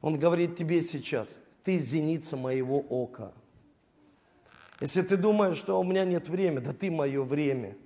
Он 0.01 0.19
говорит 0.19 0.57
тебе 0.57 0.81
сейчас, 0.81 1.37
ты 1.65 1.79
зеница 1.79 2.37
моего 2.37 2.79
ока– 2.79 3.33
если 4.81 5.03
ты 5.03 5.17
думаешь, 5.17 5.57
что 5.57 5.81
у 5.81 5.85
меня 5.85 6.05
нет 6.05 6.29
времени, 6.29 6.59
да 6.59 6.73
ты 6.73 6.91
мое 6.91 7.23
время. 7.23 7.77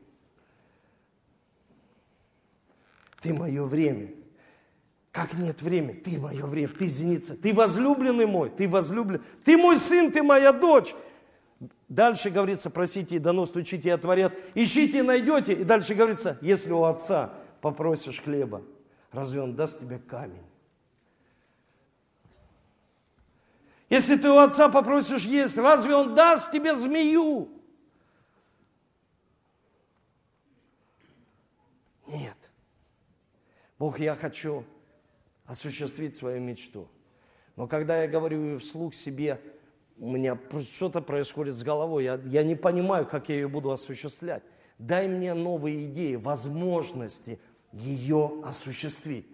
Ты 3.20 3.34
мое 3.34 3.64
время. 3.64 4.10
Как 5.12 5.34
нет 5.34 5.60
времени? 5.62 5.92
Ты 5.92 6.18
мое 6.18 6.46
время, 6.46 6.68
ты 6.68 6.86
зеница, 6.86 7.36
ты 7.36 7.52
возлюбленный 7.52 8.26
мой, 8.26 8.50
ты 8.50 8.68
возлюблен, 8.68 9.22
ты 9.44 9.56
мой 9.56 9.76
сын, 9.76 10.12
ты 10.12 10.22
моя 10.22 10.52
дочь. 10.52 10.94
Дальше 11.88 12.30
говорится, 12.30 12.70
просите 12.70 13.16
и 13.16 13.18
дано, 13.18 13.46
стучите 13.46 13.88
и 13.88 13.92
отворят, 13.92 14.32
ищите 14.54 14.98
и 14.98 15.02
найдете. 15.02 15.54
И 15.54 15.64
дальше 15.64 15.94
говорится, 15.94 16.38
если 16.40 16.72
у 16.72 16.84
отца 16.84 17.32
попросишь 17.60 18.20
хлеба, 18.20 18.62
разве 19.10 19.40
он 19.40 19.54
даст 19.54 19.80
тебе 19.80 19.98
камень? 19.98 20.47
Если 23.88 24.16
ты 24.16 24.28
у 24.28 24.38
отца 24.38 24.68
попросишь 24.68 25.24
есть, 25.24 25.56
разве 25.56 25.94
он 25.94 26.14
даст 26.14 26.52
тебе 26.52 26.74
змею? 26.76 27.48
Нет. 32.06 32.36
Бог, 33.78 33.98
я 33.98 34.14
хочу 34.14 34.64
осуществить 35.46 36.16
свою 36.16 36.40
мечту. 36.40 36.88
Но 37.56 37.66
когда 37.66 38.02
я 38.02 38.08
говорю 38.08 38.58
вслух 38.58 38.94
себе, 38.94 39.40
у 39.98 40.10
меня 40.10 40.38
что-то 40.64 41.00
происходит 41.00 41.54
с 41.54 41.62
головой, 41.62 42.04
я, 42.04 42.20
я 42.26 42.42
не 42.42 42.54
понимаю, 42.54 43.06
как 43.06 43.28
я 43.30 43.36
ее 43.36 43.48
буду 43.48 43.70
осуществлять. 43.70 44.42
Дай 44.78 45.08
мне 45.08 45.34
новые 45.34 45.86
идеи, 45.86 46.14
возможности 46.14 47.40
ее 47.72 48.40
осуществить. 48.44 49.26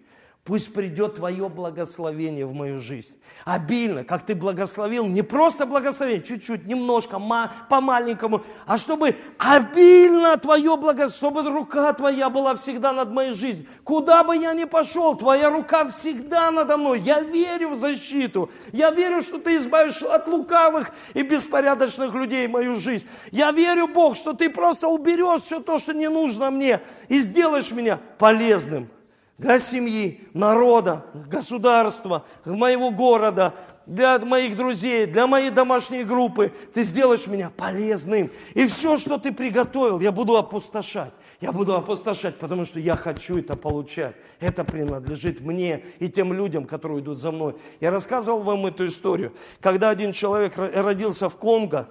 Пусть 0.45 0.75
придет 0.75 1.15
Твое 1.15 1.49
благословение 1.49 2.45
в 2.45 2.53
мою 2.53 2.77
жизнь. 2.77 3.15
Обильно, 3.45 4.03
как 4.03 4.23
Ты 4.23 4.35
благословил, 4.35 5.07
не 5.07 5.23
просто 5.23 5.65
благословение, 5.65 6.21
чуть-чуть, 6.21 6.67
немножко, 6.67 7.19
по-маленькому, 7.67 8.43
а 8.67 8.77
чтобы 8.77 9.15
обильно 9.39 10.37
Твое 10.37 10.77
благословение, 10.77 11.17
чтобы 11.17 11.49
рука 11.49 11.91
Твоя 11.93 12.29
была 12.29 12.55
всегда 12.55 12.93
над 12.93 13.11
моей 13.11 13.31
жизнью. 13.31 13.65
Куда 13.83 14.23
бы 14.23 14.37
я 14.37 14.53
ни 14.53 14.65
пошел, 14.65 15.15
Твоя 15.15 15.49
рука 15.49 15.87
всегда 15.87 16.51
надо 16.51 16.77
мной. 16.77 16.99
Я 16.99 17.21
верю 17.21 17.71
в 17.71 17.79
защиту. 17.79 18.51
Я 18.71 18.91
верю, 18.91 19.21
что 19.23 19.39
Ты 19.39 19.57
избавишь 19.57 20.03
от 20.03 20.27
лукавых 20.27 20.91
и 21.15 21.23
беспорядочных 21.23 22.13
людей 22.13 22.47
мою 22.47 22.75
жизнь. 22.75 23.07
Я 23.31 23.51
верю, 23.51 23.87
Бог, 23.87 24.15
что 24.15 24.33
Ты 24.33 24.51
просто 24.51 24.89
уберешь 24.89 25.41
все 25.41 25.59
то, 25.59 25.79
что 25.79 25.91
не 25.95 26.07
нужно 26.07 26.51
мне, 26.51 26.81
и 27.09 27.19
сделаешь 27.19 27.71
меня 27.71 27.99
полезным 28.19 28.89
для 29.37 29.59
семьи, 29.59 30.27
народа, 30.33 31.05
государства, 31.29 32.25
моего 32.45 32.91
города, 32.91 33.53
для 33.85 34.17
моих 34.19 34.57
друзей, 34.57 35.05
для 35.05 35.27
моей 35.27 35.51
домашней 35.51 36.03
группы. 36.03 36.53
Ты 36.73 36.83
сделаешь 36.83 37.27
меня 37.27 37.51
полезным. 37.55 38.31
И 38.53 38.67
все, 38.67 38.97
что 38.97 39.17
ты 39.17 39.31
приготовил, 39.33 39.99
я 39.99 40.11
буду 40.11 40.37
опустошать. 40.37 41.13
Я 41.41 41.51
буду 41.51 41.75
опустошать, 41.75 42.37
потому 42.37 42.65
что 42.65 42.79
я 42.79 42.95
хочу 42.95 43.37
это 43.37 43.55
получать. 43.55 44.15
Это 44.39 44.63
принадлежит 44.63 45.41
мне 45.41 45.83
и 45.99 46.07
тем 46.07 46.33
людям, 46.33 46.65
которые 46.65 47.01
идут 47.01 47.19
за 47.19 47.31
мной. 47.31 47.55
Я 47.81 47.91
рассказывал 47.91 48.41
вам 48.41 48.65
эту 48.65 48.87
историю, 48.87 49.33
когда 49.59 49.89
один 49.89 50.13
человек 50.13 50.53
родился 50.57 51.29
в 51.29 51.35
Конго, 51.35 51.89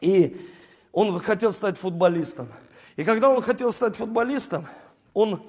и 0.00 0.40
он 0.92 1.16
хотел 1.20 1.52
стать 1.52 1.78
футболистом. 1.78 2.48
И 2.96 3.04
когда 3.04 3.28
он 3.28 3.42
хотел 3.42 3.70
стать 3.70 3.96
футболистом, 3.96 4.66
он 5.12 5.42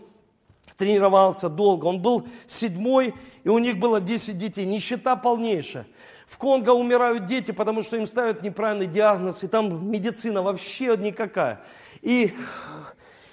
тренировался 0.81 1.47
долго. 1.47 1.85
Он 1.85 2.01
был 2.01 2.27
седьмой, 2.47 3.13
и 3.43 3.49
у 3.49 3.59
них 3.59 3.77
было 3.77 4.01
10 4.01 4.35
детей. 4.35 4.65
Нищета 4.65 5.15
полнейшая. 5.15 5.85
В 6.25 6.39
Конго 6.39 6.71
умирают 6.71 7.27
дети, 7.27 7.51
потому 7.51 7.83
что 7.83 7.97
им 7.97 8.07
ставят 8.07 8.41
неправильный 8.41 8.87
диагноз, 8.87 9.43
и 9.43 9.47
там 9.47 9.91
медицина 9.91 10.41
вообще 10.41 10.97
никакая. 10.97 11.61
И 12.01 12.33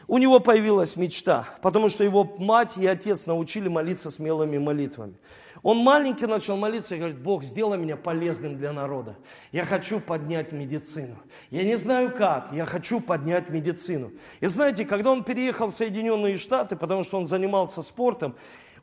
у 0.07 0.19
него 0.19 0.41
появилась 0.41 0.97
мечта, 0.97 1.49
потому 1.63 1.89
что 1.89 2.05
его 2.05 2.31
мать 2.39 2.73
и 2.77 2.87
отец 2.87 3.25
научили 3.25 3.69
молиться 3.69 4.11
смелыми 4.11 4.59
молитвами. 4.59 5.15
Он 5.63 5.79
маленький 5.79 6.27
начал 6.27 6.57
молиться 6.57 6.95
и 6.95 6.99
говорит, 6.99 7.19
Бог, 7.19 7.43
сделай 7.43 7.79
меня 7.79 7.97
полезным 7.97 8.57
для 8.57 8.73
народа. 8.73 9.17
Я 9.53 9.65
хочу 9.65 10.01
поднять 10.01 10.53
медицину. 10.53 11.17
Я 11.51 11.65
не 11.65 11.77
знаю 11.77 12.15
как, 12.15 12.53
я 12.53 12.65
хочу 12.65 13.01
поднять 13.01 13.51
медицину. 13.51 14.13
И 14.41 14.47
знаете, 14.47 14.85
когда 14.85 15.11
он 15.11 15.25
переехал 15.25 15.69
в 15.69 15.75
Соединенные 15.75 16.39
Штаты, 16.39 16.77
потому 16.77 17.03
что 17.03 17.19
он 17.19 17.27
занимался 17.27 17.83
спортом, 17.83 18.35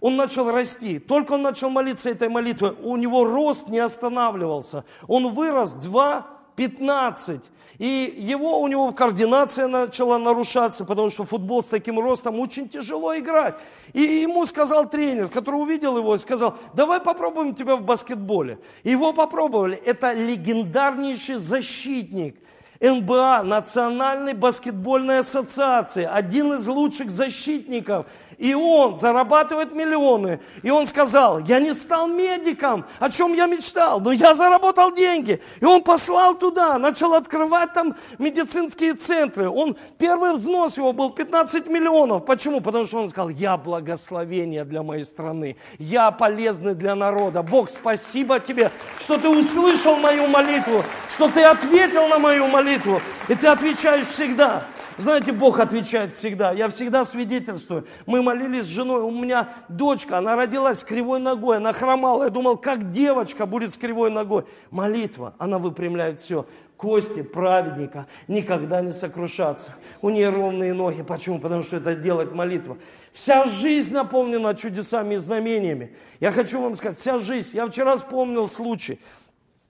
он 0.01 0.17
начал 0.17 0.51
расти. 0.51 0.99
Только 0.99 1.33
он 1.33 1.41
начал 1.41 1.69
молиться 1.69 2.09
этой 2.09 2.29
молитвой, 2.29 2.75
у 2.83 2.97
него 2.97 3.23
рост 3.23 3.69
не 3.69 3.79
останавливался. 3.79 4.83
Он 5.07 5.33
вырос 5.33 5.75
2,15. 5.75 7.41
И 7.77 8.15
его, 8.17 8.61
у 8.61 8.67
него 8.67 8.91
координация 8.91 9.67
начала 9.67 10.17
нарушаться, 10.17 10.85
потому 10.85 11.09
что 11.09 11.25
футбол 11.25 11.61
с 11.61 11.67
таким 11.67 11.99
ростом 11.99 12.39
очень 12.39 12.69
тяжело 12.69 13.17
играть. 13.17 13.55
И 13.93 14.01
ему 14.01 14.45
сказал 14.45 14.89
тренер, 14.89 15.27
который 15.27 15.55
увидел 15.55 15.97
его, 15.97 16.17
сказал, 16.17 16.55
давай 16.73 16.99
попробуем 16.99 17.53
тебя 17.53 17.75
в 17.75 17.81
баскетболе. 17.81 18.59
Его 18.83 19.13
попробовали. 19.13 19.75
Это 19.75 20.13
легендарнейший 20.13 21.35
защитник. 21.35 22.37
НБА, 22.81 23.43
Национальной 23.43 24.33
баскетбольной 24.33 25.19
ассоциации, 25.19 26.03
один 26.03 26.53
из 26.53 26.67
лучших 26.67 27.09
защитников. 27.09 28.05
И 28.37 28.53
он 28.53 28.99
зарабатывает 28.99 29.73
миллионы. 29.73 30.39
И 30.63 30.69
он 30.69 30.87
сказал, 30.87 31.39
я 31.39 31.59
не 31.59 31.73
стал 31.73 32.07
медиком, 32.07 32.85
о 32.99 33.09
чем 33.09 33.33
я 33.33 33.45
мечтал, 33.45 33.99
но 33.99 34.11
я 34.11 34.33
заработал 34.33 34.93
деньги. 34.93 35.41
И 35.59 35.65
он 35.65 35.83
послал 35.83 36.35
туда, 36.35 36.77
начал 36.77 37.13
открывать 37.13 37.73
там 37.73 37.95
медицинские 38.19 38.93
центры. 38.93 39.49
Он, 39.49 39.75
первый 39.97 40.33
взнос 40.33 40.77
его 40.77 40.93
был 40.93 41.09
15 41.09 41.67
миллионов. 41.67 42.25
Почему? 42.25 42.61
Потому 42.61 42.85
что 42.87 42.97
он 42.97 43.09
сказал, 43.09 43.29
я 43.29 43.57
благословение 43.57 44.63
для 44.65 44.83
моей 44.83 45.05
страны. 45.05 45.57
Я 45.79 46.11
полезный 46.11 46.75
для 46.75 46.95
народа. 46.95 47.43
Бог, 47.43 47.69
спасибо 47.69 48.39
тебе, 48.39 48.71
что 48.99 49.17
ты 49.17 49.29
услышал 49.29 49.95
мою 49.95 50.27
молитву, 50.27 50.83
что 51.09 51.29
ты 51.29 51.43
ответил 51.43 52.07
на 52.07 52.19
мою 52.19 52.47
молитву 52.47 53.01
и 53.27 53.35
ты 53.35 53.47
отвечаешь 53.47 54.05
всегда. 54.05 54.65
Знаете, 54.97 55.33
Бог 55.33 55.59
отвечает 55.59 56.15
всегда. 56.15 56.51
Я 56.53 56.69
всегда 56.69 57.03
свидетельствую. 57.03 57.85
Мы 58.05 58.21
молились 58.21 58.63
с 58.63 58.67
женой. 58.67 59.01
У 59.01 59.11
меня 59.11 59.49
дочка, 59.67 60.17
она 60.17 60.35
родилась 60.35 60.79
с 60.79 60.83
кривой 60.83 61.19
ногой. 61.19 61.57
Она 61.57 61.73
хромала. 61.73 62.23
Я 62.23 62.29
думал, 62.29 62.57
как 62.57 62.91
девочка 62.91 63.45
будет 63.45 63.73
с 63.73 63.77
кривой 63.77 64.09
ногой. 64.09 64.45
Молитва, 64.71 65.33
она 65.37 65.59
выпрямляет 65.59 66.21
все. 66.21 66.45
Кости 66.77 67.23
праведника 67.23 68.05
никогда 68.27 68.81
не 68.81 68.91
сокрушатся. 68.91 69.75
У 70.01 70.09
нее 70.09 70.29
ровные 70.29 70.73
ноги. 70.73 71.03
Почему? 71.03 71.39
Потому 71.39 71.63
что 71.63 71.77
это 71.77 71.95
делает 71.95 72.33
молитва. 72.33 72.77
Вся 73.11 73.45
жизнь 73.45 73.93
наполнена 73.93 74.53
чудесами 74.55 75.15
и 75.15 75.17
знамениями. 75.17 75.95
Я 76.19 76.31
хочу 76.31 76.61
вам 76.61 76.75
сказать, 76.75 76.97
вся 76.97 77.17
жизнь. 77.17 77.55
Я 77.55 77.67
вчера 77.67 77.97
вспомнил 77.97 78.47
случай 78.47 78.99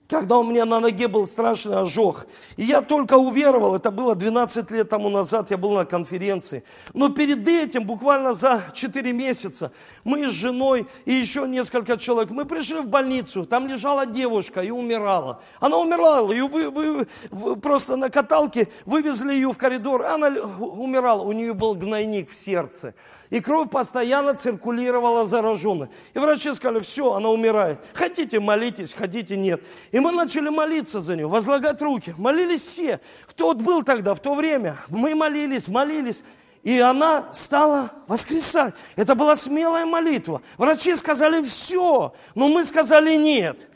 когда 0.08 0.38
у 0.38 0.44
меня 0.44 0.64
на 0.64 0.80
ноге 0.80 1.08
был 1.08 1.26
страшный 1.26 1.76
ожог. 1.76 2.26
И 2.56 2.62
я 2.62 2.80
только 2.80 3.14
уверовал, 3.14 3.76
это 3.76 3.90
было 3.90 4.14
12 4.14 4.70
лет 4.70 4.88
тому 4.88 5.08
назад, 5.08 5.50
я 5.50 5.56
был 5.56 5.72
на 5.72 5.84
конференции. 5.84 6.64
Но 6.94 7.08
перед 7.08 7.46
этим, 7.46 7.84
буквально 7.84 8.32
за 8.32 8.62
4 8.72 9.12
месяца, 9.12 9.72
мы 10.04 10.28
с 10.28 10.32
женой 10.32 10.86
и 11.04 11.12
еще 11.12 11.46
несколько 11.48 11.96
человек, 11.96 12.30
мы 12.30 12.44
пришли 12.44 12.80
в 12.80 12.88
больницу, 12.88 13.46
там 13.46 13.66
лежала 13.66 14.06
девушка 14.06 14.60
и 14.62 14.70
умирала. 14.70 15.40
Она 15.60 15.78
умирала, 15.78 16.30
ее 16.30 16.46
вы, 16.46 16.70
вы, 16.70 17.06
вы 17.30 17.56
просто 17.56 17.96
на 17.96 18.10
каталке 18.10 18.68
вывезли 18.84 19.32
ее 19.32 19.52
в 19.52 19.58
коридор, 19.58 20.04
она 20.04 20.28
умирала, 20.28 21.22
у 21.22 21.32
нее 21.32 21.54
был 21.54 21.74
гнойник 21.74 22.30
в 22.30 22.36
сердце. 22.36 22.94
И 23.30 23.40
кровь 23.40 23.70
постоянно 23.70 24.34
циркулировала 24.34 25.26
зараженной. 25.26 25.88
И 26.14 26.18
врачи 26.18 26.52
сказали, 26.54 26.80
все, 26.80 27.12
она 27.12 27.30
умирает. 27.30 27.80
Хотите, 27.92 28.38
молитесь, 28.38 28.92
хотите, 28.92 29.36
нет. 29.36 29.60
И 29.90 29.98
мы 29.98 30.12
начали 30.12 30.48
молиться 30.48 31.00
за 31.00 31.16
нее, 31.16 31.26
возлагать 31.26 31.82
руки. 31.82 32.14
Молились 32.18 32.62
все. 32.62 33.00
Кто 33.26 33.46
вот 33.46 33.58
был 33.58 33.82
тогда, 33.82 34.14
в 34.14 34.20
то 34.20 34.34
время. 34.34 34.76
Мы 34.88 35.14
молились, 35.14 35.68
молились. 35.68 36.22
И 36.62 36.80
она 36.80 37.32
стала 37.32 37.92
воскресать. 38.08 38.74
Это 38.96 39.14
была 39.14 39.36
смелая 39.36 39.86
молитва. 39.86 40.42
Врачи 40.56 40.96
сказали 40.96 41.42
все, 41.42 42.12
но 42.34 42.48
мы 42.48 42.64
сказали 42.64 43.14
нет. 43.14 43.68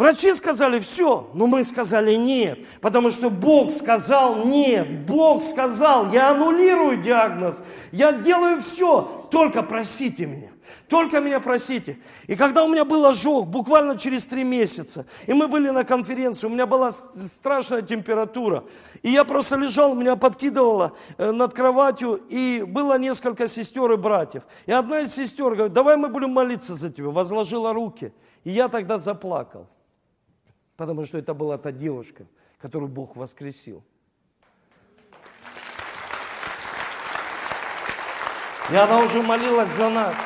Врачи 0.00 0.34
сказали 0.34 0.80
все, 0.80 1.28
но 1.34 1.46
мы 1.46 1.62
сказали 1.62 2.14
нет, 2.14 2.58
потому 2.80 3.10
что 3.10 3.28
Бог 3.28 3.70
сказал 3.70 4.46
нет. 4.46 5.04
Бог 5.04 5.42
сказал, 5.42 6.10
я 6.10 6.30
аннулирую 6.30 7.02
диагноз, 7.02 7.62
я 7.92 8.12
делаю 8.12 8.62
все, 8.62 9.28
только 9.30 9.62
просите 9.62 10.24
меня. 10.24 10.52
Только 10.88 11.20
меня 11.20 11.38
просите. 11.38 11.98
И 12.28 12.34
когда 12.34 12.64
у 12.64 12.68
меня 12.68 12.86
был 12.86 13.04
ожог, 13.04 13.48
буквально 13.48 13.98
через 13.98 14.24
три 14.24 14.42
месяца, 14.42 15.04
и 15.26 15.34
мы 15.34 15.48
были 15.48 15.68
на 15.68 15.84
конференции, 15.84 16.46
у 16.46 16.50
меня 16.50 16.64
была 16.64 16.92
страшная 16.92 17.82
температура, 17.82 18.64
и 19.02 19.10
я 19.10 19.24
просто 19.24 19.56
лежал, 19.56 19.94
меня 19.94 20.16
подкидывало 20.16 20.94
э, 21.18 21.30
над 21.30 21.52
кроватью, 21.52 22.18
и 22.30 22.64
было 22.66 22.98
несколько 22.98 23.48
сестер 23.48 23.92
и 23.92 23.98
братьев. 23.98 24.44
И 24.64 24.72
одна 24.72 25.00
из 25.00 25.12
сестер 25.12 25.54
говорит, 25.54 25.74
давай 25.74 25.98
мы 25.98 26.08
будем 26.08 26.30
молиться 26.30 26.74
за 26.74 26.90
тебя, 26.90 27.10
возложила 27.10 27.74
руки. 27.74 28.14
И 28.44 28.50
я 28.50 28.68
тогда 28.68 28.96
заплакал 28.96 29.68
потому 30.80 31.04
что 31.04 31.18
это 31.18 31.34
была 31.34 31.58
та 31.58 31.72
девушка, 31.72 32.24
которую 32.56 32.88
Бог 32.88 33.14
воскресил. 33.14 33.84
И 38.72 38.74
она 38.74 39.02
уже 39.02 39.22
молилась 39.22 39.68
за 39.72 39.90
нас. 39.90 40.16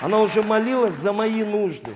Она 0.00 0.18
уже 0.20 0.42
молилась 0.42 0.94
за 0.94 1.12
мои 1.12 1.44
нужды. 1.44 1.94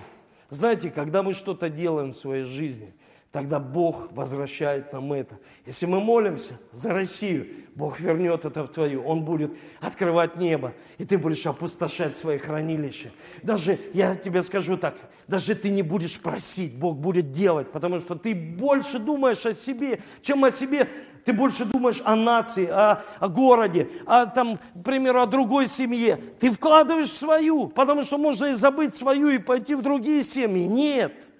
Знаете, 0.49 0.93
когда 0.93 1.25
мы 1.25 1.35
что-то 1.35 1.69
делаем 1.69 2.13
в 2.13 2.17
своей 2.17 2.45
жизни, 2.45 2.95
тогда 3.33 3.59
Бог 3.59 4.13
возвращает 4.13 4.93
нам 4.93 5.13
это. 5.15 5.39
Если 5.65 5.87
мы 5.87 6.01
молимся 6.01 6.59
за 6.71 6.93
Россию, 6.93 7.47
Бог 7.75 7.99
вернет 7.99 8.45
это 8.45 8.63
в 8.63 8.69
твою. 8.69 9.03
Он 9.05 9.25
будет 9.25 9.57
открывать 9.81 10.37
небо, 10.37 10.75
и 10.99 11.07
ты 11.07 11.17
будешь 11.17 11.47
опустошать 11.47 12.15
свои 12.17 12.37
хранилища. 12.37 13.11
Даже, 13.43 13.79
я 13.95 14.15
тебе 14.15 14.43
скажу 14.43 14.77
так, 14.77 14.97
даже 15.27 15.55
ты 15.55 15.71
не 15.71 15.81
будешь 15.81 16.21
просить, 16.21 16.77
Бог 16.77 16.99
будет 16.99 17.33
делать, 17.33 17.73
потому 17.73 18.01
что 18.01 18.15
ты 18.15 18.35
больше 18.35 18.99
думаешь 18.99 19.45
о 19.47 19.55
себе, 19.55 20.01
чем 20.21 20.45
о 20.45 20.51
себе. 20.51 20.87
Ты 21.25 21.33
больше 21.33 21.65
думаешь 21.65 22.03
о 22.05 22.17
нации, 22.17 22.67
о, 22.67 23.01
о 23.21 23.29
городе, 23.29 23.89
о, 24.07 24.27
там, 24.27 24.59
к 24.59 24.83
примеру, 24.85 25.23
о 25.23 25.27
другой 25.27 25.69
семье. 25.69 26.19
Ты 26.41 26.51
вкладываешь 26.51 27.13
свою, 27.13 27.69
потому 27.69 28.03
что 28.03 28.19
можно 28.19 28.47
и 28.47 28.55
забыть 28.55 28.97
свою 28.97 29.29
и 29.29 29.39
пойти 29.39 29.77
в 29.77 29.83
другие 29.83 30.25
семьи. 30.25 30.67
Нет. 30.67 31.33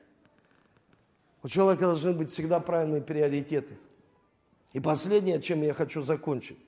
У 1.43 1.49
человека 1.49 1.87
должны 1.87 2.13
быть 2.13 2.31
всегда 2.31 2.61
правильные 2.61 3.03
приоритеты. 3.03 3.77
И 4.73 4.81
последнее, 4.81 5.41
чем 5.41 5.63
я 5.63 5.75
хочу 5.75 6.03
закончить. 6.03 6.59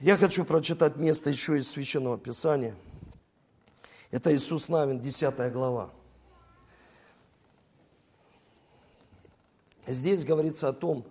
Я 0.00 0.16
хочу 0.16 0.44
прочитать 0.44 0.96
место 0.96 1.30
еще 1.30 1.58
из 1.58 1.70
Священного 1.70 2.18
Писания. 2.18 2.74
Это 4.10 4.34
Иисус 4.34 4.68
Навин, 4.68 5.00
10 5.00 5.52
глава. 5.52 5.90
Здесь 9.86 10.24
говорится 10.24 10.68
о 10.68 10.72
том, 10.72 11.04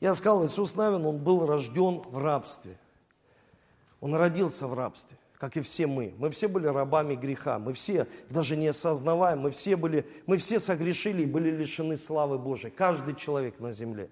я 0.00 0.14
сказал, 0.14 0.46
Иисус 0.46 0.74
Навин, 0.76 1.04
он 1.06 1.18
был 1.18 1.46
рожден 1.46 2.00
в 2.00 2.18
рабстве. 2.18 2.78
Он 4.00 4.14
родился 4.14 4.66
в 4.66 4.74
рабстве 4.74 5.17
как 5.38 5.56
и 5.56 5.60
все 5.60 5.86
мы. 5.86 6.14
Мы 6.18 6.30
все 6.30 6.48
были 6.48 6.66
рабами 6.66 7.14
греха, 7.14 7.58
мы 7.58 7.72
все, 7.72 8.06
даже 8.28 8.56
не 8.56 8.68
осознаваем, 8.68 9.40
мы 9.40 9.50
все, 9.52 9.76
были, 9.76 10.04
мы 10.26 10.36
все 10.36 10.58
согрешили 10.58 11.22
и 11.22 11.26
были 11.26 11.50
лишены 11.50 11.96
славы 11.96 12.38
Божией, 12.38 12.72
каждый 12.72 13.14
человек 13.14 13.60
на 13.60 13.70
земле. 13.70 14.10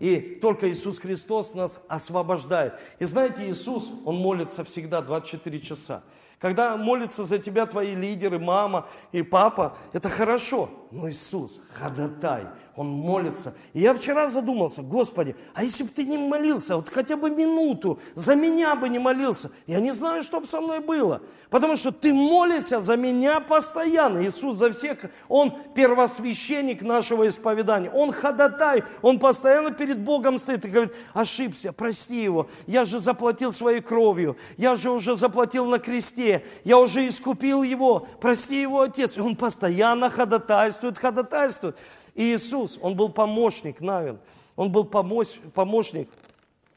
И 0.00 0.38
только 0.40 0.70
Иисус 0.70 0.98
Христос 0.98 1.52
нас 1.52 1.82
освобождает. 1.88 2.74
И 2.98 3.04
знаете, 3.04 3.48
Иисус, 3.50 3.92
Он 4.06 4.16
молится 4.16 4.64
всегда 4.64 5.02
24 5.02 5.60
часа. 5.60 6.02
Когда 6.38 6.76
молятся 6.76 7.22
за 7.22 7.38
тебя 7.38 7.66
твои 7.66 7.94
лидеры, 7.94 8.38
мама 8.38 8.88
и 9.12 9.22
папа, 9.22 9.76
это 9.92 10.08
хорошо. 10.08 10.70
Но 10.90 11.08
Иисус, 11.10 11.60
ходатай, 11.72 12.46
он 12.74 12.88
молится. 12.88 13.54
И 13.74 13.80
я 13.80 13.92
вчера 13.92 14.28
задумался, 14.28 14.82
Господи, 14.82 15.36
а 15.54 15.62
если 15.62 15.84
бы 15.84 15.90
ты 15.90 16.04
не 16.04 16.16
молился, 16.16 16.76
вот 16.76 16.88
хотя 16.88 17.16
бы 17.16 17.30
минуту, 17.30 17.98
за 18.14 18.34
меня 18.34 18.74
бы 18.74 18.88
не 18.88 18.98
молился, 18.98 19.50
я 19.66 19.78
не 19.80 19.92
знаю, 19.92 20.22
что 20.22 20.40
бы 20.40 20.46
со 20.46 20.60
мной 20.60 20.80
было. 20.80 21.20
Потому 21.50 21.76
что 21.76 21.92
ты 21.92 22.14
молишься 22.14 22.80
за 22.80 22.96
меня 22.96 23.38
постоянно. 23.40 24.24
Иисус 24.24 24.56
за 24.56 24.72
всех, 24.72 25.00
Он 25.28 25.52
первосвященник 25.74 26.80
нашего 26.80 27.28
исповедания. 27.28 27.90
Он 27.90 28.10
ходатай, 28.10 28.84
Он 29.02 29.18
постоянно 29.18 29.70
перед 29.70 30.00
Богом 30.00 30.38
стоит 30.38 30.64
и 30.64 30.68
говорит, 30.68 30.94
ошибся, 31.12 31.74
прости 31.74 32.22
его. 32.22 32.48
Я 32.66 32.86
же 32.86 32.98
заплатил 33.00 33.52
своей 33.52 33.82
кровью, 33.82 34.38
я 34.56 34.76
же 34.76 34.90
уже 34.90 35.14
заплатил 35.14 35.66
на 35.66 35.78
кресте, 35.78 36.42
я 36.64 36.78
уже 36.78 37.06
искупил 37.06 37.62
его, 37.62 38.06
прости 38.22 38.62
его, 38.62 38.80
Отец. 38.80 39.18
И 39.18 39.20
Он 39.20 39.36
постоянно 39.36 40.08
ходатайствует, 40.08 40.96
ходатайствует. 40.96 41.76
Иисус, 42.14 42.78
Он 42.82 42.96
был 42.96 43.08
помощник 43.08 43.80
Навин, 43.80 44.18
Он 44.56 44.70
был 44.70 44.84
помощник 44.84 46.08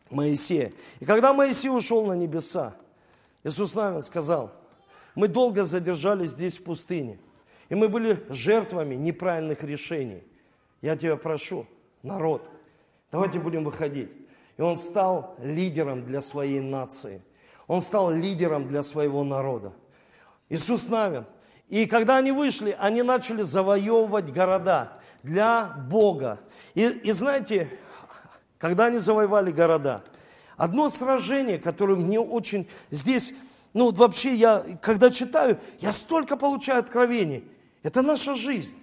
Моисея. 0.10 0.72
И 1.00 1.06
когда 1.06 1.34
Моисей 1.34 1.70
ушел 1.70 2.06
на 2.06 2.14
небеса, 2.14 2.76
Иисус 3.44 3.76
Навин 3.76 4.02
сказал, 4.02 4.52
мы 5.14 5.28
долго 5.28 5.66
задержались 5.66 6.32
здесь 6.32 6.58
в 6.58 6.64
пустыне, 6.64 7.20
и 7.70 7.76
мы 7.76 7.90
были 7.90 8.24
жертвами 8.30 8.96
неправильных 8.96 9.64
решений. 9.64 10.24
Я 10.82 10.96
тебя 10.98 11.16
прошу, 11.16 11.66
народ, 12.04 12.50
давайте 13.12 13.40
будем 13.40 13.64
выходить. 13.64 14.10
И 14.58 14.62
он 14.62 14.78
стал 14.78 15.36
лидером 15.40 16.06
для 16.06 16.22
своей 16.22 16.62
нации. 16.62 17.22
Он 17.68 17.82
стал 17.82 18.12
лидером 18.12 18.68
для 18.68 18.84
своего 18.84 19.24
народа. 19.24 19.74
Иисус 20.50 20.88
Навин. 20.88 21.26
И 21.68 21.88
когда 21.88 22.18
они 22.18 22.32
вышли, 22.32 22.76
они 22.80 23.02
начали 23.02 23.42
завоевывать 23.42 24.32
города 24.32 25.00
для 25.26 25.64
Бога. 25.90 26.40
И, 26.76 26.84
и 26.84 27.12
знаете, 27.12 27.70
когда 28.58 28.86
они 28.86 29.00
завоевали 29.00 29.52
города, 29.52 30.04
одно 30.56 30.88
сражение, 30.90 31.60
которое 31.60 31.96
мне 31.96 32.20
очень 32.20 32.70
здесь, 32.92 33.34
ну 33.74 33.92
вообще 33.92 34.36
я, 34.36 34.64
когда 34.82 35.10
читаю, 35.10 35.60
я 35.80 35.92
столько 35.92 36.38
получаю 36.38 36.80
откровений. 36.80 37.44
Это 37.84 38.02
наша 38.02 38.36
жизнь. 38.36 38.76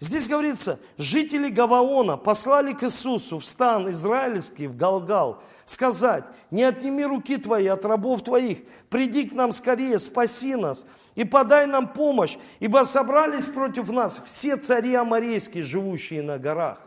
Здесь 0.00 0.28
говорится, 0.28 0.80
жители 0.96 1.50
Гаваона 1.50 2.16
послали 2.16 2.72
к 2.72 2.82
Иисусу 2.82 3.38
в 3.38 3.44
стан 3.44 3.90
израильский, 3.90 4.66
в 4.66 4.76
Галгал, 4.76 5.42
сказать, 5.70 6.24
не 6.50 6.64
отними 6.64 7.04
руки 7.04 7.36
твои 7.36 7.68
от 7.68 7.84
рабов 7.84 8.24
твоих, 8.24 8.58
приди 8.88 9.28
к 9.28 9.34
нам 9.34 9.52
скорее, 9.52 10.00
спаси 10.00 10.56
нас 10.56 10.84
и 11.14 11.24
подай 11.24 11.66
нам 11.66 11.92
помощь, 11.92 12.36
ибо 12.58 12.82
собрались 12.82 13.44
против 13.44 13.88
нас 13.92 14.20
все 14.24 14.56
цари 14.56 14.94
аморейские, 14.94 15.62
живущие 15.62 16.22
на 16.22 16.38
горах. 16.38 16.80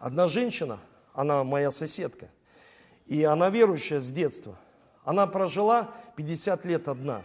Одна 0.00 0.26
женщина, 0.26 0.80
она 1.14 1.44
моя 1.44 1.70
соседка, 1.70 2.30
и 3.06 3.22
она 3.22 3.48
верующая 3.48 4.00
с 4.00 4.10
детства, 4.10 4.56
она 5.04 5.28
прожила 5.28 5.88
50 6.16 6.66
лет 6.66 6.88
одна, 6.88 7.22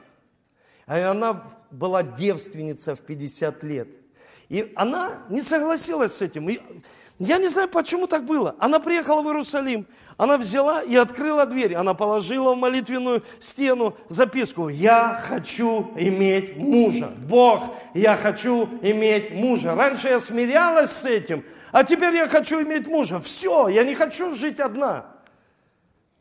и 0.87 0.99
она 0.99 1.41
была 1.71 2.03
девственница 2.03 2.93
в 2.93 2.99
50 2.99 3.63
лет– 3.63 3.87
и 4.49 4.71
она 4.75 5.23
не 5.29 5.41
согласилась 5.41 6.13
с 6.13 6.21
этим. 6.21 6.47
Я 7.19 7.37
не 7.37 7.47
знаю, 7.47 7.69
почему 7.69 8.07
так 8.07 8.25
было. 8.25 8.55
Она 8.59 8.79
приехала 8.79 9.21
в 9.21 9.25
Иерусалим, 9.27 9.87
она 10.17 10.37
взяла 10.37 10.81
и 10.81 10.95
открыла 10.95 11.45
дверь. 11.45 11.75
Она 11.75 11.93
положила 11.93 12.53
в 12.53 12.57
молитвенную 12.57 13.23
стену 13.39 13.95
записку. 14.07 14.69
Я 14.69 15.21
хочу 15.23 15.91
иметь 15.97 16.57
мужа. 16.57 17.11
Бог, 17.27 17.75
я 17.93 18.15
хочу 18.17 18.69
иметь 18.81 19.31
мужа. 19.31 19.75
Раньше 19.75 20.07
я 20.09 20.19
смирялась 20.19 20.91
с 20.91 21.05
этим, 21.05 21.43
а 21.71 21.83
теперь 21.83 22.15
я 22.15 22.27
хочу 22.27 22.61
иметь 22.61 22.87
мужа. 22.87 23.19
Все, 23.19 23.67
я 23.67 23.83
не 23.83 23.95
хочу 23.95 24.33
жить 24.33 24.59
одна. 24.59 25.05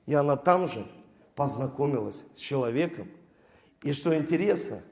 И 0.06 0.14
она 0.14 0.36
там 0.36 0.68
же 0.68 0.86
познакомилась 1.34 2.24
с 2.36 2.40
человеком. 2.40 3.08
И 3.82 3.92
что 3.92 4.16
интересно, 4.16 4.82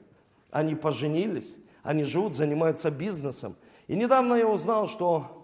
они 0.51 0.75
поженились 0.75 1.55
они 1.83 2.05
живут, 2.05 2.33
занимаются 2.33 2.89
бизнесом. 2.89 3.55
И 3.87 3.95
недавно 3.95 4.35
я 4.35 4.47
узнал, 4.47 4.87
что 4.87 5.42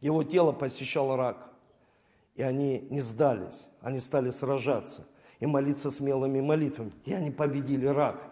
его 0.00 0.22
тело 0.22 0.52
посещал 0.52 1.16
рак. 1.16 1.48
И 2.34 2.42
они 2.42 2.86
не 2.90 3.00
сдались, 3.00 3.68
они 3.80 3.98
стали 3.98 4.30
сражаться 4.30 5.04
и 5.40 5.46
молиться 5.46 5.90
смелыми 5.90 6.40
молитвами. 6.40 6.92
И 7.04 7.12
они 7.12 7.30
победили 7.30 7.86
рак. 7.86 8.30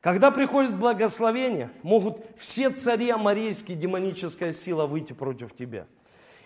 Когда 0.00 0.30
приходит 0.30 0.76
благословение, 0.78 1.70
могут 1.82 2.24
все 2.36 2.70
цари 2.70 3.10
амарейские, 3.10 3.76
демоническая 3.76 4.52
сила 4.52 4.86
выйти 4.86 5.12
против 5.12 5.54
тебя. 5.54 5.86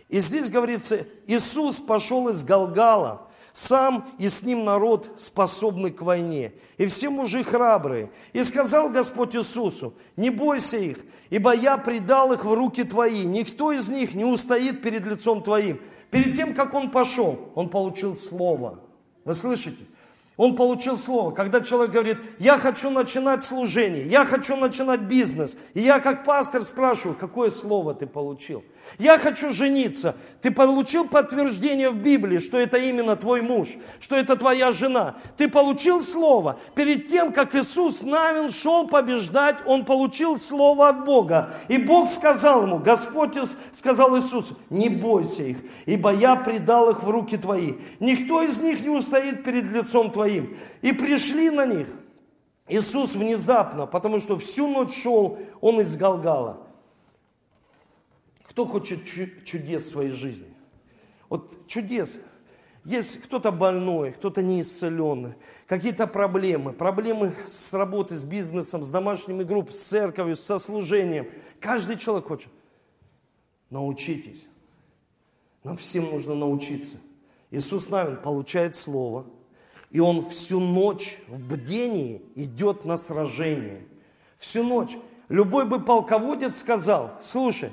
И 0.08 0.20
здесь 0.20 0.50
говорится, 0.50 1.06
Иисус 1.26 1.78
пошел 1.78 2.28
из 2.28 2.42
Галгала, 2.44 3.29
сам 3.52 4.08
и 4.18 4.28
с 4.28 4.42
ним 4.42 4.64
народ, 4.64 5.10
способный 5.16 5.90
к 5.90 6.02
войне, 6.02 6.52
и 6.78 6.86
все 6.86 7.10
мужи 7.10 7.42
храбрые. 7.42 8.10
И 8.32 8.42
сказал 8.44 8.90
Господь 8.90 9.34
Иисусу, 9.34 9.94
не 10.16 10.30
бойся 10.30 10.76
их, 10.76 10.98
ибо 11.30 11.54
я 11.54 11.76
предал 11.76 12.32
их 12.32 12.44
в 12.44 12.52
руки 12.52 12.84
твои, 12.84 13.24
никто 13.24 13.72
из 13.72 13.88
них 13.88 14.14
не 14.14 14.24
устоит 14.24 14.82
перед 14.82 15.06
лицом 15.06 15.42
твоим. 15.42 15.80
Перед 16.10 16.36
тем, 16.36 16.54
как 16.54 16.74
он 16.74 16.90
пошел, 16.90 17.50
он 17.54 17.68
получил 17.68 18.14
слово. 18.14 18.80
Вы 19.24 19.34
слышите? 19.34 19.84
Он 20.36 20.56
получил 20.56 20.96
слово. 20.96 21.32
Когда 21.32 21.60
человек 21.60 21.92
говорит, 21.92 22.16
я 22.38 22.56
хочу 22.56 22.88
начинать 22.88 23.42
служение, 23.42 24.06
я 24.06 24.24
хочу 24.24 24.56
начинать 24.56 25.02
бизнес. 25.02 25.54
И 25.74 25.80
я 25.80 26.00
как 26.00 26.24
пастор 26.24 26.64
спрашиваю, 26.64 27.14
какое 27.14 27.50
слово 27.50 27.92
ты 27.92 28.06
получил? 28.06 28.64
Я 28.98 29.18
хочу 29.18 29.50
жениться. 29.50 30.14
Ты 30.42 30.50
получил 30.50 31.06
подтверждение 31.06 31.90
в 31.90 31.96
Библии, 31.96 32.38
что 32.38 32.58
это 32.58 32.76
именно 32.76 33.16
твой 33.16 33.40
муж, 33.40 33.68
что 33.98 34.16
это 34.16 34.36
твоя 34.36 34.72
жена. 34.72 35.16
Ты 35.36 35.48
получил 35.48 36.02
слово. 36.02 36.58
Перед 36.74 37.08
тем, 37.08 37.32
как 37.32 37.54
Иисус 37.54 38.02
Навин 38.02 38.50
шел 38.50 38.86
побеждать, 38.86 39.58
он 39.66 39.84
получил 39.84 40.38
слово 40.38 40.88
от 40.88 41.04
Бога. 41.04 41.50
И 41.68 41.78
Бог 41.78 42.08
сказал 42.10 42.64
ему, 42.64 42.78
Господь 42.78 43.36
сказал 43.72 44.16
Иисусу, 44.18 44.56
не 44.70 44.88
бойся 44.88 45.44
их, 45.44 45.58
ибо 45.86 46.12
я 46.12 46.36
предал 46.36 46.90
их 46.90 47.02
в 47.02 47.08
руки 47.08 47.36
твои. 47.36 47.74
Никто 48.00 48.42
из 48.42 48.58
них 48.58 48.80
не 48.80 48.90
устоит 48.90 49.44
перед 49.44 49.70
лицом 49.70 50.10
твоим. 50.10 50.56
И 50.82 50.92
пришли 50.92 51.50
на 51.50 51.64
них 51.64 51.86
Иисус 52.68 53.14
внезапно, 53.14 53.86
потому 53.86 54.20
что 54.20 54.38
всю 54.38 54.68
ночь 54.68 54.94
шел 54.94 55.38
он 55.60 55.80
из 55.80 55.96
Галгала. 55.96 56.69
Кто 58.50 58.66
хочет 58.66 59.04
чудес 59.44 59.84
в 59.84 59.90
своей 59.90 60.10
жизни? 60.10 60.52
Вот 61.28 61.68
чудес. 61.68 62.18
Есть 62.84 63.20
кто-то 63.22 63.52
больной, 63.52 64.10
кто-то 64.10 64.42
неисцеленный, 64.42 65.34
какие-то 65.68 66.08
проблемы, 66.08 66.72
проблемы 66.72 67.32
с 67.46 67.72
работой, 67.72 68.16
с 68.16 68.24
бизнесом, 68.24 68.82
с 68.82 68.90
домашними 68.90 69.44
группами, 69.44 69.76
с 69.76 69.82
церковью, 69.82 70.36
со 70.36 70.58
служением. 70.58 71.30
Каждый 71.60 71.96
человек 71.96 72.26
хочет. 72.26 72.48
Научитесь. 73.68 74.48
Нам 75.62 75.76
всем 75.76 76.10
нужно 76.10 76.34
научиться. 76.34 76.96
Иисус 77.52 77.88
Навин 77.88 78.16
получает 78.16 78.74
слово, 78.74 79.26
и 79.90 80.00
он 80.00 80.28
всю 80.28 80.58
ночь 80.58 81.18
в 81.28 81.38
бдении 81.38 82.22
идет 82.34 82.84
на 82.84 82.96
сражение. 82.96 83.86
Всю 84.38 84.64
ночь. 84.64 84.96
Любой 85.28 85.66
бы 85.66 85.78
полководец 85.78 86.58
сказал, 86.58 87.16
слушай, 87.22 87.70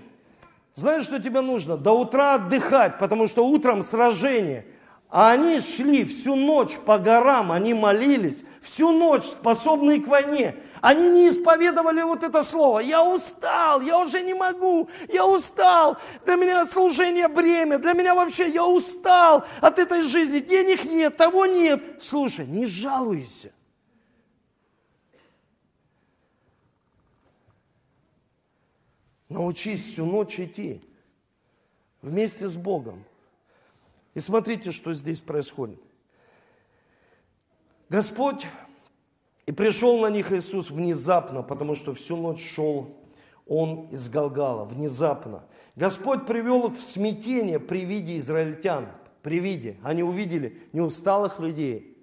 знаешь, 0.77 1.05
что 1.05 1.19
тебе 1.19 1.41
нужно? 1.41 1.75
До 1.75 1.93
утра 1.93 2.35
отдыхать, 2.35 2.99
потому 2.99 3.27
что 3.27 3.43
утром 3.43 3.81
сражение. 3.81 4.63
А 5.09 5.31
они 5.31 5.59
шли 5.59 6.05
всю 6.05 6.35
ночь 6.35 6.77
по 6.77 6.99
горам, 6.99 7.51
они 7.51 7.73
молились, 7.73 8.43
всю 8.61 8.91
ночь 8.91 9.23
способные 9.23 9.99
к 9.99 10.07
войне. 10.07 10.55
Они 10.79 11.09
не 11.09 11.29
исповедовали 11.29 12.03
вот 12.03 12.23
это 12.23 12.43
слово. 12.43 12.77
Я 12.77 13.03
устал, 13.03 13.81
я 13.81 13.97
уже 13.97 14.21
не 14.21 14.35
могу, 14.35 14.87
я 15.11 15.25
устал. 15.25 15.97
Для 16.25 16.35
меня 16.35 16.63
служение 16.67 17.27
бремя, 17.27 17.79
для 17.79 17.93
меня 17.93 18.13
вообще 18.13 18.47
я 18.47 18.63
устал 18.63 19.45
от 19.61 19.79
этой 19.79 20.03
жизни. 20.03 20.41
Денег 20.41 20.85
нет, 20.85 21.17
того 21.17 21.47
нет. 21.47 21.81
Слушай, 22.03 22.45
не 22.45 22.67
жалуйся. 22.67 23.51
Научись 29.29 29.83
всю 29.83 30.05
ночь 30.05 30.39
идти 30.39 30.81
вместе 32.01 32.47
с 32.47 32.55
Богом. 32.55 33.03
И 34.13 34.19
смотрите, 34.19 34.71
что 34.71 34.93
здесь 34.93 35.19
происходит. 35.19 35.79
Господь, 37.89 38.45
и 39.45 39.51
пришел 39.51 39.99
на 39.99 40.09
них 40.09 40.31
Иисус 40.31 40.71
внезапно, 40.71 41.43
потому 41.43 41.75
что 41.75 41.93
всю 41.93 42.15
ночь 42.15 42.41
шел 42.41 42.97
Он 43.45 43.87
из 43.87 44.09
Галгала, 44.09 44.65
внезапно. 44.65 45.43
Господь 45.75 46.25
привел 46.25 46.67
их 46.67 46.77
в 46.77 46.81
смятение 46.81 47.59
при 47.59 47.85
виде 47.85 48.17
израильтян, 48.17 48.87
при 49.21 49.39
виде. 49.39 49.77
Они 49.83 50.03
увидели 50.03 50.57
не 50.73 50.81
усталых 50.81 51.39
людей, 51.39 51.97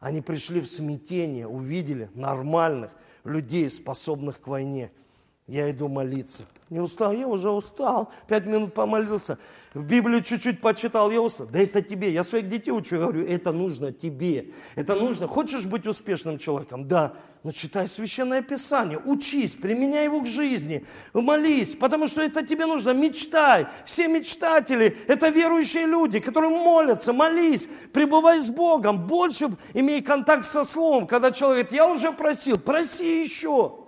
они 0.00 0.20
пришли 0.20 0.60
в 0.60 0.66
смятение, 0.66 1.46
увидели 1.46 2.10
нормальных 2.14 2.90
людей, 3.24 3.70
способных 3.70 4.40
к 4.40 4.46
войне– 4.46 4.90
я 5.46 5.70
иду 5.70 5.88
молиться. 5.88 6.44
Не 6.70 6.80
устал, 6.80 7.12
я 7.12 7.28
уже 7.28 7.50
устал. 7.50 8.10
Пять 8.26 8.46
минут 8.46 8.72
помолился. 8.72 9.38
Библию 9.74 10.22
чуть-чуть 10.22 10.62
почитал, 10.62 11.10
я 11.10 11.20
устал. 11.20 11.46
Да 11.46 11.58
это 11.58 11.82
тебе. 11.82 12.10
Я 12.10 12.24
своих 12.24 12.48
детей 12.48 12.70
учу, 12.70 12.96
говорю, 12.96 13.26
это 13.26 13.52
нужно 13.52 13.92
тебе. 13.92 14.52
Это 14.74 14.94
нужно. 14.94 15.28
Хочешь 15.28 15.66
быть 15.66 15.86
успешным 15.86 16.38
человеком? 16.38 16.88
Да. 16.88 17.12
Но 17.42 17.52
читай 17.52 17.88
Священное 17.88 18.40
Писание, 18.40 18.98
учись, 19.04 19.52
применяй 19.52 20.04
его 20.04 20.22
к 20.22 20.26
жизни, 20.26 20.86
молись, 21.12 21.74
потому 21.74 22.06
что 22.06 22.22
это 22.22 22.44
тебе 22.44 22.64
нужно. 22.64 22.94
Мечтай. 22.94 23.66
Все 23.84 24.08
мечтатели– 24.08 24.96
это 25.08 25.28
верующие 25.28 25.84
люди, 25.84 26.20
которые 26.20 26.50
молятся, 26.50 27.12
молись, 27.12 27.68
пребывай 27.92 28.40
с 28.40 28.48
Богом, 28.48 29.06
больше 29.06 29.50
имей 29.74 30.00
контакт 30.00 30.46
со 30.46 30.64
Словом. 30.64 31.06
Когда 31.06 31.30
человек 31.30 31.68
говорит, 31.68 31.72
я 31.72 31.86
уже 31.86 32.12
просил, 32.12 32.58
проси 32.58 33.20
еще. 33.20 33.83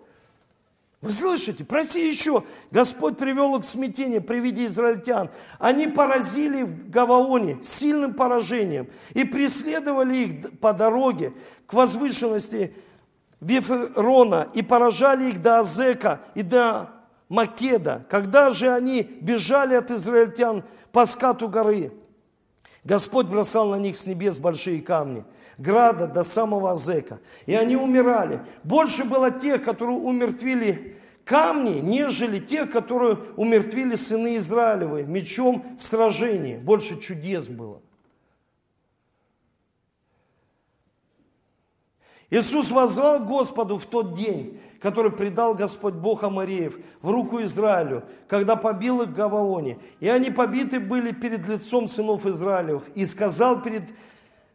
Вы 1.02 1.10
слышите? 1.10 1.64
Проси 1.64 2.08
еще. 2.08 2.44
Господь 2.70 3.18
привел 3.18 3.56
их 3.56 3.64
в 3.64 3.68
смятение 3.68 4.20
при 4.20 4.40
виде 4.40 4.66
израильтян. 4.66 5.30
Они 5.58 5.86
поразили 5.86 6.62
в 6.62 6.90
Гаваоне 6.90 7.58
сильным 7.62 8.14
поражением 8.14 8.88
и 9.12 9.24
преследовали 9.24 10.16
их 10.16 10.58
по 10.58 10.72
дороге 10.72 11.34
к 11.66 11.74
возвышенности 11.74 12.74
Виферона 13.40 14.48
и 14.54 14.62
поражали 14.62 15.30
их 15.30 15.42
до 15.42 15.60
Азека 15.60 16.22
и 16.34 16.42
до 16.42 16.90
Македа. 17.28 18.06
Когда 18.08 18.50
же 18.50 18.72
они 18.72 19.02
бежали 19.02 19.74
от 19.74 19.90
израильтян 19.90 20.64
по 20.92 21.04
скату 21.04 21.48
горы, 21.48 21.92
Господь 22.84 23.26
бросал 23.26 23.68
на 23.68 23.76
них 23.76 23.98
с 23.98 24.06
небес 24.06 24.38
большие 24.38 24.80
камни– 24.80 25.24
Града 25.58 26.06
до 26.06 26.22
самого 26.22 26.72
Азека. 26.72 27.20
И 27.46 27.54
они 27.54 27.76
умирали. 27.76 28.42
Больше 28.62 29.04
было 29.04 29.30
тех, 29.30 29.62
которые 29.62 29.96
умертвили 29.96 30.96
камни, 31.24 31.80
нежели 31.80 32.38
тех, 32.38 32.70
которые 32.70 33.18
умертвили 33.36 33.96
сыны 33.96 34.36
Израилевы 34.36 35.04
мечом 35.04 35.64
в 35.80 35.84
сражении. 35.84 36.56
Больше 36.56 36.98
чудес 37.00 37.46
было. 37.46 37.80
Иисус 42.28 42.70
возвал 42.70 43.20
Господу 43.20 43.78
в 43.78 43.86
тот 43.86 44.14
день, 44.14 44.60
который 44.80 45.12
предал 45.12 45.54
Господь 45.54 45.94
Бог 45.94 46.24
Амареев 46.24 46.76
в 47.00 47.10
руку 47.10 47.40
Израилю, 47.42 48.04
когда 48.28 48.56
побил 48.56 49.02
их 49.02 49.10
в 49.10 49.14
Гаваоне. 49.14 49.78
И 50.00 50.08
они 50.08 50.30
побиты 50.30 50.80
были 50.80 51.12
перед 51.12 51.46
лицом 51.46 51.88
сынов 51.88 52.26
Израилевых. 52.26 52.88
И 52.94 53.06
сказал 53.06 53.62
перед, 53.62 53.84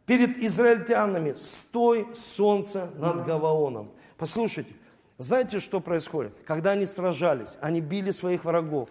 перед 0.06 0.38
израильтянами, 0.38 1.34
стой, 1.34 2.08
солнце 2.16 2.90
над 2.98 3.26
Гаваоном. 3.26 3.92
Послушайте, 4.18 4.74
знаете, 5.18 5.60
что 5.60 5.80
происходит? 5.80 6.34
Когда 6.46 6.72
они 6.72 6.86
сражались, 6.86 7.58
они 7.62 7.82
били 7.82 8.12
своих 8.12 8.46
врагов. 8.46 8.90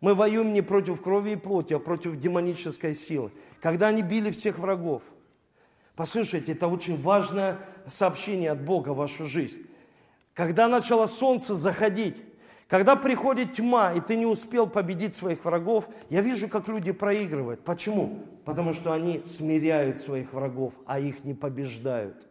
Мы 0.00 0.14
воюем 0.14 0.52
не 0.52 0.62
против 0.62 1.02
крови 1.02 1.32
и 1.32 1.36
плоти, 1.36 1.74
а 1.74 1.78
против 1.78 2.16
демонической 2.16 2.94
силы. 2.94 3.32
Когда 3.60 3.88
они 3.88 4.02
били 4.02 4.30
всех 4.30 4.58
врагов– 4.58 5.02
Послушайте, 5.98 6.52
это 6.52 6.68
очень 6.68 6.96
важное 7.02 7.58
сообщение 7.88 8.52
от 8.52 8.62
Бога 8.62 8.90
в 8.90 8.98
вашу 8.98 9.26
жизнь. 9.26 9.66
Когда 10.32 10.68
начало 10.68 11.06
солнце 11.06 11.56
заходить, 11.56 12.14
когда 12.68 12.94
приходит 12.94 13.54
тьма, 13.54 13.92
и 13.92 14.00
ты 14.00 14.14
не 14.14 14.24
успел 14.24 14.68
победить 14.68 15.16
своих 15.16 15.44
врагов, 15.44 15.88
я 16.08 16.20
вижу, 16.20 16.48
как 16.48 16.68
люди 16.68 16.92
проигрывают. 16.92 17.64
Почему? 17.64 18.22
Потому 18.48 18.72
что 18.72 18.94
они 18.94 19.20
смиряют 19.26 20.00
своих 20.00 20.32
врагов, 20.32 20.72
а 20.86 20.98
их 20.98 21.22
не 21.22 21.34
побеждают. 21.34 22.26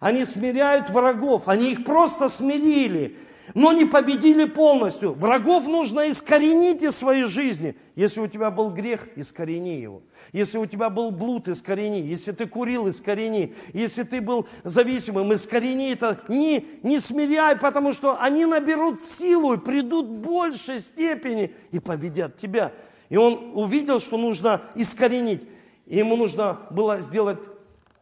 Они 0.00 0.26
смиряют 0.26 0.90
врагов, 0.90 1.44
они 1.46 1.72
их 1.72 1.86
просто 1.86 2.28
смирили, 2.28 3.16
но 3.54 3.72
не 3.72 3.86
победили 3.86 4.44
полностью. 4.44 5.14
Врагов 5.14 5.66
нужно 5.66 6.10
искоренить 6.10 6.82
из 6.82 6.94
своей 6.94 7.24
жизни. 7.24 7.74
Если 7.96 8.20
у 8.20 8.26
тебя 8.26 8.50
был 8.50 8.68
грех, 8.68 9.08
искорени 9.16 9.80
его. 9.80 10.02
Если 10.32 10.58
у 10.58 10.66
тебя 10.66 10.90
был 10.90 11.10
блуд, 11.10 11.48
искорени. 11.48 12.06
Если 12.06 12.32
ты 12.32 12.46
курил, 12.46 12.86
искорени. 12.90 13.54
Если 13.72 14.02
ты 14.02 14.20
был 14.20 14.46
зависимым, 14.64 15.32
искорени 15.32 15.94
это. 15.94 16.20
Не, 16.28 16.66
не 16.82 16.98
смиряй, 16.98 17.56
потому 17.56 17.94
что 17.94 18.20
они 18.20 18.44
наберут 18.44 19.00
силу 19.00 19.54
и 19.54 19.58
придут 19.58 20.04
в 20.04 20.20
большей 20.20 20.80
степени 20.80 21.54
и 21.70 21.80
победят 21.80 22.36
тебя. 22.36 22.72
И 23.08 23.16
он 23.16 23.52
увидел, 23.54 24.00
что 24.00 24.18
нужно 24.18 24.60
искоренить. 24.74 25.48
И 25.86 25.98
ему 25.98 26.16
нужно 26.16 26.60
было 26.70 27.00
сделать 27.00 27.40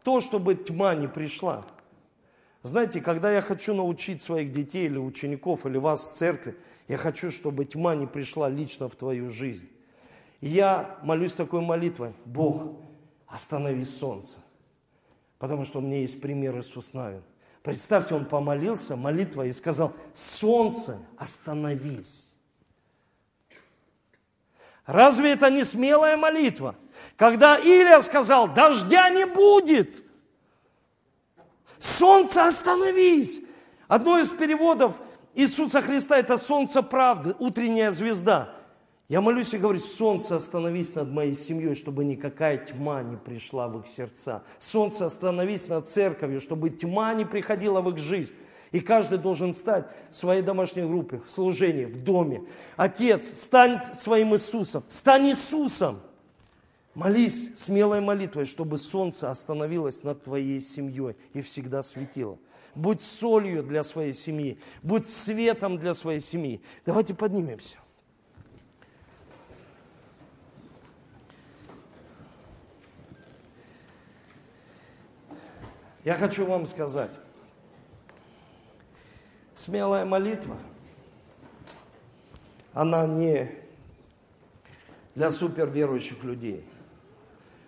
то, 0.02 0.20
чтобы 0.20 0.54
тьма 0.54 0.94
не 0.94 1.08
пришла. 1.08 1.64
Знаете, 2.62 3.00
когда 3.00 3.32
я 3.32 3.40
хочу 3.40 3.74
научить 3.74 4.22
своих 4.22 4.52
детей 4.52 4.86
или 4.86 4.98
учеников, 4.98 5.64
или 5.64 5.78
вас 5.78 6.08
в 6.08 6.12
церкви, 6.12 6.56
я 6.88 6.98
хочу, 6.98 7.30
чтобы 7.30 7.64
тьма 7.64 7.94
не 7.94 8.06
пришла 8.06 8.48
лично 8.48 8.88
в 8.88 8.96
твою 8.96 9.30
жизнь. 9.30 9.68
И 10.40 10.48
я 10.48 10.98
молюсь 11.02 11.32
такой 11.32 11.60
молитвой, 11.60 12.12
Бог, 12.24 12.76
останови 13.26 13.84
солнце. 13.84 14.40
Потому 15.38 15.64
что 15.64 15.78
у 15.78 15.82
меня 15.82 16.00
есть 16.00 16.20
пример 16.20 16.58
Иисус 16.58 16.92
Навин. 16.92 17.22
Представьте, 17.62 18.14
он 18.14 18.24
помолился 18.24 18.96
молитвой 18.96 19.50
и 19.50 19.52
сказал, 19.52 19.94
солнце, 20.14 20.98
остановись. 21.18 22.32
Разве 24.86 25.32
это 25.32 25.50
не 25.50 25.64
смелая 25.64 26.16
молитва? 26.16 26.74
Когда 27.16 27.58
Илия 27.58 28.00
сказал, 28.00 28.48
дождя 28.48 29.10
не 29.10 29.26
будет, 29.26 30.04
солнце, 31.78 32.46
остановись. 32.46 33.40
Одно 33.88 34.18
из 34.18 34.30
переводов 34.30 35.00
Иисуса 35.34 35.82
Христа– 35.82 36.18
это 36.18 36.38
солнце 36.38 36.82
правды, 36.82 37.34
утренняя 37.38 37.90
звезда– 37.90 38.54
я 39.10 39.20
молюсь 39.20 39.52
и 39.52 39.58
говорю, 39.58 39.80
солнце, 39.80 40.36
остановись 40.36 40.94
над 40.94 41.10
моей 41.10 41.34
семьей, 41.34 41.74
чтобы 41.74 42.04
никакая 42.04 42.58
тьма 42.58 43.02
не 43.02 43.16
пришла 43.16 43.66
в 43.66 43.80
их 43.80 43.88
сердца. 43.88 44.44
Солнце, 44.60 45.04
остановись 45.04 45.66
над 45.66 45.88
церковью, 45.88 46.40
чтобы 46.40 46.70
тьма 46.70 47.12
не 47.14 47.24
приходила 47.24 47.80
в 47.80 47.90
их 47.90 47.98
жизнь. 47.98 48.32
И 48.70 48.78
каждый 48.78 49.18
должен 49.18 49.52
стать 49.52 49.86
в 50.12 50.14
своей 50.14 50.42
домашней 50.42 50.82
группе, 50.82 51.20
в 51.26 51.28
служении, 51.28 51.86
в 51.86 52.04
доме. 52.04 52.44
Отец, 52.76 53.26
стань 53.36 53.80
своим 53.98 54.32
Иисусом, 54.36 54.84
стань 54.88 55.30
Иисусом. 55.30 55.98
Молись 57.00 57.56
смелой 57.56 58.02
молитвой, 58.02 58.44
чтобы 58.44 58.76
солнце 58.76 59.30
остановилось 59.30 60.02
над 60.02 60.22
твоей 60.22 60.60
семьей 60.60 61.16
и 61.32 61.40
всегда 61.40 61.82
светило. 61.82 62.38
Будь 62.74 63.00
солью 63.00 63.62
для 63.62 63.84
своей 63.84 64.12
семьи, 64.12 64.58
будь 64.82 65.08
светом 65.08 65.78
для 65.78 65.94
своей 65.94 66.20
семьи. 66.20 66.60
Давайте 66.84 67.14
поднимемся. 67.14 67.78
Я 76.04 76.16
хочу 76.16 76.44
вам 76.44 76.66
сказать, 76.66 77.12
смелая 79.54 80.04
молитва, 80.04 80.58
она 82.74 83.06
не 83.06 83.50
для 85.14 85.30
суперверующих 85.30 86.22
людей. 86.24 86.62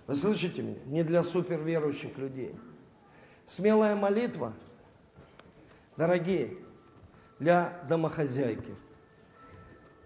Вы 0.07 0.15
слышите 0.15 0.63
меня? 0.63 0.79
Не 0.87 1.03
для 1.03 1.23
суперверующих 1.23 2.17
людей. 2.19 2.55
Смелая 3.47 3.95
молитва, 3.95 4.53
дорогие, 5.97 6.57
для 7.39 7.81
домохозяйки, 7.89 8.75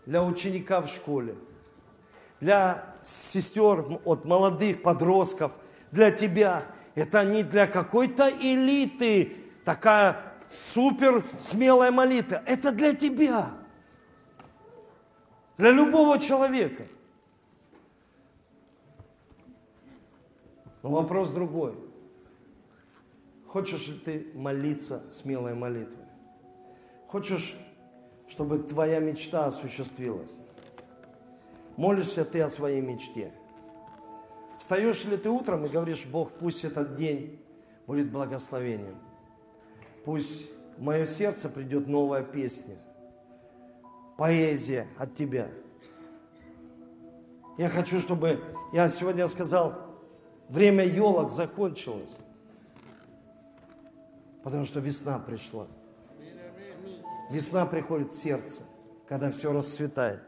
для 0.05 0.23
ученика 0.23 0.81
в 0.81 0.89
школе, 0.89 1.35
для 2.41 2.95
сестер 3.03 3.85
от 4.05 4.25
молодых 4.25 4.83
подростков, 4.83 5.53
для 5.91 6.11
тебя– 6.11 6.65
это 6.97 7.25
не 7.25 7.43
для 7.43 7.67
какой-то 7.67 8.31
элиты 8.31 9.37
такая 9.67 10.17
супер 10.51 11.25
смелая 11.39 11.93
молитва. 11.93 12.43
Это 12.47 12.73
для 12.73 12.95
тебя. 12.95 13.51
Для 15.59 15.71
любого 15.71 16.19
человека. 16.19 16.87
Но 20.87 20.93
вопрос 20.93 21.31
другой. 21.31 21.75
Хочешь 23.49 23.89
ли 23.89 23.99
ты 23.99 24.27
молиться 24.35 25.03
смелой 25.11 25.55
молитвой? 25.55 26.05
Хочешь, 27.09 27.57
чтобы 28.29 28.61
твоя 28.61 29.01
мечта 29.01 29.47
осуществилась? 29.47 30.31
Молишься 31.77 32.25
ты 32.25 32.41
о 32.41 32.49
своей 32.49 32.81
мечте– 32.81 33.33
Встаешь 34.59 35.05
ли 35.05 35.17
ты 35.17 35.29
утром 35.29 35.67
и 35.67 35.69
говоришь, 35.69 36.07
Бог, 36.07 36.33
пусть 36.33 36.65
этот 36.65 36.97
день 36.97 37.39
будет 37.87 38.11
благословением. 38.11 38.97
Пусть 40.05 40.49
в 40.79 40.83
мое 40.83 41.05
сердце 41.05 41.49
придет 41.49 41.87
новая 41.87 42.23
песня, 42.23 42.77
поэзия 44.17 44.89
от 44.97 45.15
Тебя. 45.15 45.51
Я 47.59 47.69
хочу, 47.69 48.01
чтобы, 48.01 48.41
я 48.73 48.89
сегодня 48.89 49.29
сказал, 49.29 49.86
время 50.49 50.85
елок 50.85 51.31
закончилось. 51.31 52.17
Потому 54.43 54.65
что 54.65 54.81
весна 54.81 55.19
пришла. 55.19 55.67
Весна 57.31 57.67
приходит 57.67 58.13
в 58.13 58.17
сердце, 58.17 58.63
когда 59.09 59.33
все 59.33 59.53
расцветает. 59.53 60.23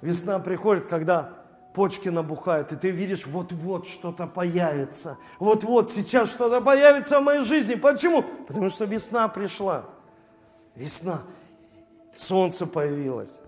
Весна 0.00 0.40
приходит, 0.40 0.86
когда 0.86 1.32
почки 1.74 2.08
набухают, 2.08 2.72
и 2.72 2.76
ты 2.76 2.90
видишь, 2.90 3.26
вот-вот 3.26 3.86
что-то 3.86 4.26
появится. 4.26 5.16
Вот-вот 5.38 5.90
сейчас 5.90 6.30
что-то 6.30 6.60
появится 6.60 7.20
в 7.20 7.22
моей 7.22 7.42
жизни. 7.42 7.76
Почему? 7.76 8.22
Потому 8.22 8.70
что 8.70 8.84
весна 8.84 9.28
пришла. 9.28 9.84
Весна. 10.74 11.22
Солнце 12.16 12.66
появилось. 12.66 13.40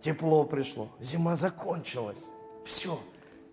Тепло 0.00 0.44
пришло. 0.44 0.88
Зима 1.00 1.36
закончилась. 1.36 2.26
Все. 2.64 2.98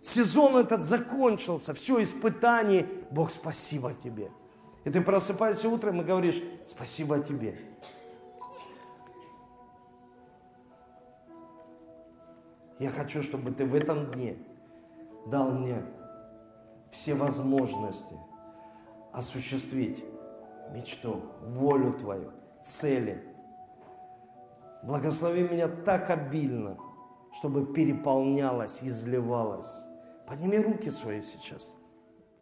Сезон 0.01 0.57
этот 0.57 0.85
закончился. 0.85 1.73
Все, 1.73 2.01
испытание. 2.01 2.87
Бог, 3.11 3.31
спасибо 3.31 3.93
тебе. 3.93 4.31
И 4.85 4.89
ты 4.89 5.01
просыпаешься 5.01 5.67
утром 5.69 6.01
и 6.01 6.03
говоришь, 6.03 6.41
спасибо 6.65 7.19
тебе. 7.19 7.59
Я 12.79 12.89
хочу, 12.91 13.21
чтобы 13.21 13.51
ты 13.51 13.65
в 13.65 13.75
этом 13.75 14.09
дне 14.11 14.37
дал 15.27 15.51
мне 15.51 15.83
все 16.91 17.13
возможности 17.13 18.15
осуществить 19.11 20.03
мечту, 20.71 21.21
волю 21.41 21.93
Твою, 21.93 22.31
цели. 22.63 23.23
Благослови 24.83 25.43
меня 25.43 25.67
так 25.67 26.09
обильно, 26.09 26.77
чтобы 27.33 27.65
переполнялось, 27.73 28.81
изливалось. 28.81 29.88
Подними 30.29 30.59
руки 30.59 30.91
свои 30.91 31.21
сейчас. 31.21 31.73